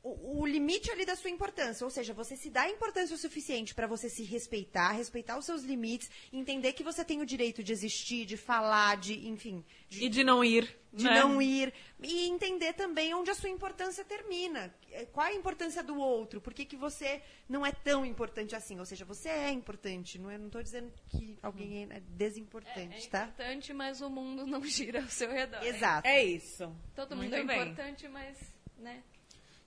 [0.03, 1.85] o, o limite ali da sua importância.
[1.85, 5.63] Ou seja, você se dá importância o suficiente para você se respeitar, respeitar os seus
[5.63, 10.09] limites, entender que você tem o direito de existir, de falar, de, enfim, de E
[10.09, 10.77] de não ir.
[10.91, 11.19] de né?
[11.21, 14.75] não ir e entender também onde a sua importância termina.
[14.91, 16.41] É, Qual a importância do outro?
[16.41, 18.77] Por que, que você não é tão importante assim?
[18.79, 20.19] Ou seja, você é importante.
[20.19, 23.23] Não estou dizendo que alguém é desimportante, É tá?
[23.23, 25.63] importante, mas o mundo não gira ao seu redor.
[25.63, 26.05] Exato.
[26.07, 26.75] É isso.
[26.93, 27.61] Todo Muito mundo é bem.
[27.61, 28.37] importante, mas,
[28.77, 29.01] né?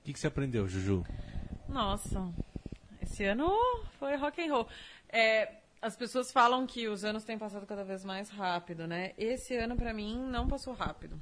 [0.07, 1.05] O que, que você aprendeu, Juju?
[1.69, 2.33] Nossa,
[3.03, 3.51] esse ano
[3.99, 4.69] foi rock and roll.
[5.09, 5.53] É,
[5.83, 9.15] as pessoas falam que os anos têm passado cada vez mais rápido, né?
[9.19, 11.21] Esse ano, pra mim, não passou rápido.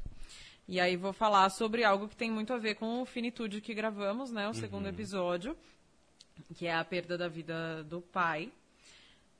[0.69, 3.73] E aí vou falar sobre algo que tem muito a ver com o Finitude que
[3.73, 4.47] gravamos, né?
[4.51, 5.57] O segundo episódio,
[6.55, 8.53] que é a perda da vida do pai.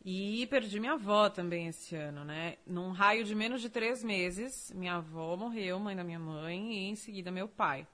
[0.03, 2.57] E perdi minha avó também esse ano, né?
[2.67, 6.89] Num raio de menos de três meses, minha avó morreu, mãe da minha mãe, e
[6.89, 7.87] em seguida meu pai.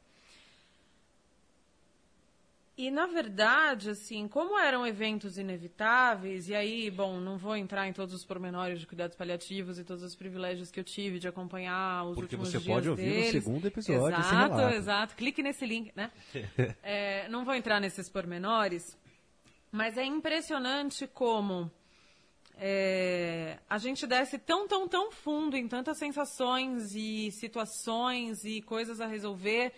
[2.80, 7.92] E, na verdade, assim, como eram eventos inevitáveis, e aí, bom, não vou entrar em
[7.92, 12.04] todos os pormenores de cuidados paliativos e todos os privilégios que eu tive de acompanhar
[12.04, 13.44] os Porque últimos você dias pode ouvir no deles.
[13.44, 15.14] segundo episódio Exato, exato.
[15.14, 16.10] Clique nesse link, né?
[16.82, 18.96] É, não vou entrar nesses pormenores,
[19.70, 21.70] mas é impressionante como
[22.56, 29.02] é, a gente desce tão, tão, tão fundo em tantas sensações e situações e coisas
[29.02, 29.70] a resolver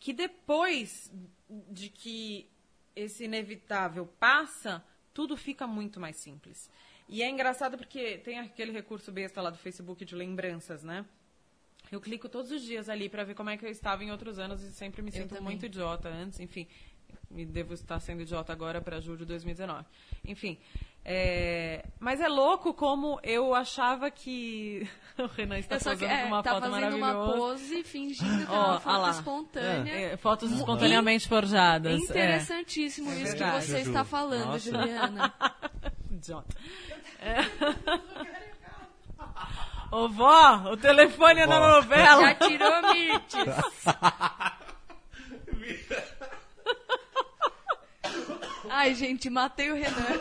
[0.00, 1.10] que depois
[1.48, 2.48] de que
[2.94, 4.84] esse inevitável passa,
[5.14, 6.70] tudo fica muito mais simples.
[7.08, 11.06] E é engraçado porque tem aquele recurso besta lá do Facebook de lembranças, né?
[11.90, 14.38] Eu clico todos os dias ali para ver como é que eu estava em outros
[14.38, 16.66] anos e sempre me sinto muito idiota antes, enfim.
[17.30, 19.84] Me devo estar sendo idiota agora para julho de 2019.
[20.24, 20.58] Enfim.
[21.04, 24.88] é, Mas é louco como eu achava que.
[25.18, 27.36] o Renan está só que, fazendo é, uma tá foto fazendo uma maravilhosa.
[27.38, 29.92] pose fingindo que é uma foto espontânea.
[29.92, 31.92] É, fotos espontaneamente forjadas.
[31.92, 32.04] é.
[32.04, 33.88] Interessantíssimo É isso que você Juju.
[33.90, 34.58] está falando, Nossa.
[34.70, 35.34] Juliana.
[36.10, 36.56] Idiota.
[37.20, 37.36] É.
[39.90, 41.68] Ô vó, o telefone é da Vó.
[41.76, 42.20] novela.
[42.22, 43.54] Já tirou Mirtes.
[48.70, 50.20] Ai, gente, matei o Renan.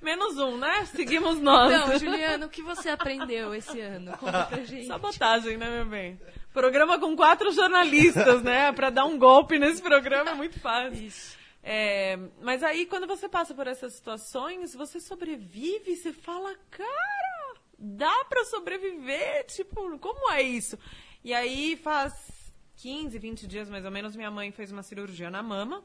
[0.00, 0.84] Menos um, né?
[0.86, 1.70] Seguimos nós.
[1.72, 4.16] Não, Juliana, o que você aprendeu esse ano?
[4.18, 4.86] Conta pra gente.
[4.86, 6.20] Sabotagem, né, meu bem?
[6.52, 8.72] Programa com quatro jornalistas, né?
[8.72, 11.06] Pra dar um golpe nesse programa é muito fácil.
[11.06, 11.36] Isso.
[11.62, 18.24] É, mas aí, quando você passa por essas situações, você sobrevive você fala, cara, dá
[18.28, 19.44] pra sobreviver?
[19.46, 20.78] Tipo, como é isso?
[21.24, 22.14] E aí, faz
[22.76, 25.82] 15, 20 dias mais ou menos, minha mãe fez uma cirurgia na mama.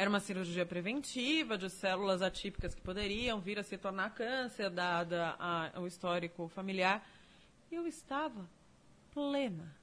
[0.00, 5.36] Era uma cirurgia preventiva de células atípicas que poderiam vir a se tornar câncer, dada
[5.38, 7.06] a- o histórico familiar.
[7.70, 8.48] E eu estava
[9.12, 9.76] plena.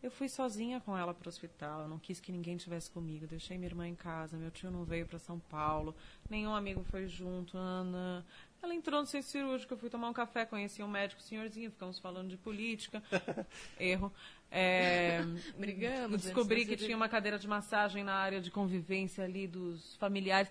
[0.00, 3.26] Eu fui sozinha com ela para o hospital, eu não quis que ninguém tivesse comigo.
[3.26, 5.92] Deixei minha irmã em casa, meu tio não veio para São Paulo,
[6.30, 8.24] nenhum amigo foi junto, Ana.
[8.62, 11.98] Ela entrou no centro cirúrgico, eu fui tomar um café, conheci um médico, senhorzinho, ficamos
[11.98, 13.02] falando de política.
[13.76, 14.12] Erro.
[14.50, 15.22] É,
[15.58, 16.22] Brigamos.
[16.22, 19.96] Descobri antes da que tinha uma cadeira de massagem na área de convivência ali dos
[19.96, 20.50] familiares.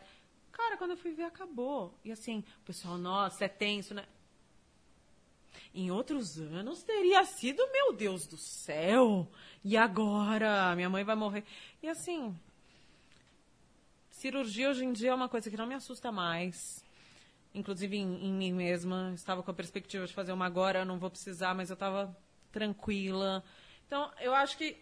[0.52, 1.98] Cara, quando eu fui ver, acabou.
[2.04, 4.06] E assim, o pessoal, nossa, é tenso, né?
[5.74, 9.30] Em outros anos teria sido, meu Deus do céu.
[9.64, 10.74] E agora?
[10.76, 11.44] Minha mãe vai morrer.
[11.84, 12.34] E assim,
[14.10, 16.84] cirurgia hoje em dia é uma coisa que não me assusta mais.
[17.54, 19.12] Inclusive em, em mim mesma.
[19.14, 22.16] Estava com a perspectiva de fazer uma agora, eu não vou precisar, mas eu estava
[22.52, 23.44] tranquila.
[23.88, 24.78] Então, eu acho que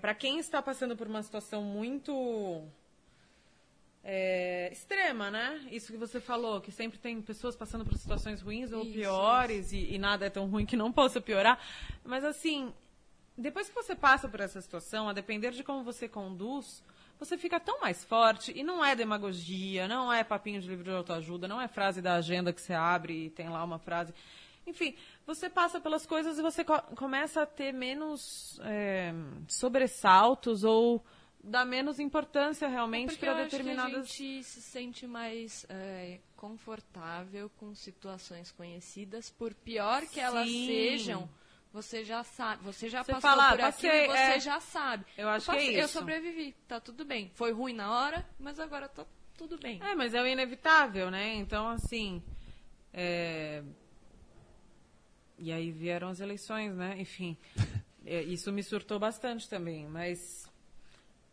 [0.00, 2.66] para quem está passando por uma situação muito
[4.02, 5.66] é, extrema, né?
[5.70, 9.72] Isso que você falou, que sempre tem pessoas passando por situações ruins ou Isso, piores
[9.72, 11.58] E, e nada é tão ruim que não possa piorar.
[12.04, 12.72] Mas assim,
[13.36, 16.82] depois que você passa por essa situação, a depender de como você conduz,
[17.18, 20.90] você fica tão mais forte e não é demagogia, não é papinho de livro de
[20.90, 24.12] autoajuda, não é frase da agenda que você abre e tem lá uma frase.
[24.66, 24.94] Enfim,
[25.26, 29.12] você passa pelas coisas e você co- começa a ter menos é,
[29.48, 31.04] sobressaltos ou
[31.42, 33.94] dá menos importância realmente Porque para eu acho que determinadas.
[33.94, 40.66] a gente se sente mais é, confortável com situações conhecidas, por pior que elas Sim.
[40.66, 41.28] sejam.
[41.72, 44.40] Você já sabe, você já Você passou fala, por "Ah, aquilo passei", e você é.
[44.40, 45.04] já sabe.
[45.18, 45.92] Eu acho que é passei- Eu isso.
[45.98, 47.32] sobrevivi, tá tudo bem.
[47.34, 49.04] Foi ruim na hora, mas agora tá
[49.36, 49.82] tudo bem.
[49.82, 51.34] É, mas é o inevitável, né?
[51.34, 52.22] Então, assim.
[55.38, 56.96] E aí vieram as eleições, né?
[56.98, 57.36] Enfim.
[58.06, 60.50] é, isso me surtou bastante também, mas.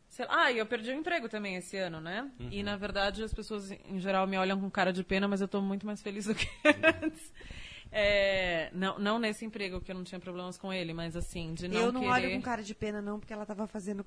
[0.10, 2.30] sei lá- Ah, e eu perdi o emprego também esse ano, né?
[2.52, 5.48] E na verdade as pessoas em geral me olham com cara de pena, mas eu
[5.48, 6.48] tô muito mais feliz do que
[7.04, 7.32] antes.
[7.94, 11.68] É, não, não nesse emprego, que eu não tinha problemas com ele, mas assim, de
[11.68, 12.14] não eu não querer...
[12.14, 14.06] olho com cara de pena, não, porque ela tava fazendo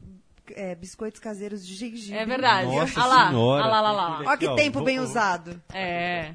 [0.53, 2.18] é, biscoitos caseiros de gengibre.
[2.18, 2.68] É verdade.
[2.68, 3.64] Nossa ah lá, senhora.
[3.64, 4.22] ah lá, lá, lá.
[4.32, 5.61] Ó que tempo bem usado.
[5.72, 6.34] É.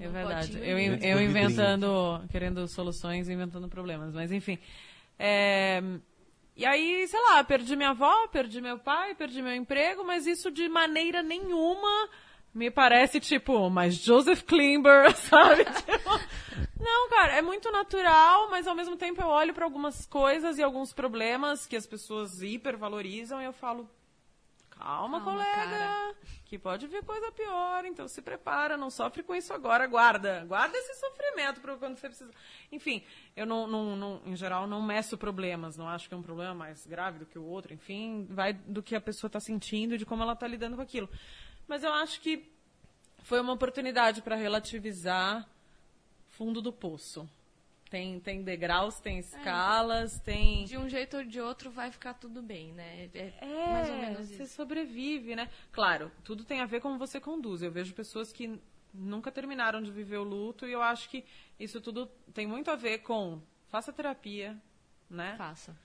[0.00, 0.58] É verdade.
[0.62, 4.14] Eu, eu inventando, querendo soluções e inventando problemas.
[4.14, 4.58] Mas enfim.
[5.18, 5.82] É,
[6.56, 10.50] E aí, sei lá, perdi minha avó, perdi meu pai, perdi meu emprego, mas isso
[10.50, 12.08] de maneira nenhuma
[12.54, 15.64] me parece tipo, mas Joseph Klimber, sabe?
[15.64, 16.10] Tipo,
[16.80, 20.62] não, cara, é muito natural, mas ao mesmo tempo eu olho para algumas coisas e
[20.62, 23.88] alguns problemas que as pessoas hipervalorizam e eu falo,
[24.78, 26.14] calma, Calma, colega, cara.
[26.44, 30.76] que pode vir coisa pior, então se prepara, não sofre com isso agora, guarda, guarda
[30.78, 32.30] esse sofrimento para quando você precisa.
[32.70, 33.02] Enfim,
[33.36, 36.54] eu não, não, não, em geral, não meço problemas, não acho que é um problema
[36.54, 39.98] mais grave do que o outro, enfim, vai do que a pessoa está sentindo e
[39.98, 41.08] de como ela está lidando com aquilo.
[41.66, 42.50] Mas eu acho que
[43.22, 45.46] foi uma oportunidade para relativizar
[46.28, 47.28] fundo do poço.
[47.90, 50.64] Tem, tem degraus, tem escalas, tem.
[50.64, 53.08] De um jeito ou de outro vai ficar tudo bem, né?
[53.14, 54.54] É, É, mais ou menos você isso.
[54.54, 55.48] sobrevive, né?
[55.72, 57.62] Claro, tudo tem a ver com como você conduz.
[57.62, 58.58] Eu vejo pessoas que
[58.94, 61.22] nunca terminaram de viver o luto e eu acho que
[61.60, 64.56] isso tudo tem muito a ver com faça terapia,
[65.10, 65.34] né?
[65.36, 65.76] Faça.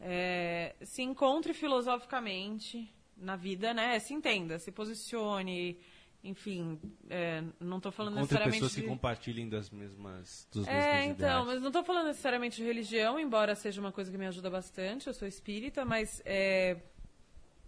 [0.00, 4.00] É, se encontre filosoficamente na vida, né?
[4.00, 5.78] Se entenda, se posicione,
[6.24, 6.78] enfim,
[7.10, 8.86] é, não estou falando Encontre necessariamente pessoas que de...
[8.86, 11.46] compartilhem das mesmas, dos É, mesmos então, ideais.
[11.46, 15.08] mas não estou falando necessariamente de religião, embora seja uma coisa que me ajuda bastante,
[15.08, 16.76] eu sou espírita, mas é,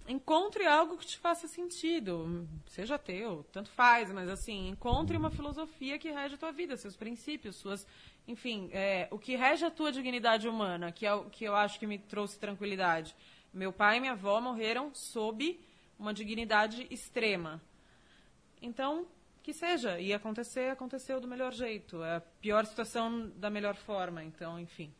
[0.07, 5.99] encontre algo que te faça sentido, seja teu, tanto faz, mas assim, encontre uma filosofia
[5.99, 7.87] que rege a tua vida, seus princípios, suas,
[8.29, 11.79] enfim, é, o que rege a tua dignidade humana, que é o que eu acho
[11.81, 13.17] que me trouxe tranquilidade.
[13.53, 15.59] Meu pai e minha avó morreram sob
[15.99, 17.61] uma dignidade extrema.
[18.65, 19.07] Então,
[19.43, 20.01] que seja.
[20.01, 22.03] E acontecer, aconteceu do melhor jeito.
[22.03, 24.25] A pior situação da melhor forma.
[24.25, 24.93] Então, enfim.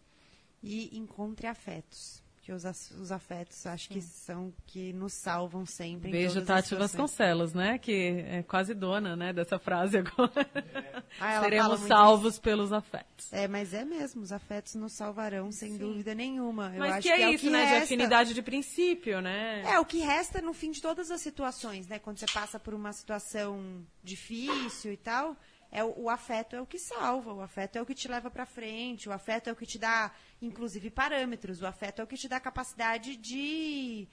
[0.63, 2.24] E encontre afetos.
[2.45, 2.63] Que os,
[3.01, 6.11] os afetos acho que são que nos salvam sempre.
[6.11, 6.75] em Beijo, Tati.
[6.75, 7.79] Vasconcelos, né?
[7.79, 10.31] Que é quase dona, né, dessa frase agora.
[11.21, 13.33] Ah, ela fala Seremos salvos pelos afetos.
[13.33, 16.73] É, mas é mesmo, os afetos nos salvarão, sem dúvida nenhuma.
[16.75, 17.59] Eu Mas acho que é o isso, que né?
[17.61, 17.85] De resta.
[17.85, 19.63] afinidade de princípio, né?
[19.65, 22.01] É, o que resta no fim de todas as situações, né?
[22.01, 25.37] Quando você passa por uma situação difícil e tal,
[25.75, 28.31] é o, o afeto é o que salva, o afeto é o que te leva
[28.31, 30.13] pra frente, o afeto é o que te dá,
[30.45, 34.09] inclusive, parâmetros, o afeto é o que te dá capacidade de.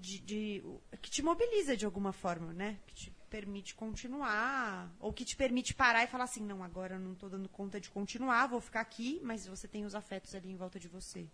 [0.00, 0.62] de, de-
[1.00, 2.78] que te mobiliza de alguma forma, né?
[2.86, 7.00] Que te permite continuar, ou que te permite parar e falar assim, não, agora eu
[7.00, 10.50] não tô dando conta de continuar, vou ficar aqui, mas você tem os afetos ali
[10.50, 11.28] em volta de você.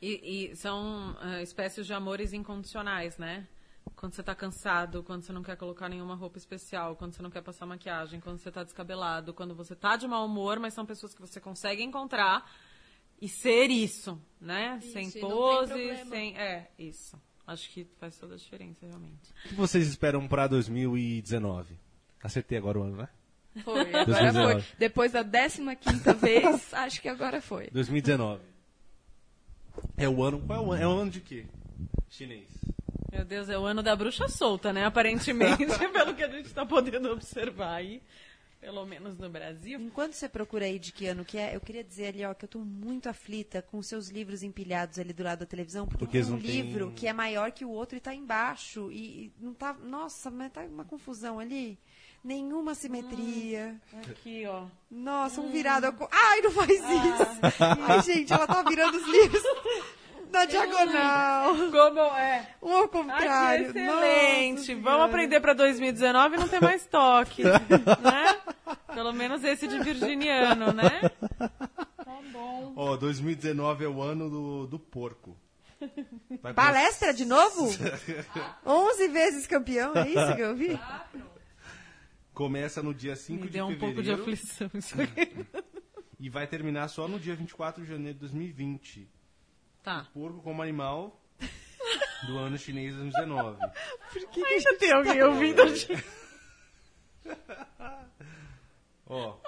[0.00, 3.48] E, e são ah, espécies de amores incondicionais, né?
[3.96, 7.30] Quando você tá cansado, quando você não quer colocar nenhuma roupa especial, quando você não
[7.30, 10.86] quer passar maquiagem, quando você tá descabelado, quando você tá de mau humor, mas são
[10.86, 12.48] pessoas que você consegue encontrar
[13.20, 14.78] e ser isso, né?
[14.82, 16.36] Isso, sem pose, sem.
[16.36, 17.20] É, isso.
[17.46, 19.32] Acho que faz toda a diferença, realmente.
[19.46, 21.78] O que vocês esperam para 2019?
[22.22, 23.08] Acertei agora o ano, né?
[23.64, 24.52] Foi, agora 2019.
[24.52, 24.64] foi.
[24.78, 27.68] Depois da 15 quinta vez, acho que agora foi.
[27.70, 28.42] 2019.
[29.96, 30.40] É o ano.
[30.40, 30.82] Qual é o ano?
[30.82, 31.46] É o ano de quê?
[32.10, 32.48] Chinês.
[33.10, 34.84] Meu Deus, é o ano da bruxa solta, né?
[34.84, 38.02] Aparentemente, pelo que a gente tá podendo observar aí.
[38.60, 39.80] Pelo menos no Brasil.
[39.80, 42.44] Enquanto você procura aí de que ano que é, eu queria dizer ali, ó, que
[42.44, 46.04] eu tô muito aflita com os seus livros empilhados ali do lado da televisão, porque,
[46.04, 48.90] Porque tem um livro que é maior que o outro e tá embaixo.
[48.90, 49.72] E, e não tá.
[49.74, 51.78] Nossa, mas tá uma confusão ali.
[52.24, 53.80] Nenhuma simetria.
[54.10, 54.66] Aqui, ó.
[54.90, 55.86] Nossa, um virado.
[55.86, 57.56] ao co- Ai, não faz isso!
[57.88, 59.42] Ai, gente, ela tá virando os livros
[60.32, 61.54] na diagonal.
[61.70, 62.48] Como é?
[62.62, 63.66] Um ao contrário.
[63.66, 64.74] excelente.
[64.74, 68.40] Nossa Vamos aprender para 2019 e não ter mais toque, né?
[68.94, 71.00] Pelo menos esse de virginiano, né?
[71.38, 72.72] Tá bom.
[72.76, 75.36] Ó, 2019 é o ano do, do porco.
[76.42, 77.70] Vai Palestra de novo?
[78.66, 80.78] 11 vezes campeão, é isso que eu vi?
[82.34, 85.46] Começa no dia 5 Me de deu um pouco de fevereiro aflição isso aqui.
[86.18, 89.08] e vai terminar só no dia 24 de janeiro de 2020.
[89.88, 90.06] Tá.
[90.12, 91.18] Porco como animal
[92.26, 93.58] do ano chinês 2019.
[94.36, 95.62] Ainda tem alguém ouvindo.
[99.06, 99.38] Ó,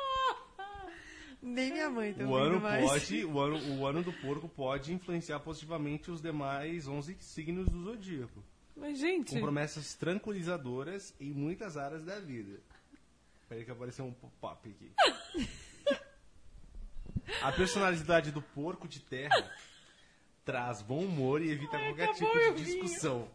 [1.43, 2.83] Nem minha mãe tá o ano mais.
[2.83, 7.85] pode, o ano, o ano do porco pode influenciar positivamente os demais 11 signos do
[7.85, 8.43] zodíaco.
[8.75, 12.63] Mas, gente, Com promessas tranquilizadoras em muitas áreas da vida.
[13.47, 14.91] Peraí que apareceu um pop-up aqui.
[17.43, 19.51] A personalidade do porco de terra
[20.45, 23.29] traz bom humor e evita qualquer tipo acabou, eu de discussão.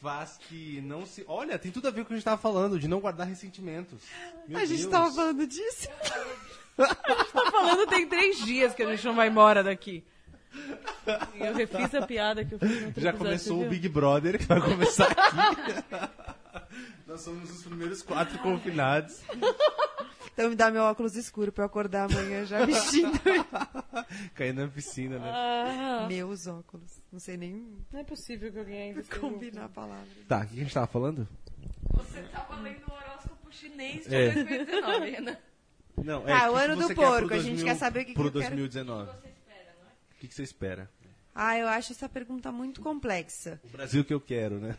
[0.00, 1.24] Faz que não se.
[1.28, 3.26] Olha, tem tudo a ver com o que a gente estava falando, de não guardar
[3.26, 4.02] ressentimentos.
[4.48, 4.90] Meu A gente Deus.
[4.90, 5.88] tava falando disso.
[6.76, 10.02] tá falando tem três dias que a gente não vai embora daqui.
[11.34, 13.68] Eu refiz a piada que eu fiz no outro Já episódio, começou o?
[13.68, 16.30] Big Brother, que vai começar aqui.
[17.06, 19.20] Nós somos os primeiros quatro confinados.
[20.32, 23.10] Então me dá meu óculos escuro pra eu acordar amanhã já vestindo
[24.34, 25.28] Caindo na piscina, né?
[25.30, 27.02] Ah, meus óculos.
[27.12, 30.06] Não sei nem não é possível que alguém ainda combinar a palavra.
[30.26, 31.28] Tá, o que a gente tava falando?
[31.92, 34.32] Você tava lendo o horóscopo chinês de É.
[34.32, 35.38] 2019, né?
[36.02, 38.14] Não, Ah, que o que ano do porco, a gente quer saber o que que
[38.14, 38.56] pro quero.
[38.56, 39.10] 2019.
[39.10, 39.92] Você espera, não é?
[39.92, 40.90] O que, que você espera?
[41.34, 43.60] Ah, eu acho essa pergunta muito complexa.
[43.64, 44.76] O Brasil que eu quero, né?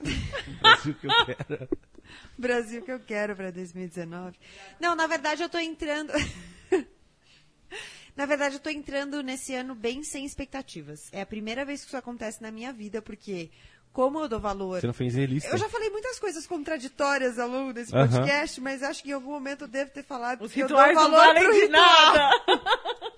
[0.48, 1.70] O Brasil que eu quero.
[2.38, 4.38] Brasil que eu quero pra 2019.
[4.80, 6.12] Não, na verdade eu tô entrando.
[8.16, 11.08] na verdade eu tô entrando nesse ano bem sem expectativas.
[11.12, 13.50] É a primeira vez que isso acontece na minha vida, porque
[13.94, 14.80] como eu dou valor.
[14.80, 15.50] Você não fez lista?
[15.50, 19.32] Eu já falei muitas coisas contraditórias ao longo desse podcast, mas acho que em algum
[19.32, 21.60] momento eu devo ter falado Os que eu dou rituais não valor valem pro de
[21.62, 21.82] ritual.
[21.82, 22.32] nada.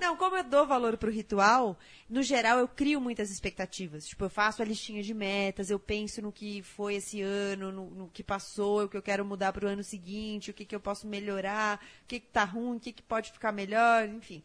[0.00, 4.06] Não, como eu dou valor pro ritual, no geral eu crio muitas expectativas.
[4.06, 7.90] Tipo, eu faço a listinha de metas, eu penso no que foi esse ano, no,
[7.90, 10.80] no que passou, o que eu quero mudar pro ano seguinte, o que, que eu
[10.80, 14.42] posso melhorar, o que, que tá ruim, o que, que pode ficar melhor, enfim.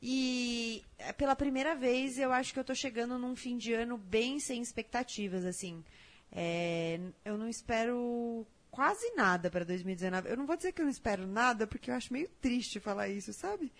[0.00, 3.98] E é, pela primeira vez eu acho que eu tô chegando num fim de ano
[3.98, 5.84] bem sem expectativas, assim.
[6.32, 10.28] É, eu não espero quase nada para 2019.
[10.28, 13.08] Eu não vou dizer que eu não espero nada, porque eu acho meio triste falar
[13.08, 13.72] isso, sabe?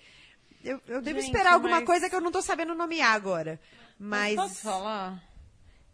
[0.67, 3.61] Eu, eu devo Gente, esperar alguma mas- coisa que eu não tô sabendo nomear agora.
[3.99, 4.35] Mas.
[4.35, 5.23] Posso falar?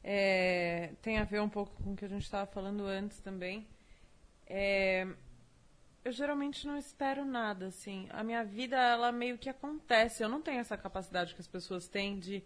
[0.05, 3.67] É, tem a ver um pouco com o que a gente estava falando antes também.
[4.47, 5.07] É,
[6.05, 8.09] eu geralmente não espero nada, assim.
[8.11, 10.23] A minha vida, ela meio que acontece.
[10.23, 12.43] Eu não tenho essa capacidade que as pessoas têm de...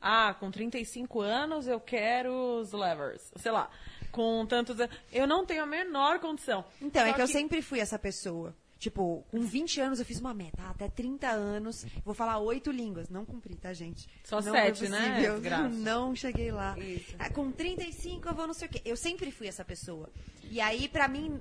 [0.00, 3.32] Ah, com 35 anos eu quero os levers.
[3.36, 3.68] Sei lá.
[4.12, 4.78] Com tantos...
[4.80, 6.64] an- Eu não tenho a menor condição.
[6.80, 8.54] Então, é Só que eu sempre fui essa pessoa.
[8.80, 10.56] Tipo, com 20 anos eu fiz uma meta.
[10.62, 13.10] Ah, até 30 anos, vou falar oito línguas.
[13.10, 14.08] Não cumpri, tá, gente?
[14.24, 15.68] Só não sete, né, desgraça?
[15.90, 16.78] Não cheguei lá.
[16.78, 17.14] Isso.
[17.18, 18.80] Ah, com 35 eu vou não sei o quê.
[18.82, 20.08] Eu sempre fui essa pessoa.
[20.50, 21.38] E aí, pra mim,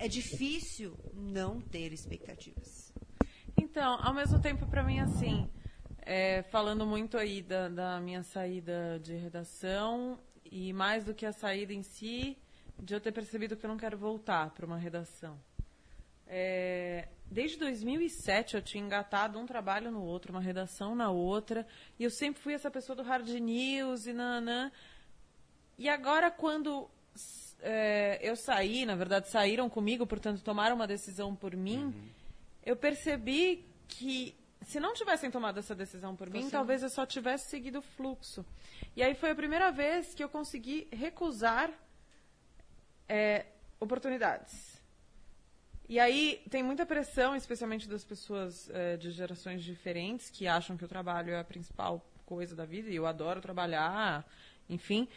[0.00, 2.92] é difícil não ter expectativas.
[3.56, 5.48] Então, ao mesmo tempo, para mim, assim,
[5.98, 11.32] é, falando muito aí da, da minha saída de redação, e mais do que a
[11.32, 12.36] saída em si,
[12.82, 15.38] de eu ter percebido que eu não quero voltar para uma redação.
[16.32, 21.66] É, desde 2007 eu tinha engatado um trabalho no outro, uma redação na outra,
[21.98, 24.70] e eu sempre fui essa pessoa do hard news e nanã.
[25.76, 26.88] E agora, quando
[27.58, 31.92] é, eu saí, na verdade, saíram comigo, portanto, tomaram uma decisão por mim,
[32.64, 34.32] eu percebi que
[34.62, 38.46] se não tivessem tomado essa decisão por mim, talvez eu só tivesse seguido o fluxo.
[38.94, 41.72] E aí foi a primeira vez que eu consegui recusar
[43.08, 43.46] é,
[43.80, 44.69] oportunidades.
[45.90, 50.84] E aí tem muita pressão, especialmente das pessoas é, de gerações diferentes, que acham que
[50.84, 54.24] o trabalho é a principal coisa da vida, e eu adoro trabalhar,
[54.68, 55.08] enfim.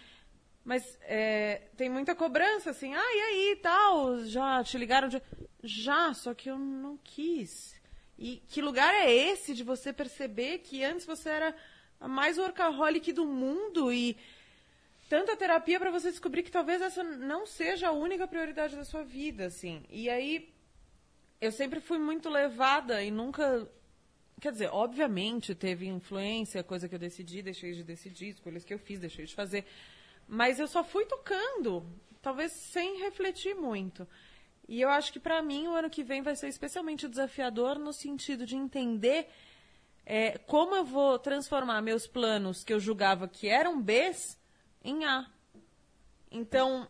[0.66, 5.22] Mas é, tem muita cobrança, assim, ah, e aí, tal, já te ligaram de...
[5.62, 7.80] Já, só que eu não quis.
[8.18, 11.56] E que lugar é esse de você perceber que antes você era
[12.00, 14.18] a mais workaholic do mundo e
[15.08, 19.04] tanta terapia para você descobrir que talvez essa não seja a única prioridade da sua
[19.04, 19.84] vida, assim.
[19.92, 20.52] E aí
[21.44, 23.68] eu sempre fui muito levada e nunca.
[24.40, 28.80] Quer dizer, obviamente teve influência, coisa que eu decidi, deixei de decidir, escolhas que eu
[28.80, 29.66] fiz, deixei de fazer.
[30.26, 31.86] Mas eu só fui tocando,
[32.22, 34.08] talvez sem refletir muito.
[34.70, 37.92] E eu acho que para mim o ano que vem vai ser especialmente desafiador no
[37.92, 39.28] sentido de entender
[40.06, 44.40] é, como eu vou transformar meus planos que eu julgava que eram Bs
[44.82, 45.30] em A.
[46.32, 46.88] Então,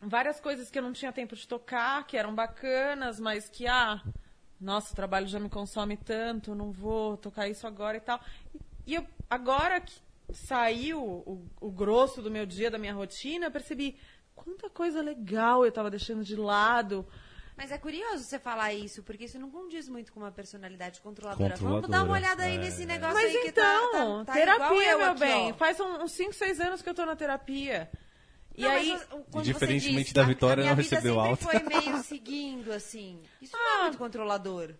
[0.00, 4.00] várias coisas que eu não tinha tempo de tocar, que eram bacanas, mas que, ah,
[4.60, 8.20] nossa, o trabalho já me consome tanto, não vou tocar isso agora e tal.
[8.86, 10.00] E eu, agora que
[10.32, 13.96] saiu o, o grosso do meu dia, da minha rotina, eu percebi
[14.34, 17.06] quanta coisa legal eu estava deixando de lado.
[17.56, 21.56] Mas é curioso você falar isso, porque isso não condiz muito com uma personalidade controladora.
[21.56, 22.58] Vamos Controladora, dar uma olhada aí é.
[22.58, 25.52] nesse negócio Mas aí que então, tá, tá, tá igual terapia, eu meu aqui, bem.
[25.52, 25.54] ó.
[25.56, 27.90] Faz uns 5, 6 anos que eu tô na terapia.
[28.58, 28.98] E Não, mas aí.
[29.30, 31.44] você diferentemente diz, da Vitória, a não recebeu alta.
[31.44, 33.22] foi meio seguindo, assim.
[33.40, 33.82] Isso não é Ah.
[33.84, 34.74] muito controlador.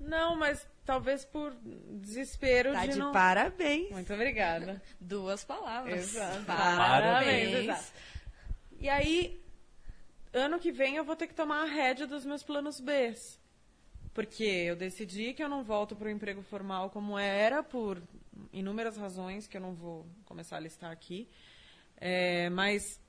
[0.00, 1.54] Não, mas talvez por
[1.90, 3.12] desespero Tá de de não.
[3.12, 3.88] parabéns.
[3.90, 4.82] Muito obrigada.
[5.00, 5.96] Duas palavras.
[6.12, 6.44] Exato.
[6.44, 7.54] Parabéns.
[7.54, 7.92] exato.
[8.80, 9.40] E aí,
[10.32, 13.14] ano que vem eu vou ter que tomar a rédea dos meus planos B.
[14.12, 18.02] Porque eu decidi que eu não volto para o emprego formal como era, por
[18.52, 21.28] inúmeras razões que eu não vou começar a listar aqui.
[21.96, 23.00] É, mas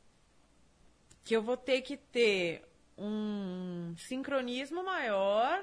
[1.25, 2.63] que eu vou ter que ter
[2.97, 5.61] um sincronismo maior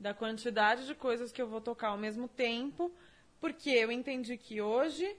[0.00, 2.90] da quantidade de coisas que eu vou tocar ao mesmo tempo,
[3.38, 5.14] porque eu entendi que hoje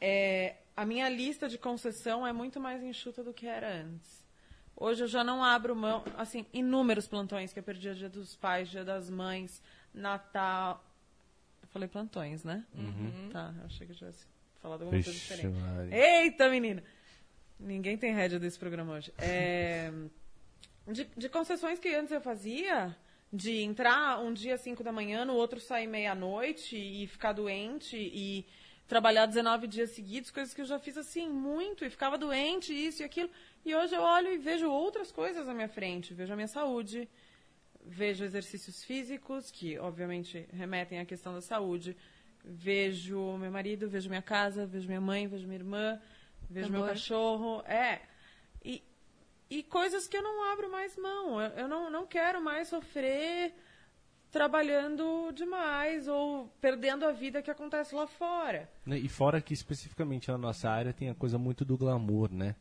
[0.00, 4.22] é, a minha lista de concessão é muito mais enxuta do que era antes.
[4.76, 8.68] Hoje eu já não abro mão, assim, inúmeros plantões que eu perdi dia dos pais,
[8.68, 9.62] dia das mães,
[9.94, 10.84] Natal.
[11.62, 12.66] Eu falei plantões, né?
[13.30, 14.26] Tá, eu achei que eu tivesse
[14.60, 15.56] falado alguma coisa Vixe, diferente.
[15.56, 16.22] Maria.
[16.24, 16.82] Eita, menina!
[17.64, 19.12] Ninguém tem rédea desse programa hoje.
[19.18, 19.92] É,
[20.86, 22.94] de, de concessões que antes eu fazia,
[23.32, 27.96] de entrar um dia às 5 da manhã, no outro sair meia-noite e ficar doente
[27.96, 28.44] e
[28.88, 33.02] trabalhar 19 dias seguidos, coisas que eu já fiz assim muito e ficava doente, isso
[33.02, 33.30] e aquilo.
[33.64, 36.12] E hoje eu olho e vejo outras coisas à minha frente.
[36.12, 37.08] Vejo a minha saúde,
[37.86, 41.96] vejo exercícios físicos, que obviamente remetem à questão da saúde.
[42.44, 46.00] Vejo meu marido, vejo minha casa, vejo minha mãe, vejo minha irmã,
[46.52, 47.62] vejo meu cachorro.
[47.66, 48.00] É.
[48.64, 48.82] E,
[49.50, 51.40] e coisas que eu não abro mais mão.
[51.40, 53.54] Eu, eu não, não quero mais sofrer
[54.30, 58.68] trabalhando demais ou perdendo a vida que acontece lá fora.
[58.86, 62.56] E fora que especificamente na nossa área tem a coisa muito do glamour, né?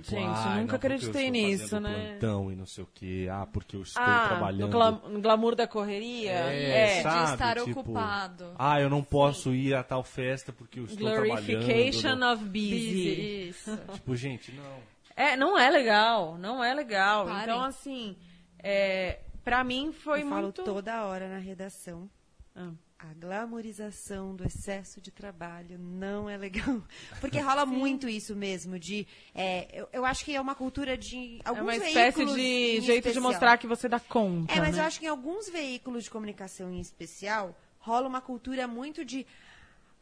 [0.00, 2.10] Tipo, Gente, ah, nunca não, acreditei nisso, né?
[2.18, 3.28] plantão e não sei o quê.
[3.30, 4.62] Ah, porque eu estou ah, trabalhando.
[4.62, 6.32] no glam- no glamour da correria.
[6.32, 7.02] É, É.
[7.02, 7.26] sabe?
[7.26, 8.52] de estar Tipo, ocupado.
[8.58, 12.34] Ah, eu não posso ir a tal festa porque eu estou Glorification trabalhando.
[12.40, 12.70] of busy.
[12.70, 13.76] Busy, isso.
[13.94, 14.94] Tipo, gente, não.
[15.16, 17.26] É, não é legal, não é legal.
[17.26, 17.42] Parem.
[17.42, 18.16] Então, assim,
[18.58, 20.62] é, pra mim foi eu muito...
[20.64, 22.10] falo toda hora na redação.
[22.56, 22.70] Ah.
[23.10, 26.82] A glamorização do excesso de trabalho não é legal.
[27.20, 29.06] Porque rola muito isso mesmo, de.
[29.34, 31.38] é, eu, eu acho que é uma cultura de.
[31.44, 33.22] É Alguns uma espécie de jeito de especial.
[33.22, 34.54] mostrar que você dá conta.
[34.54, 34.82] É, mas né?
[34.82, 39.26] eu acho que em alguns veículos de comunicação em especial, rola uma cultura muito de.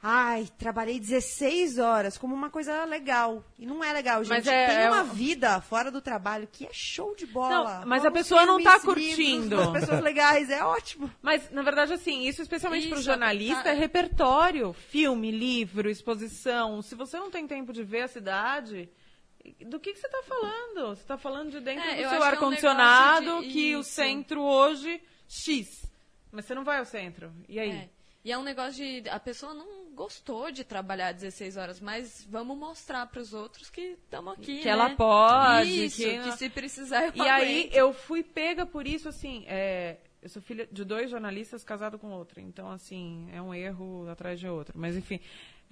[0.05, 3.45] Ai, trabalhei 16 horas, como uma coisa legal.
[3.57, 4.31] E não é legal, gente.
[4.31, 7.81] Mas é- Tem é uma um- vida fora do trabalho que é show de bola.
[7.81, 9.61] Não, mas a Rola uns pessoa não tá curtindo.
[9.61, 11.09] umas pessoas legais, é ótimo.
[11.23, 14.73] Mas, na verdade, assim, isso especialmente para o jornalista tá- é repertório.
[14.73, 16.83] Filme, livro, exposição.
[16.83, 18.91] Se você não tem tempo de ver a cidade,
[19.67, 20.97] do que, que você está falando?
[20.97, 23.77] Você está falando de dentro É, do eu seu que é um ar-condicionado, de- que
[23.77, 25.87] o centro hoje, X.
[26.33, 27.33] Mas você não vai ao centro.
[27.49, 27.71] E aí?
[27.71, 27.89] É.
[28.25, 29.09] E é um negócio de.
[29.09, 33.81] A pessoa não gostou de trabalhar 16 horas, mas vamos mostrar para os outros que
[34.03, 34.59] estamos aqui.
[34.61, 34.71] Que né?
[34.71, 37.75] ela pode, Isso, que- que, se precisar eu E aí aguento.
[37.75, 42.11] eu fui pega por isso, assim, é, eu sou filha de dois jornalistas casado com
[42.11, 42.41] outro.
[42.41, 44.73] Então, assim, é um erro atrás de outro.
[44.77, 45.21] Mas enfim.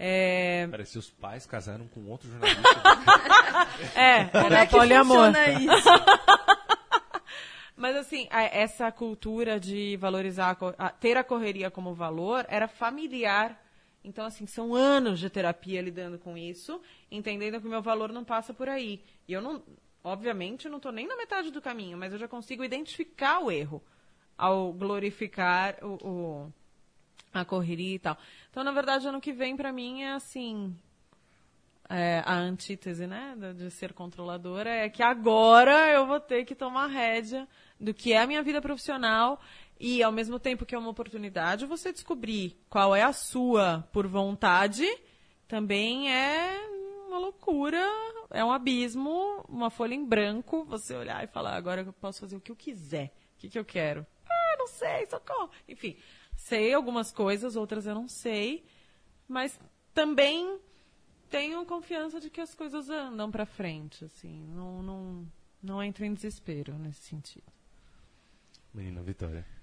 [0.02, 2.62] É, Parece que os pais casaram com outro jornalista.
[3.94, 5.26] é, Como era é que poliamor.
[5.26, 5.88] funciona isso?
[7.76, 10.56] Mas assim, a- essa cultura de valorizar,
[11.00, 13.59] ter a correria como valor era familiar.
[14.02, 18.24] Então, assim, são anos de terapia lidando com isso, entendendo que o meu valor não
[18.24, 19.02] passa por aí.
[19.28, 19.62] E eu não,
[20.02, 23.50] obviamente, eu não estou nem na metade do caminho, mas eu já consigo identificar o
[23.50, 23.82] erro
[24.38, 25.98] ao glorificar o,
[26.46, 26.52] o-
[27.32, 28.16] a correria e tal.
[28.50, 30.74] Então, na verdade, ano que vem, pra mim, é assim,
[31.88, 36.86] é, a antítese, né, de ser controladora é que agora eu vou ter que tomar
[36.86, 37.48] rédea
[37.80, 39.40] do que é a minha vida profissional
[39.80, 44.06] e, ao mesmo tempo que é uma oportunidade, você descobrir qual é a sua por
[44.06, 44.86] vontade
[45.48, 46.54] também é
[47.08, 47.82] uma loucura,
[48.28, 52.36] é um abismo, uma folha em branco, você olhar e falar, agora eu posso fazer
[52.36, 54.06] o que eu quiser, o que, que eu quero?
[54.28, 55.50] Ah, não sei, socorro.
[55.66, 55.96] Enfim,
[56.36, 58.66] sei algumas coisas, outras eu não sei,
[59.26, 59.58] mas
[59.94, 60.60] também
[61.30, 65.32] tenho confiança de que as coisas andam pra frente, assim, não, não,
[65.62, 67.50] não entro em desespero nesse sentido.
[68.74, 69.59] Menina Vitória.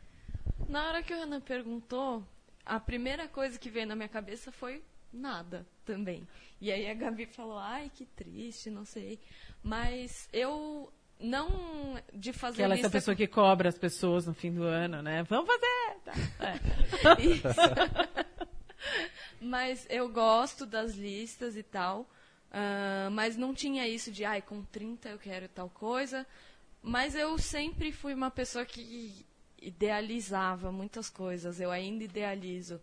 [0.67, 2.23] Na hora que o Renan perguntou,
[2.65, 6.27] a primeira coisa que veio na minha cabeça foi nada também.
[6.59, 9.19] E aí a Gabi falou, ai, que triste, não sei.
[9.63, 11.49] Mas eu não
[12.13, 15.01] de fazer Que ela é essa pessoa que cobra as pessoas no fim do ano,
[15.01, 15.23] né?
[15.23, 15.97] Vamos fazer!
[16.03, 16.13] Tá,
[16.45, 17.21] é.
[17.23, 17.47] Isso.
[19.41, 22.07] mas eu gosto das listas e tal.
[22.51, 26.25] ah, mas não tinha isso de, ai, com 30 eu quero tal coisa.
[26.81, 29.25] Mas eu sempre fui uma pessoa que
[29.61, 31.59] idealizava muitas coisas.
[31.59, 32.81] Eu ainda idealizo.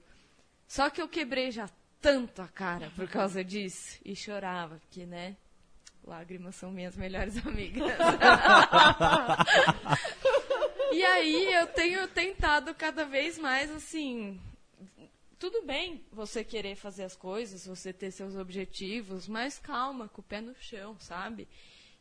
[0.67, 1.69] Só que eu quebrei já
[2.01, 3.99] tanto a cara por causa disso.
[4.05, 5.37] E chorava, porque, né?
[6.05, 7.91] Lágrimas são minhas melhores amigas.
[10.93, 14.41] E aí eu tenho tentado cada vez mais assim.
[15.41, 20.25] Tudo bem você querer fazer as coisas, você ter seus objetivos, mas calma, com o
[20.25, 21.49] pé no chão, sabe?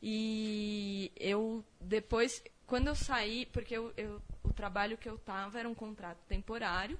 [0.01, 4.21] E eu depois, quando eu saí, porque eu, eu-
[4.53, 6.97] o trabalho que eu tava era um contrato temporário,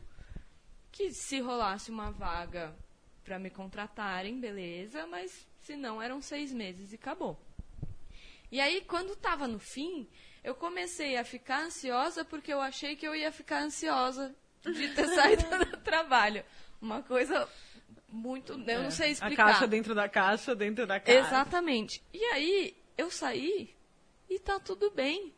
[0.92, 2.76] que se rolasse uma vaga
[3.24, 7.40] para me contratarem, beleza, mas se não eram seis meses e acabou.
[8.52, 10.08] E aí, quando estava no fim,
[10.44, 15.08] eu comecei a ficar ansiosa porque eu achei que eu ia ficar ansiosa de ter
[15.14, 16.44] saído do trabalho.
[16.82, 17.48] Uma coisa
[18.10, 18.54] muito.
[18.54, 19.46] Eu não sei A explicar.
[19.46, 21.28] caixa dentro da caixa, dentro da caixa.
[21.28, 22.04] Exatamente.
[22.12, 23.76] E aí, eu saí
[24.30, 25.34] e tá tudo bem.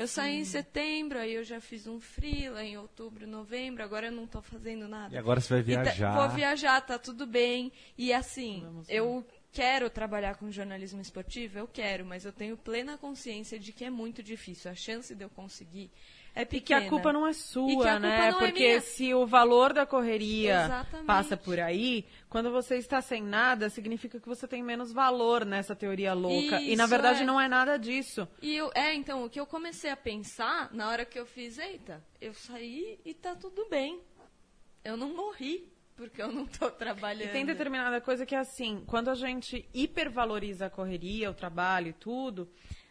[0.00, 4.12] Eu saí em setembro, aí eu já fiz um freela em outubro, novembro, agora eu
[4.12, 5.12] não tô fazendo nada.
[5.12, 6.14] E agora você vai E tá- viajar.
[6.14, 7.72] vou viajar, tá tudo bem.
[7.96, 13.58] E assim, eu quero trabalhar com jornalismo esportivo, eu quero, mas eu tenho plena consciência
[13.58, 14.70] de que é muito difícil.
[14.70, 15.90] A chance de eu conseguir
[16.34, 16.86] é E que pequena.
[16.86, 18.08] a culpa não é sua, né?
[18.08, 18.80] não é Porque minha.
[18.80, 21.06] se o valor da correria Exatamente.
[21.06, 25.74] passa por aí, quando você está sem nada, significa que você tem menos valor nessa
[25.74, 26.60] teoria louca.
[26.60, 27.24] e na Isso, verdade é.
[27.26, 28.28] não é nada disso.
[28.40, 31.58] E eu, é, então, o que eu comecei a pensar na hora que eu fiz,
[31.58, 34.00] eita, eu saí e tá tudo bem.
[34.84, 35.68] Eu não morri.
[35.96, 37.28] porque eu não tô trabalhando.
[37.28, 41.88] E tem determinada coisa que é assim, quando a gente hipervaloriza a correria, o trabalho
[41.88, 42.48] e tudo,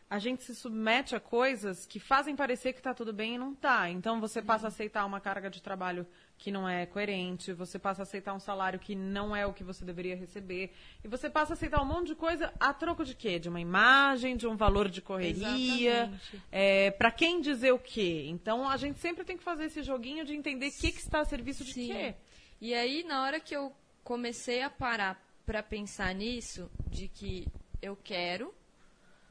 [0.09, 3.51] a gente se submete a coisas que fazem parecer que está tudo bem e não
[3.51, 3.89] está.
[3.89, 6.07] Então você passa a aceitar uma carga de trabalho
[6.37, 9.63] que não é coerente, você passa a aceitar um salário que não é o que
[9.63, 10.71] você deveria receber,
[11.03, 13.39] e você passa a aceitar um monte de coisa a troco de quê?
[13.39, 16.11] De uma imagem, de um valor de correria,
[16.51, 18.25] é, para quem dizer o quê?
[18.27, 21.21] Então a gente sempre tem que fazer esse joguinho de entender o que, que está
[21.21, 21.87] a serviço de Sim.
[21.87, 22.15] quê.
[22.61, 23.73] E aí, na hora que eu
[24.03, 27.47] comecei a parar pra pensar nisso, de que
[27.81, 28.53] eu quero,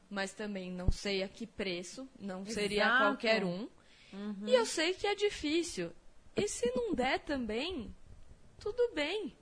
[0.09, 3.03] mas também não sei a que preço, não seria Exato.
[3.03, 3.67] qualquer um.
[4.45, 5.91] E eu sei que é difícil.
[6.35, 7.93] E se não der também,
[8.59, 9.35] tudo bem.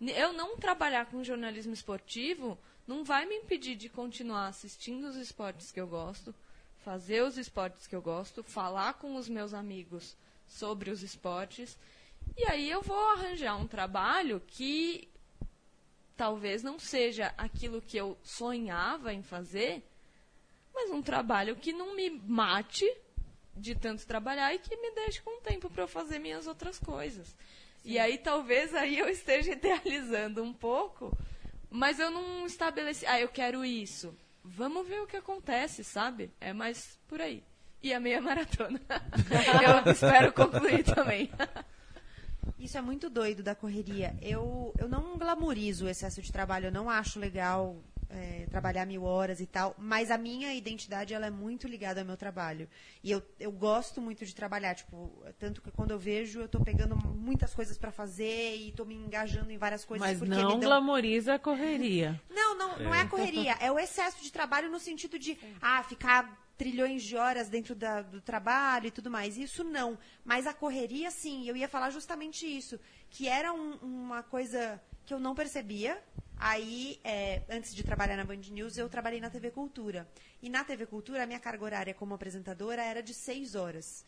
[0.00, 5.70] Eu não trabalhar com jornalismo esportivo não vai me impedir de continuar assistindo os esportes
[5.70, 6.34] que eu gosto,
[6.78, 10.16] fazer os esportes que eu gosto, falar com os meus amigos
[10.46, 11.78] sobre os esportes.
[12.36, 15.08] E aí eu vou arranjar um trabalho que
[16.16, 19.82] talvez não seja aquilo que eu sonhava em fazer,
[20.74, 22.86] mas um trabalho que não me mate
[23.56, 27.36] de tanto trabalhar e que me deixe com tempo para eu fazer minhas outras coisas.
[27.84, 31.16] E aí talvez aí eu esteja idealizando um pouco,
[31.70, 34.14] mas eu não estabeleci, ah, eu quero isso.
[34.42, 36.30] Vamos ver o que acontece, sabe?
[36.40, 37.42] É mais por aí.
[37.82, 38.80] E a meia maratona.
[39.86, 41.30] eu espero concluir também.
[42.58, 44.14] Isso é muito doido da correria.
[44.20, 47.76] Eu, eu não glamorizo o excesso de trabalho, eu não acho legal
[48.10, 52.06] é, trabalhar mil horas e tal, mas a minha identidade ela é muito ligada ao
[52.06, 52.68] meu trabalho.
[53.02, 56.60] E eu, eu gosto muito de trabalhar, tipo, tanto que quando eu vejo, eu tô
[56.60, 60.50] pegando muitas coisas para fazer e tô me engajando em várias coisas Mas porque não
[60.50, 60.60] dão...
[60.60, 62.20] glamoriza a correria.
[62.30, 65.82] Não, não, não é a correria, é o excesso de trabalho no sentido de ah,
[65.84, 69.38] ficar trilhões de horas dentro da- do trabalho e tudo mais.
[69.38, 69.96] Isso não.
[70.24, 72.78] Mas a correria, sim, eu ia falar justamente isso.
[73.08, 76.02] Que era um- uma coisa que eu não percebia.
[76.42, 80.08] Aí, é, antes de trabalhar na Band News, eu trabalhei na TV Cultura.
[80.40, 84.06] E na TV Cultura, a minha carga horária como apresentadora era de seis horas.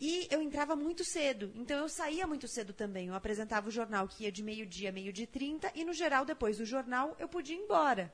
[0.00, 3.06] E eu entrava muito cedo, então eu saía muito cedo também.
[3.06, 6.58] Eu apresentava o jornal que ia de meio-dia meio-dia e trinta, e no geral, depois
[6.58, 8.12] do jornal, eu podia ir embora.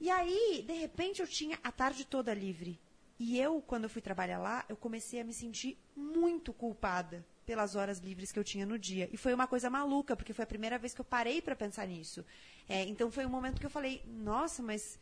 [0.00, 2.80] E aí, de repente, eu tinha a tarde toda livre.
[3.16, 7.76] E eu, quando eu fui trabalhar lá, eu comecei a me sentir muito culpada pelas
[7.76, 9.08] horas livres que eu tinha no dia.
[9.12, 11.86] E foi uma coisa maluca, porque foi a primeira vez que eu parei para pensar
[11.86, 12.24] nisso.
[12.68, 14.98] É, então foi um momento que eu falei, nossa, mas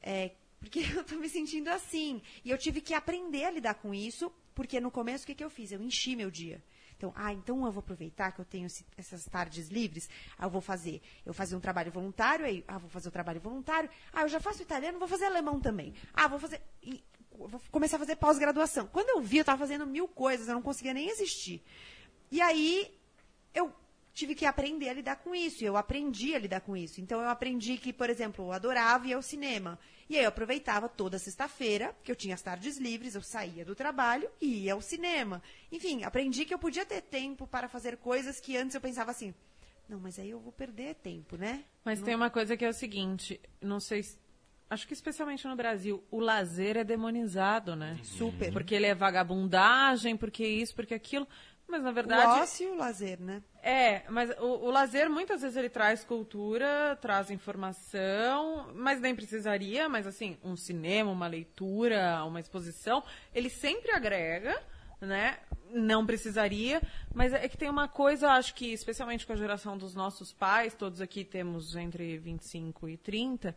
[0.00, 0.30] é,
[0.60, 2.22] porque eu tô me sentindo assim.
[2.44, 5.44] E eu tive que aprender a lidar com isso, porque no começo o que, que
[5.44, 5.72] eu fiz?
[5.72, 6.62] Eu enchi meu dia.
[6.96, 10.60] Então, ah, então eu vou aproveitar que eu tenho essas tardes livres, ah, eu vou
[10.60, 14.28] fazer, eu fazer um trabalho voluntário, aí, ah, vou fazer o trabalho voluntário, ah, eu
[14.28, 15.92] já faço italiano, vou fazer alemão também.
[16.14, 17.02] Ah, vou fazer, e,
[17.34, 18.86] vou começar a fazer pós-graduação.
[18.86, 21.62] Quando eu vi, eu estava fazendo mil coisas, eu não conseguia nem existir.
[22.30, 22.90] E aí,
[23.52, 23.72] eu
[24.12, 25.62] tive que aprender a lidar com isso.
[25.62, 27.00] E eu aprendi a lidar com isso.
[27.00, 29.78] Então, eu aprendi que, por exemplo, eu adorava ir ao cinema.
[30.08, 33.74] E aí, eu aproveitava toda sexta-feira, que eu tinha as tardes livres, eu saía do
[33.74, 35.42] trabalho e ia ao cinema.
[35.72, 39.34] Enfim, aprendi que eu podia ter tempo para fazer coisas que antes eu pensava assim.
[39.88, 41.62] Não, mas aí eu vou perder tempo, né?
[41.84, 44.16] Mas tem uma coisa que é o seguinte, não sei se-
[44.74, 47.96] Acho que especialmente no Brasil, o lazer é demonizado, né?
[48.02, 48.52] Super.
[48.52, 51.26] Porque ele é vagabundagem, porque isso, porque aquilo.
[51.68, 52.40] Mas na O verdade.
[52.40, 53.40] ócio e o lazer, né?
[53.62, 59.88] É, mas o, o lazer muitas vezes ele traz cultura, traz informação, mas nem precisaria,
[59.88, 63.02] mas assim, um cinema, uma leitura, uma exposição,
[63.32, 64.60] ele sempre agrega,
[65.00, 65.38] né?
[65.70, 66.82] Não precisaria,
[67.14, 70.74] mas é que tem uma coisa, acho que especialmente com a geração dos nossos pais,
[70.74, 73.56] todos aqui temos entre 25 e 30,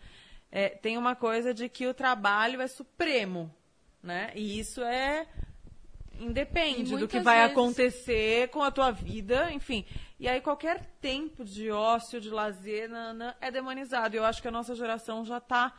[0.51, 3.53] é, tem uma coisa de que o trabalho é supremo,
[4.01, 4.31] né?
[4.35, 5.27] E isso é
[6.19, 9.85] independe do que vai vezes- acontecer com a tua vida, enfim.
[10.19, 14.15] E aí qualquer tempo de ócio, de lazer, nanã, é demonizado.
[14.15, 15.73] E eu acho que a nossa geração já está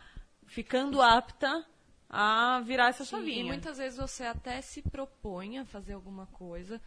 [0.47, 1.67] ficando apta
[2.09, 3.41] a virar essa Sim, chavinha.
[3.41, 6.81] e muitas vezes você até se propõe a fazer alguma coisa,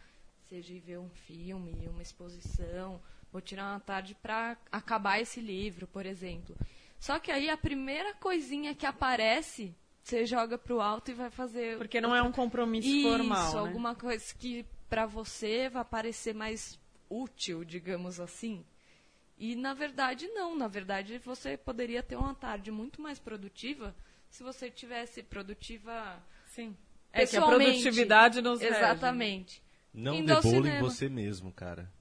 [0.48, 3.00] seja ir ver um filme, uma exposição,
[3.30, 6.56] vou tirar uma tarde para acabar esse livro, por exemplo.
[7.02, 9.74] Só que aí a primeira coisinha que aparece,
[10.04, 11.76] você joga pro alto e vai fazer.
[11.76, 13.58] Porque não é um compromisso Isso, formal, né?
[13.58, 16.78] alguma coisa que para você vai parecer mais
[17.10, 18.64] útil, digamos assim.
[19.36, 23.92] E na verdade não, na verdade você poderia ter uma tarde muito mais produtiva
[24.30, 26.76] se você tivesse produtiva Sim.
[27.12, 27.70] É que a pessoalmente.
[27.70, 28.76] produtividade nos rege.
[28.76, 29.60] Exatamente.
[29.92, 31.92] Não Indo ao debole em você mesmo, cara.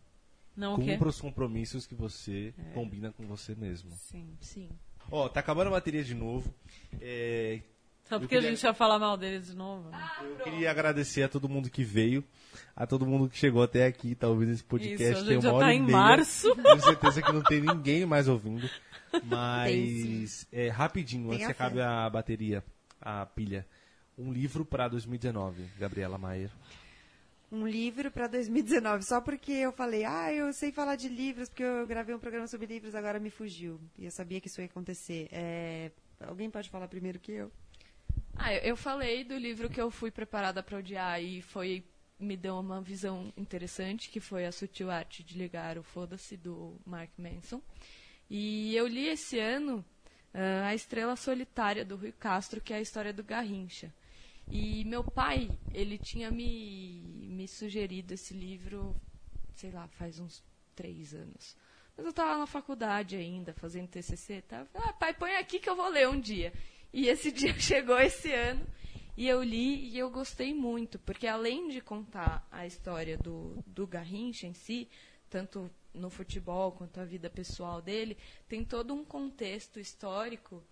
[0.56, 0.92] Não o quê?
[0.92, 3.90] Cumpra os compromissos que você combina com você mesmo.
[3.94, 4.38] Sim.
[4.40, 4.70] Sim.
[5.10, 6.54] Ó, tá acabando a bateria de novo.
[7.02, 7.60] É,
[8.04, 9.90] Só porque queria- a gente ia falar mal dele de novo.
[9.90, 10.12] né?
[10.22, 12.24] Eu queria agradecer a todo mundo que veio,
[12.76, 15.04] a todo mundo que chegou até aqui, tá ouvindo esse podcast.
[15.04, 15.92] Isso, a tem gente já uma hora tá em meia.
[15.98, 16.56] março.
[16.56, 18.70] Tenho certeza que não tem ninguém mais ouvindo.
[19.24, 22.64] Mas, é, rapidinho, Tenha antes que acabe a bateria,
[23.02, 23.66] a pilha.
[24.18, 26.52] Um livro para 2019, Gabriela Maier.
[27.52, 31.64] Um livro para 2019, só porque eu falei, ah, eu sei falar de livros, porque
[31.64, 33.80] eu gravei um programa sobre livros, agora me fugiu.
[33.98, 35.28] E eu sabia que isso ia acontecer.
[35.32, 35.92] É,
[36.28, 37.52] Alguém pode falar primeiro que eu?
[38.36, 41.84] Ah, eu falei do livro que eu fui preparada para odiar e foi
[42.20, 46.80] me deu uma visão interessante, que foi a sutil arte de ligar o foda-se do
[46.86, 47.60] Mark Manson.
[48.30, 49.84] E eu li esse ano
[50.34, 53.92] ah, A Estrela Solitária do Rui Castro, que é a história do Garrincha.
[54.52, 58.94] E meu pai, ele tinha me, me sugerido esse livro,
[59.56, 60.44] sei lá, faz uns
[60.76, 61.56] três anos.
[61.96, 64.42] Mas eu estava na faculdade ainda, fazendo TCC.
[64.42, 66.52] Tava, ah, pai, põe aqui que eu vou ler um dia.
[66.92, 68.68] E esse dia chegou esse ano.
[69.16, 73.88] E eu li e eu gostei muito, porque além de contar a história do, do
[73.88, 74.90] Garrincha em si,
[75.30, 78.18] tanto no futebol quanto a vida pessoal dele,
[78.48, 80.64] tem todo um contexto histórico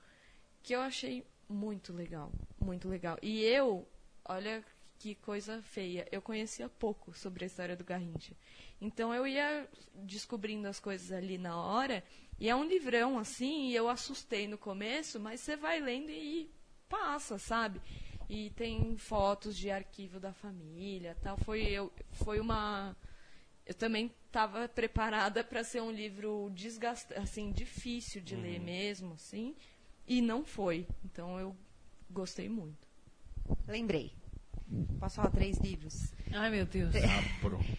[0.63, 3.17] que eu achei muito legal, muito legal.
[3.21, 3.87] E eu,
[4.23, 4.63] olha
[4.99, 8.35] que coisa feia, eu conhecia pouco sobre a história do Garrincha.
[8.79, 12.03] Então eu ia descobrindo as coisas ali na hora,
[12.39, 16.51] e é um livrão assim, e eu assustei no começo, mas você vai lendo e
[16.87, 17.81] passa, sabe?
[18.29, 21.37] E tem fotos de arquivo da família, tal.
[21.37, 22.95] Foi eu, foi uma
[23.65, 29.55] eu também estava preparada para ser um livro desgastante, assim, difícil de ler mesmo, assim,
[30.09, 30.87] e não foi.
[31.05, 31.55] Então eu
[32.09, 32.87] gostei muito.
[33.67, 34.11] Lembrei.
[34.99, 36.13] Posso falar três livros?
[36.31, 36.93] Ai, meu Deus.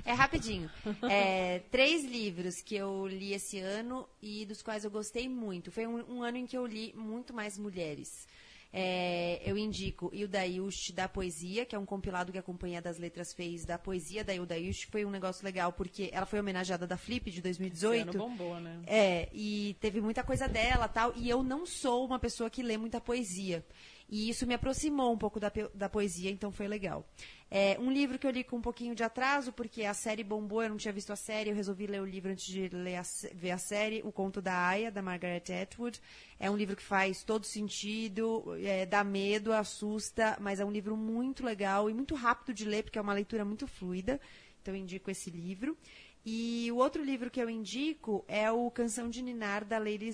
[0.05, 0.69] É rapidinho.
[1.09, 5.70] É, três livros que eu li esse ano e dos quais eu gostei muito.
[5.70, 8.27] Foi um, um ano em que eu li muito mais mulheres.
[8.73, 12.99] É, eu indico Hilda Ilst da Poesia, que é um compilado que a Companhia das
[12.99, 14.87] Letras fez da poesia da Hilda Ilst.
[14.91, 17.95] Foi um negócio legal, porque ela foi homenageada da Flip de 2018.
[17.95, 18.81] Esse ano bombou, né?
[18.87, 21.13] É, e teve muita coisa dela tal.
[21.17, 23.65] E eu não sou uma pessoa que lê muita poesia.
[24.09, 27.07] E isso me aproximou um pouco da, da poesia, então foi legal.
[27.53, 30.63] É, um livro que eu li com um pouquinho de atraso, porque a série bombou,
[30.63, 33.03] eu não tinha visto a série, eu resolvi ler o livro antes de a
[33.35, 36.01] ver a série, O Conto da Aya, da Margaret Atwood.
[36.39, 40.97] É um livro que faz todo sentido, é, dá medo, assusta, mas é um livro
[40.97, 44.21] muito legal e muito rápido de ler, porque é uma leitura muito fluida.
[44.63, 45.77] Então eu indico esse livro.
[46.25, 50.05] E o outro livro que eu indico é o Canção de Ninar, da Leila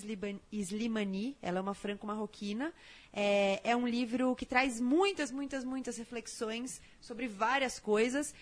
[0.53, 1.37] Slimani.
[1.43, 2.73] Ela é uma franco-marroquina.
[3.12, 8.33] É, é um livro que traz muitas, muitas, muitas reflexões sobre várias coisas.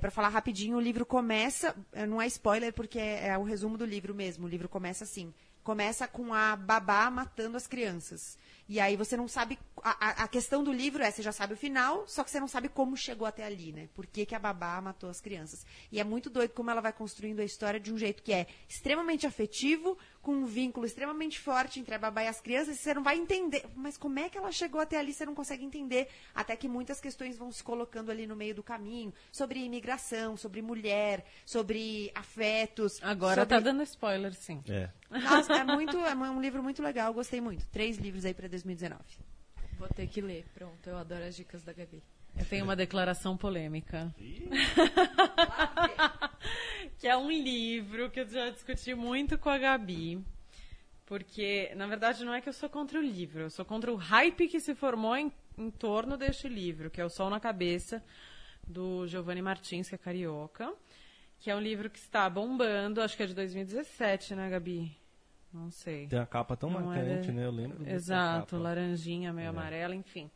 [0.00, 3.76] Para falar rapidinho, o livro começa, eh, não é spoiler, porque é, é o resumo
[3.76, 4.46] do livro mesmo.
[4.46, 5.34] O livro começa assim.
[5.64, 8.38] Começa com a babá matando as crianças.
[8.68, 9.58] E aí você não sabe.
[9.82, 12.46] A, a- questão do livro é, você já sabe o final, só que você não
[12.48, 13.88] sabe como chegou até ali, né?
[13.94, 15.66] Por que, que a babá matou as crianças.
[15.90, 18.46] E é muito doido como ela vai construindo a história de um jeito que é
[18.68, 22.94] extremamente afetivo, com um vínculo extremamente forte entre a babá e as crianças, e você
[22.94, 23.64] não vai entender.
[23.74, 26.08] Mas como é que ela chegou até ali, você não consegue entender.
[26.34, 30.62] Até que muitas questões vão se colocando ali no meio do caminho sobre imigração, sobre
[30.62, 33.02] mulher, sobre afetos.
[33.02, 33.48] Agora sobre...
[33.48, 34.62] tá dando spoiler, sim.
[34.68, 34.88] É.
[35.10, 37.66] Nossa, é, muito, é um livro muito legal, gostei muito.
[37.66, 39.02] Três livros aí para 2019.
[39.78, 40.86] Vou ter que ler, pronto.
[40.86, 42.02] Eu adoro as dicas da Gabi.
[42.38, 44.14] Eu tenho uma declaração polêmica.
[46.98, 50.22] que é um livro que eu já discuti muito com a Gabi.
[51.06, 53.96] Porque, na verdade, não é que eu sou contra o livro, eu sou contra o
[53.96, 58.02] hype que se formou em, em torno deste livro, que é O Sol na Cabeça,
[58.66, 60.72] do Giovanni Martins, que é carioca.
[61.40, 64.96] Que é um livro que está bombando, acho que é de 2017, né, Gabi?
[65.52, 66.06] Não sei.
[66.06, 67.46] Tem a capa tão Não marcante, era- né?
[67.46, 67.88] Eu lembro.
[67.88, 69.48] Exato, laranjinha, meio É.
[69.48, 70.30] amarela, enfim.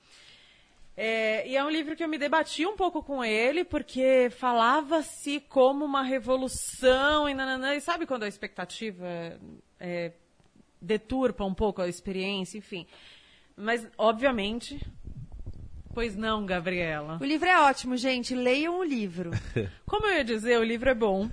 [0.97, 5.41] É, e é um livro que eu me debati um pouco com ele, porque falava-se
[5.41, 7.75] como uma revolução e nananã.
[7.75, 9.39] E sabe quando a expectativa
[9.79, 10.13] é,
[10.81, 12.87] deturpa um pouco a experiência, enfim.
[13.57, 14.79] Mas, obviamente.
[15.97, 17.17] Pois não, Gabriela.
[17.19, 18.35] O livro é ótimo, gente.
[18.35, 19.31] Leiam o livro.
[19.87, 21.27] Como eu ia dizer, o livro é bom.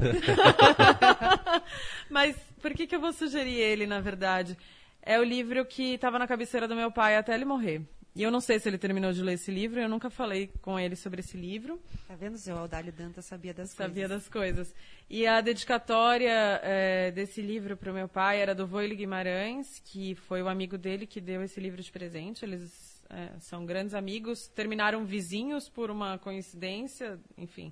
[2.09, 4.57] Mas por que, que eu vou sugerir ele, na verdade?
[5.01, 7.81] É o livro que estava na cabeceira do meu pai até ele morrer.
[8.15, 10.79] E eu não sei se ele terminou de ler esse livro, eu nunca falei com
[10.79, 11.77] ele sobre esse livro,
[12.07, 14.09] Tá vendo, seu Audálio Dantas sabia das sabia coisas.
[14.09, 14.75] das coisas.
[15.09, 20.15] E a dedicatória eh, desse livro para o meu pai era do Voile Guimarães, que
[20.15, 22.45] foi o amigo dele que deu esse livro de presente.
[22.45, 27.71] Eles eh, são grandes amigos, terminaram vizinhos por uma coincidência, enfim,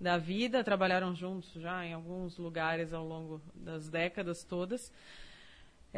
[0.00, 4.92] da vida, trabalharam juntos já em alguns lugares ao longo das décadas todas.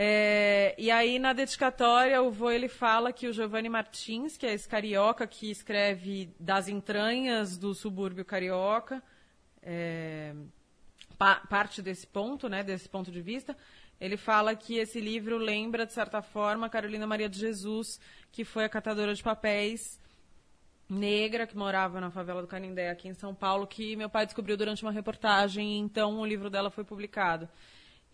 [0.00, 4.54] É, e aí, na dedicatória, o vô ele fala que o Giovanni Martins, que é
[4.54, 9.02] esse carioca que escreve das entranhas do subúrbio carioca,
[9.60, 10.34] é,
[11.18, 13.56] pa- parte desse ponto, né, desse ponto de vista,
[14.00, 18.00] ele fala que esse livro lembra, de certa forma, Carolina Maria de Jesus,
[18.30, 20.00] que foi a catadora de papéis
[20.88, 24.56] negra que morava na favela do Canindé, aqui em São Paulo, que meu pai descobriu
[24.56, 27.48] durante uma reportagem, então o livro dela foi publicado.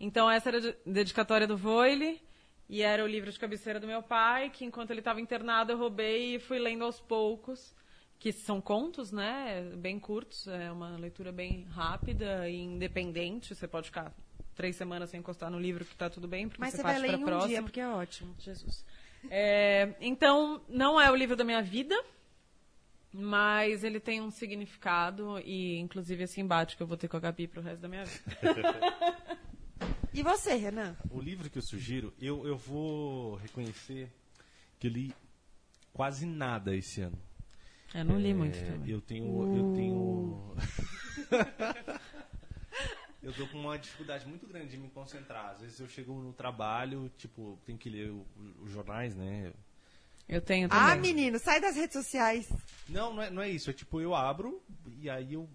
[0.01, 2.21] Então essa era a de- dedicatória do Voile,
[2.69, 5.79] e era o livro de cabeceira do meu pai, que enquanto ele estava internado eu
[5.79, 7.75] roubei e fui lendo aos poucos,
[8.19, 13.87] que são contos, né, bem curtos, é uma leitura bem rápida e independente, você pode
[13.87, 14.13] ficar
[14.55, 16.99] três semanas sem encostar no livro que está tudo bem, porque Mas você você vai
[16.99, 17.49] ler para em um próxima.
[17.49, 18.35] dia, porque é ótimo.
[18.39, 18.85] Jesus.
[19.31, 21.95] É, então, não é o livro da minha vida,
[23.13, 27.21] mas ele tem um significado e, inclusive, esse embate que eu vou ter com a
[27.21, 28.25] Gabi pro resto da minha vida.
[30.17, 30.97] E você, Renan?
[31.11, 34.09] O livro que eu sugiro, eu, eu vou reconhecer
[34.79, 35.13] que eu li
[35.93, 37.19] quase nada esse ano.
[37.93, 38.91] Eu não li É, muito também.
[38.91, 39.57] Eu tenho.
[39.57, 40.57] Eu tenho.
[43.25, 45.53] eu tô com uma dificuldade muito grande de me concentrar.
[45.53, 48.13] Às vezes eu chego no trabalho, tipo, tenho que ler
[48.61, 49.53] os jornais, né?
[50.29, 50.85] Eu tenho também.
[50.85, 52.49] Ah, menino, sai das redes sociais.
[52.89, 53.71] Não, não é, não é isso.
[53.71, 54.63] É tipo, eu abro
[55.01, 55.49] e aí eu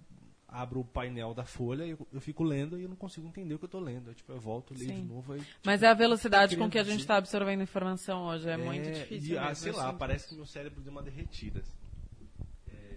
[0.47, 3.53] abro o painel da folha e eu, eu fico lendo e eu não consigo entender
[3.53, 4.09] o que eu tô lendo.
[4.09, 5.01] Aí, tipo, eu volto, leio Sim.
[5.01, 5.33] de novo.
[5.33, 8.49] Aí, Mas é a velocidade com que a gente está absorvendo informação hoje.
[8.49, 9.35] É, muito É, difícil.
[9.35, 11.59] E, ah, sei eu lá, sinto parece que meu cérebro deu uma derretida.
[11.59, 11.63] É,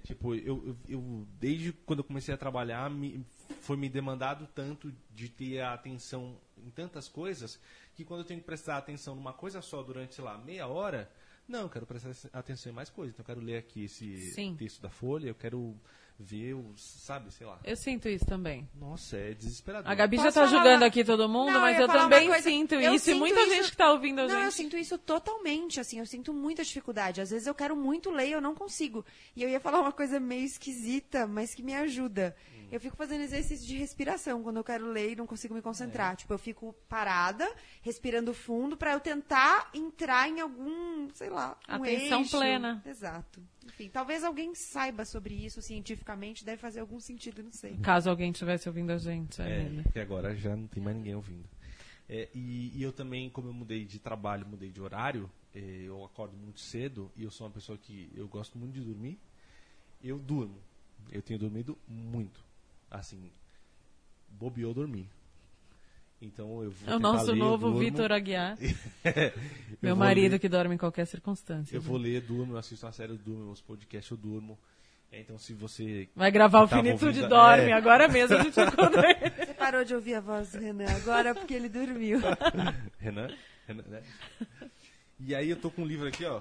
[0.03, 3.25] tipo, eu, eu, desde quando eu comecei a trabalhar, me-
[3.61, 7.61] foi me demandado tanto de ter a atenção em tantas coisas
[7.95, 11.11] que quando eu tenho que prestar atenção numa coisa só durante, sei lá, meia hora,
[11.47, 13.15] não, eu quero prestar atenção em mais coisas.
[13.15, 14.55] Então eu quero ler aqui esse Sim.
[14.57, 15.77] texto da Folha, eu quero
[16.23, 17.59] ver, o, sabe, sei lá.
[17.65, 18.69] Eu sinto isso também.
[18.75, 19.91] Nossa, é desesperador.
[19.91, 21.89] A Gabi já Posso tá falar julgando uma- aqui todo mundo, Não, mas eu eu
[21.89, 24.35] também coisa- sinto eu isso e sinto muita isso- gente que tá ouvindo a Não,
[24.37, 24.55] eu gente.
[24.55, 27.21] sinto isso totalmente, assim, eu sinto muita dificuldade.
[27.21, 29.05] Às vezes eu quero muito ler e eu não consigo.
[29.37, 32.35] E eu ia falar uma coisa meio esquisita, mas que me ajuda.
[32.73, 36.17] Eu fico fazendo exercício de respiração quando eu quero ler e não consigo me concentrar.
[36.17, 37.47] Tipo, eu fico parada,
[37.83, 42.31] respirando fundo, pra eu tentar entrar em algum, sei lá, um Atenção eixo.
[42.39, 42.83] plena.
[42.87, 43.43] Exato.
[43.67, 47.77] Enfim, talvez alguém saiba sobre isso cientificamente, deve fazer algum sentido, não sei.
[47.77, 49.83] Caso alguém estivesse ouvindo a gente É, ainda.
[49.83, 51.45] porque agora já não tem mais ninguém ouvindo.
[52.09, 56.03] É, e, e eu também, como eu mudei de trabalho, mudei de horário, é, eu
[56.05, 59.19] acordo muito cedo e eu sou uma pessoa que eu gosto muito de dormir.
[60.03, 60.59] Eu durmo.
[61.11, 62.43] Eu tenho dormido muito.
[62.95, 63.31] Assim,
[64.29, 65.09] bobeou dormir.
[66.21, 67.79] Então eu vou É o nosso ler, novo.
[67.79, 68.57] Vitor Aguiar,
[69.03, 69.33] Eu
[69.81, 71.75] meu marido ler- que dorme em qualquer circunstância.
[71.75, 71.89] Eu né?
[71.89, 74.59] vou ler, durmo, eu assisto uma série, eu durmo, meus podcasts eu durmo.
[75.11, 76.09] É, Então se você...
[76.15, 77.73] Vai gravar o Finitude ouvindo- Dorme, é.
[77.73, 79.47] agora mesmo a gente ele.
[79.47, 82.21] Você parou de ouvir a voz do Renan agora porque ele dormiu.
[83.01, 83.29] Renan?
[83.67, 84.03] Renan, né?
[85.19, 86.41] E aí eu tô com um livro aqui, ó,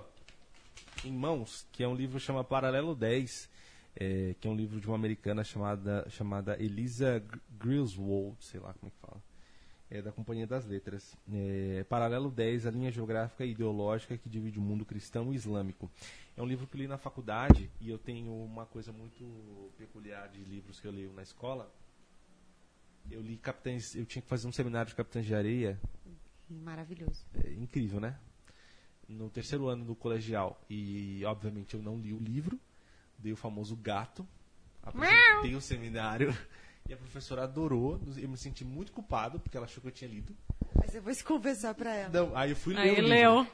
[1.03, 3.49] em mãos, que é um livro chama Paralelo 10,
[3.95, 8.73] é, que é um livro de uma americana chamada, chamada Elisa Gr- Griswold, sei lá
[8.73, 9.22] como é que fala.
[9.89, 11.18] É da Companhia das Letras.
[11.31, 15.91] É, Paralelo 10, a linha geográfica e ideológica que divide o mundo cristão e islâmico.
[16.38, 20.30] É um livro que eu li na faculdade e eu tenho uma coisa muito peculiar
[20.30, 21.69] de livros que eu leio na escola.
[23.09, 25.77] Eu li Capitães, eu tinha que fazer um seminário de Capitães de Areia
[26.49, 27.26] Maravilhoso.
[27.43, 28.18] é incrível, né?
[29.09, 30.61] No terceiro ano do colegial.
[30.69, 32.57] E, obviamente, eu não li o livro.
[33.22, 34.27] Dei o famoso gato.
[34.84, 36.35] Apresentei o seminário.
[36.89, 38.02] E a professora adorou.
[38.18, 40.35] Eu me senti muito culpado, porque ela achou que eu tinha lido.
[40.76, 42.10] Mas eu vou se confessar pra ela.
[42.11, 43.07] Não, aí eu fui ler Aí o livro.
[43.07, 43.48] leu.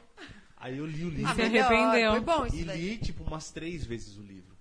[0.56, 1.36] Aí eu li o E livro.
[1.36, 2.12] se melhor, arrependeu.
[2.14, 2.82] Foi bom isso E daí.
[2.92, 4.56] li, tipo, umas três vezes o livro.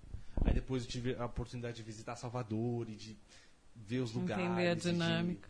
[0.45, 3.17] Aí depois eu tive a oportunidade de visitar Salvador e de
[3.75, 4.45] ver os lugares.
[4.45, 5.49] Entender a e de- dinâmica.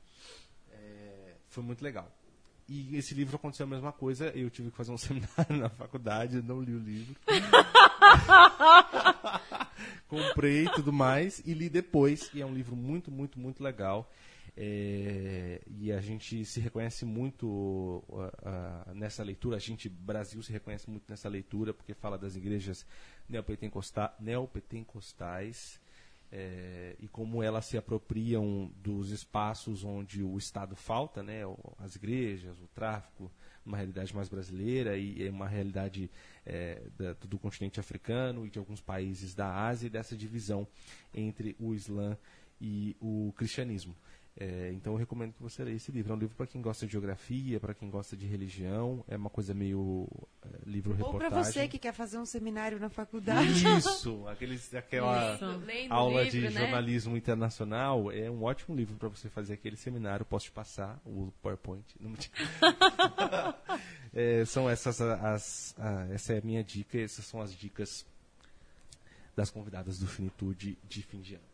[0.70, 2.14] É, foi muito legal.
[2.68, 4.26] E esse livro aconteceu a mesma coisa.
[4.36, 7.16] Eu tive que fazer um seminário na faculdade, eu não li o livro.
[10.08, 12.30] Comprei e tudo mais e li depois.
[12.32, 14.10] E é um livro muito, muito, muito legal.
[14.56, 19.56] É, e a gente se reconhece muito ah, ah, nessa leitura.
[19.56, 22.86] A gente, Brasil, se reconhece muito nessa leitura porque fala das igrejas
[23.28, 25.80] neopetencostais
[26.30, 31.42] é, e como elas se apropriam dos espaços onde o Estado falta, né,
[31.78, 33.30] as igrejas, o tráfico,
[33.66, 36.08] uma realidade mais brasileira e uma realidade
[36.46, 40.66] é, da- do continente africano e de alguns países da Ásia e dessa divisão
[41.12, 42.16] entre o Islã
[42.60, 43.94] e o cristianismo.
[44.38, 46.12] É, então eu recomendo que você leia esse livro.
[46.12, 49.02] É um livro para quem gosta de geografia, para quem gosta de religião.
[49.08, 50.06] É uma coisa meio
[50.42, 51.30] é, livro Ou reportagem.
[51.30, 53.64] para você que quer fazer um seminário na faculdade.
[53.78, 56.60] Isso, aqueles, aquela lendo aula livro, de né?
[56.60, 60.24] jornalismo internacional é um ótimo livro para você fazer aquele seminário.
[60.26, 61.84] Posso te passar o PowerPoint?
[61.98, 62.16] Não me...
[64.18, 66.98] É, são essas as, a- essa é a minha dica.
[66.98, 68.06] Essas são as dicas
[69.34, 71.44] das convidadas do Finitude de fim de ano.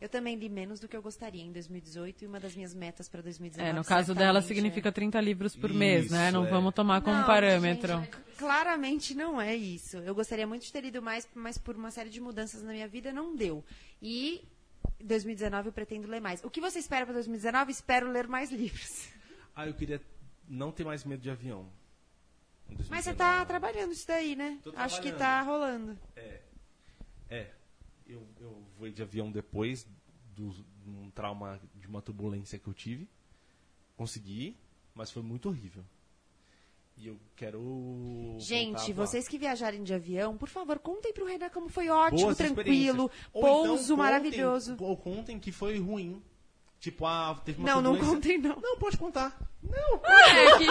[0.00, 3.06] Eu também li menos do que eu gostaria em 2018 e uma das minhas metas
[3.06, 3.68] para 2019.
[3.68, 4.92] É, no caso dela significa é.
[4.92, 6.28] 30 livros por mês, né?
[6.28, 6.50] Isso, Não é.
[6.50, 7.98] vamos tomar como Não, parâmetro.
[7.98, 9.98] gente, claramente não é isso.
[9.98, 12.88] Eu gostaria muito de ter lido mais, mas por uma série de mudanças na minha
[12.88, 13.62] vida não deu.
[14.00, 14.42] E
[15.04, 16.42] 2019 eu pretendo ler mais.
[16.42, 17.70] O que você espera para 2019?
[17.70, 19.08] Espero ler mais livros.
[19.54, 20.00] Ah, eu queria
[20.48, 21.68] não ter mais medo de avião.
[22.88, 23.16] Mas você 2019.
[23.18, 24.58] tá trabalhando isso daí, né?
[24.62, 25.18] Tô Acho que trabalhando.
[25.18, 25.98] tá rolando.
[27.28, 27.50] É,
[28.12, 29.86] eu, eu voei de avião depois
[30.34, 33.08] do, de um trauma, de uma turbulência que eu tive.
[33.96, 34.56] Consegui,
[34.94, 35.84] mas foi muito horrível.
[36.96, 38.36] E eu quero.
[38.38, 42.36] Gente, vocês que viajarem de avião, por favor, contem pro Renan como foi ótimo, Boas
[42.36, 44.76] tranquilo, então pouso contem- maravilhoso.
[44.78, 46.22] Ou contem que foi ruim.
[46.80, 48.14] Tipo, ah, teve uma Não, não turbulência.
[48.16, 48.56] contem não.
[48.60, 49.36] Não, pode contar.
[49.62, 50.66] É, que,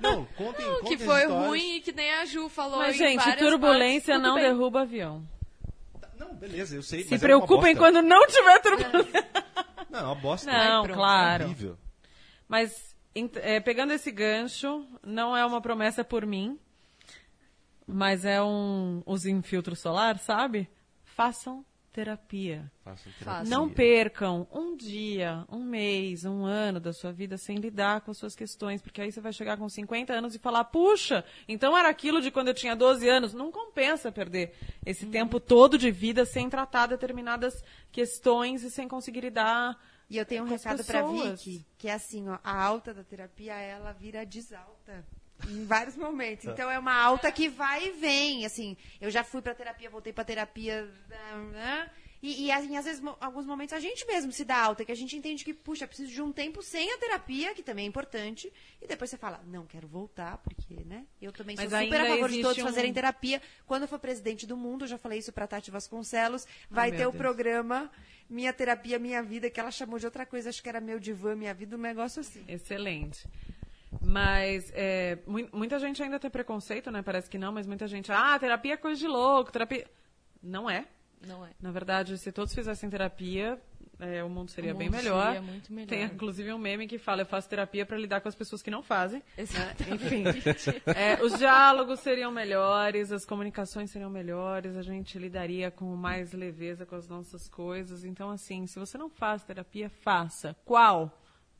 [0.00, 2.98] Não, contem, que contem as foi ruim e que nem a Ju falou Mas, em
[2.98, 4.44] gente, turbulência partes, não bem.
[4.44, 5.26] derruba avião.
[6.16, 7.02] Não, beleza, eu sei.
[7.02, 9.26] Se mas é uma preocupem quando não tiver turbulência.
[9.90, 10.50] Não, é uma bosta.
[10.50, 10.96] Não, pronto.
[10.96, 11.42] claro.
[11.44, 11.78] É horrível.
[12.48, 12.94] Mas,
[13.36, 16.58] é, pegando esse gancho, não é uma promessa por mim,
[17.86, 19.02] mas é um.
[19.06, 20.68] Usem filtro solar, sabe?
[21.04, 21.64] Façam
[21.96, 22.70] terapia.
[22.84, 23.50] Façam terapia.
[23.50, 28.18] Não percam um dia, um mês, um ano da sua vida sem lidar com as
[28.18, 31.88] suas questões, porque aí você vai chegar com 50 anos e falar: puxa, então era
[31.88, 33.32] aquilo de quando eu tinha 12 anos.
[33.32, 34.52] Não compensa perder
[34.84, 39.80] esse tempo todo de vida sem tratar determinadas questões e sem conseguir lidar.
[40.10, 41.42] E eu tenho um recado pra pessoas.
[41.42, 45.04] Vicky, que é assim, ó, a alta da terapia, ela vira desalta.
[45.48, 46.46] Em vários momentos.
[46.46, 48.44] Então é uma alta que vai e vem.
[48.46, 50.88] Assim, eu já fui pra terapia, voltei pra terapia.
[51.52, 51.90] né?
[52.22, 54.96] E, e assim, às vezes, alguns momentos, a gente mesmo se dá alta, que a
[54.96, 58.50] gente entende que, puxa, preciso de um tempo sem a terapia, que também é importante.
[58.80, 61.04] E depois você fala, não, quero voltar, porque, né?
[61.20, 63.40] Eu também Mas sou super a favor de todos um- fazerem terapia.
[63.66, 67.06] Quando eu for presidente do mundo, eu já falei isso pra Tati Vasconcelos, vai ter
[67.06, 67.16] o Deus.
[67.16, 67.90] programa
[68.28, 71.36] Minha Terapia Minha Vida, que ela chamou de outra coisa, acho que era Meu Divã
[71.36, 72.42] Minha Vida, um negócio assim.
[72.48, 73.28] Excelente.
[74.02, 77.02] Mas é, mui- muita gente ainda tem preconceito, né?
[77.02, 78.10] Parece que não, mas muita gente.
[78.12, 79.86] Ah, terapia é coisa de louco, terapia.
[80.42, 80.84] Não é.
[81.26, 81.50] Não é.
[81.60, 83.58] Na verdade, se todos fizessem terapia,
[83.98, 85.24] é, o mundo seria O bem mundo melhor.
[85.26, 85.88] seria muito melhor.
[85.88, 88.70] Tem inclusive um meme que fala: eu faço terapia para lidar com as pessoas que
[88.70, 89.22] não fazem.
[89.38, 90.82] Enfim, Exatamente.
[90.94, 96.84] é, os diálogos seriam melhores, as comunicações seriam melhores, a gente lidaria com mais leveza
[96.84, 98.04] com as nossas coisas.
[98.04, 100.54] Então, assim, se você não faz terapia, faça.
[100.66, 101.10] Qual?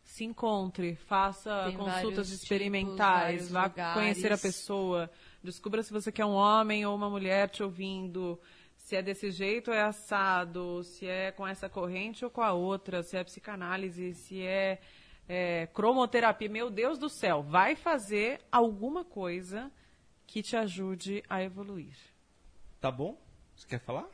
[0.07, 3.95] Se encontre, faça Tem consultas tipos, experimentais, vários vá lugares.
[3.95, 5.11] conhecer a pessoa,
[5.43, 8.41] descubra se você quer um homem ou uma mulher te ouvindo,
[8.77, 12.53] se é desse jeito ou é assado, se é com essa corrente ou com a
[12.53, 14.81] outra, se é psicanálise, se é,
[15.28, 16.49] é, cromoterapia.
[16.49, 19.70] Meu Deus do céu, vai fazer alguma coisa
[20.24, 21.97] que te ajude a evoluir.
[22.81, 23.20] Tá bom?
[23.57, 24.07] Você quer falar?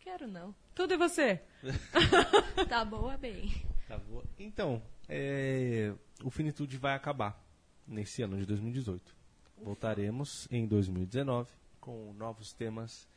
[0.00, 0.54] Quero não.
[0.74, 1.42] Tudo e você?
[2.66, 3.75] Tá boa, bem.
[3.88, 4.00] Tá.
[4.38, 5.92] Então, é,
[6.24, 7.40] o Finitude vai acabar
[7.86, 9.14] nesse ano de 2018.
[9.62, 11.48] Voltaremos em 2019
[11.80, 13.08] com novos temas,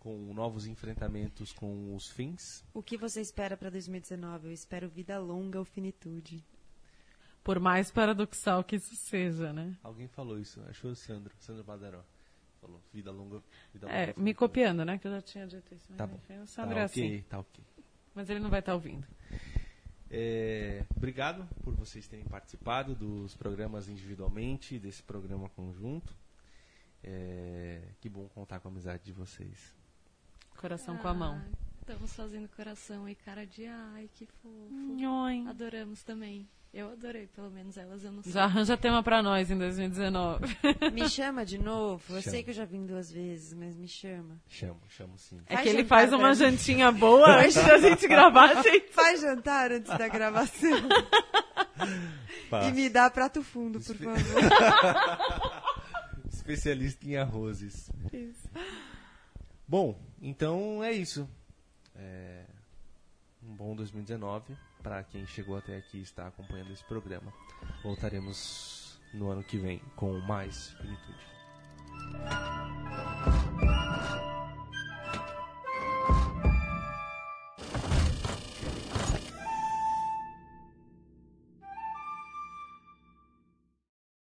[0.00, 2.64] com novos enfrentamentos com os fins.
[2.74, 4.48] O que você espera para 2019?
[4.48, 6.44] Eu espero vida longa ou finitude.
[7.44, 9.76] Por mais paradoxal que isso seja, né?
[9.82, 12.02] Alguém falou isso, acho que foi o Sandro, Sandro Badaró.
[12.60, 13.40] Falou, vida longa,
[13.72, 13.96] vida longa.
[13.96, 14.98] É, me copiando, né?
[14.98, 15.86] Que eu já tinha dito isso.
[15.90, 16.16] Mas Tá bom.
[16.16, 17.24] enfim, o Tá Sandro é ok, assim.
[17.28, 17.64] tá ok.
[18.14, 19.06] Mas ele não vai estar ouvindo.
[20.10, 26.16] É, obrigado por vocês terem participado dos programas individualmente, desse programa conjunto.
[27.02, 29.74] É, que bom contar com a amizade de vocês.
[30.56, 31.34] Coração com a mão.
[31.34, 34.68] Ah, Estamos fazendo coração e cara de ai, que fofo.
[34.72, 35.46] Nhoi.
[35.46, 36.48] Adoramos também.
[36.78, 38.32] Eu adorei, pelo menos elas eu não sei.
[38.32, 40.44] Já arranja tema pra nós em 2019.
[40.92, 42.02] Me chama de novo.
[42.10, 42.30] Eu Chama.
[42.30, 44.38] sei que eu já vim duas vezes, mas me chama.
[44.46, 45.40] Chamo, chamo sim.
[45.46, 46.34] É Faz que ele faz uma mim.
[46.34, 48.92] jantinha boa antes da gente gravar, gente.
[48.92, 50.78] Faz jantar antes da gravação.
[52.50, 52.68] Faço.
[52.68, 54.20] e me dá prato fundo, por favor.
[56.30, 57.90] Especialista em arrozes.
[59.66, 61.26] Bom, então é isso.
[61.94, 62.44] É,
[63.42, 64.54] um bom 2019
[64.86, 67.32] para quem chegou até aqui e está acompanhando esse programa.
[67.82, 71.26] Voltaremos no ano que vem com mais finitude.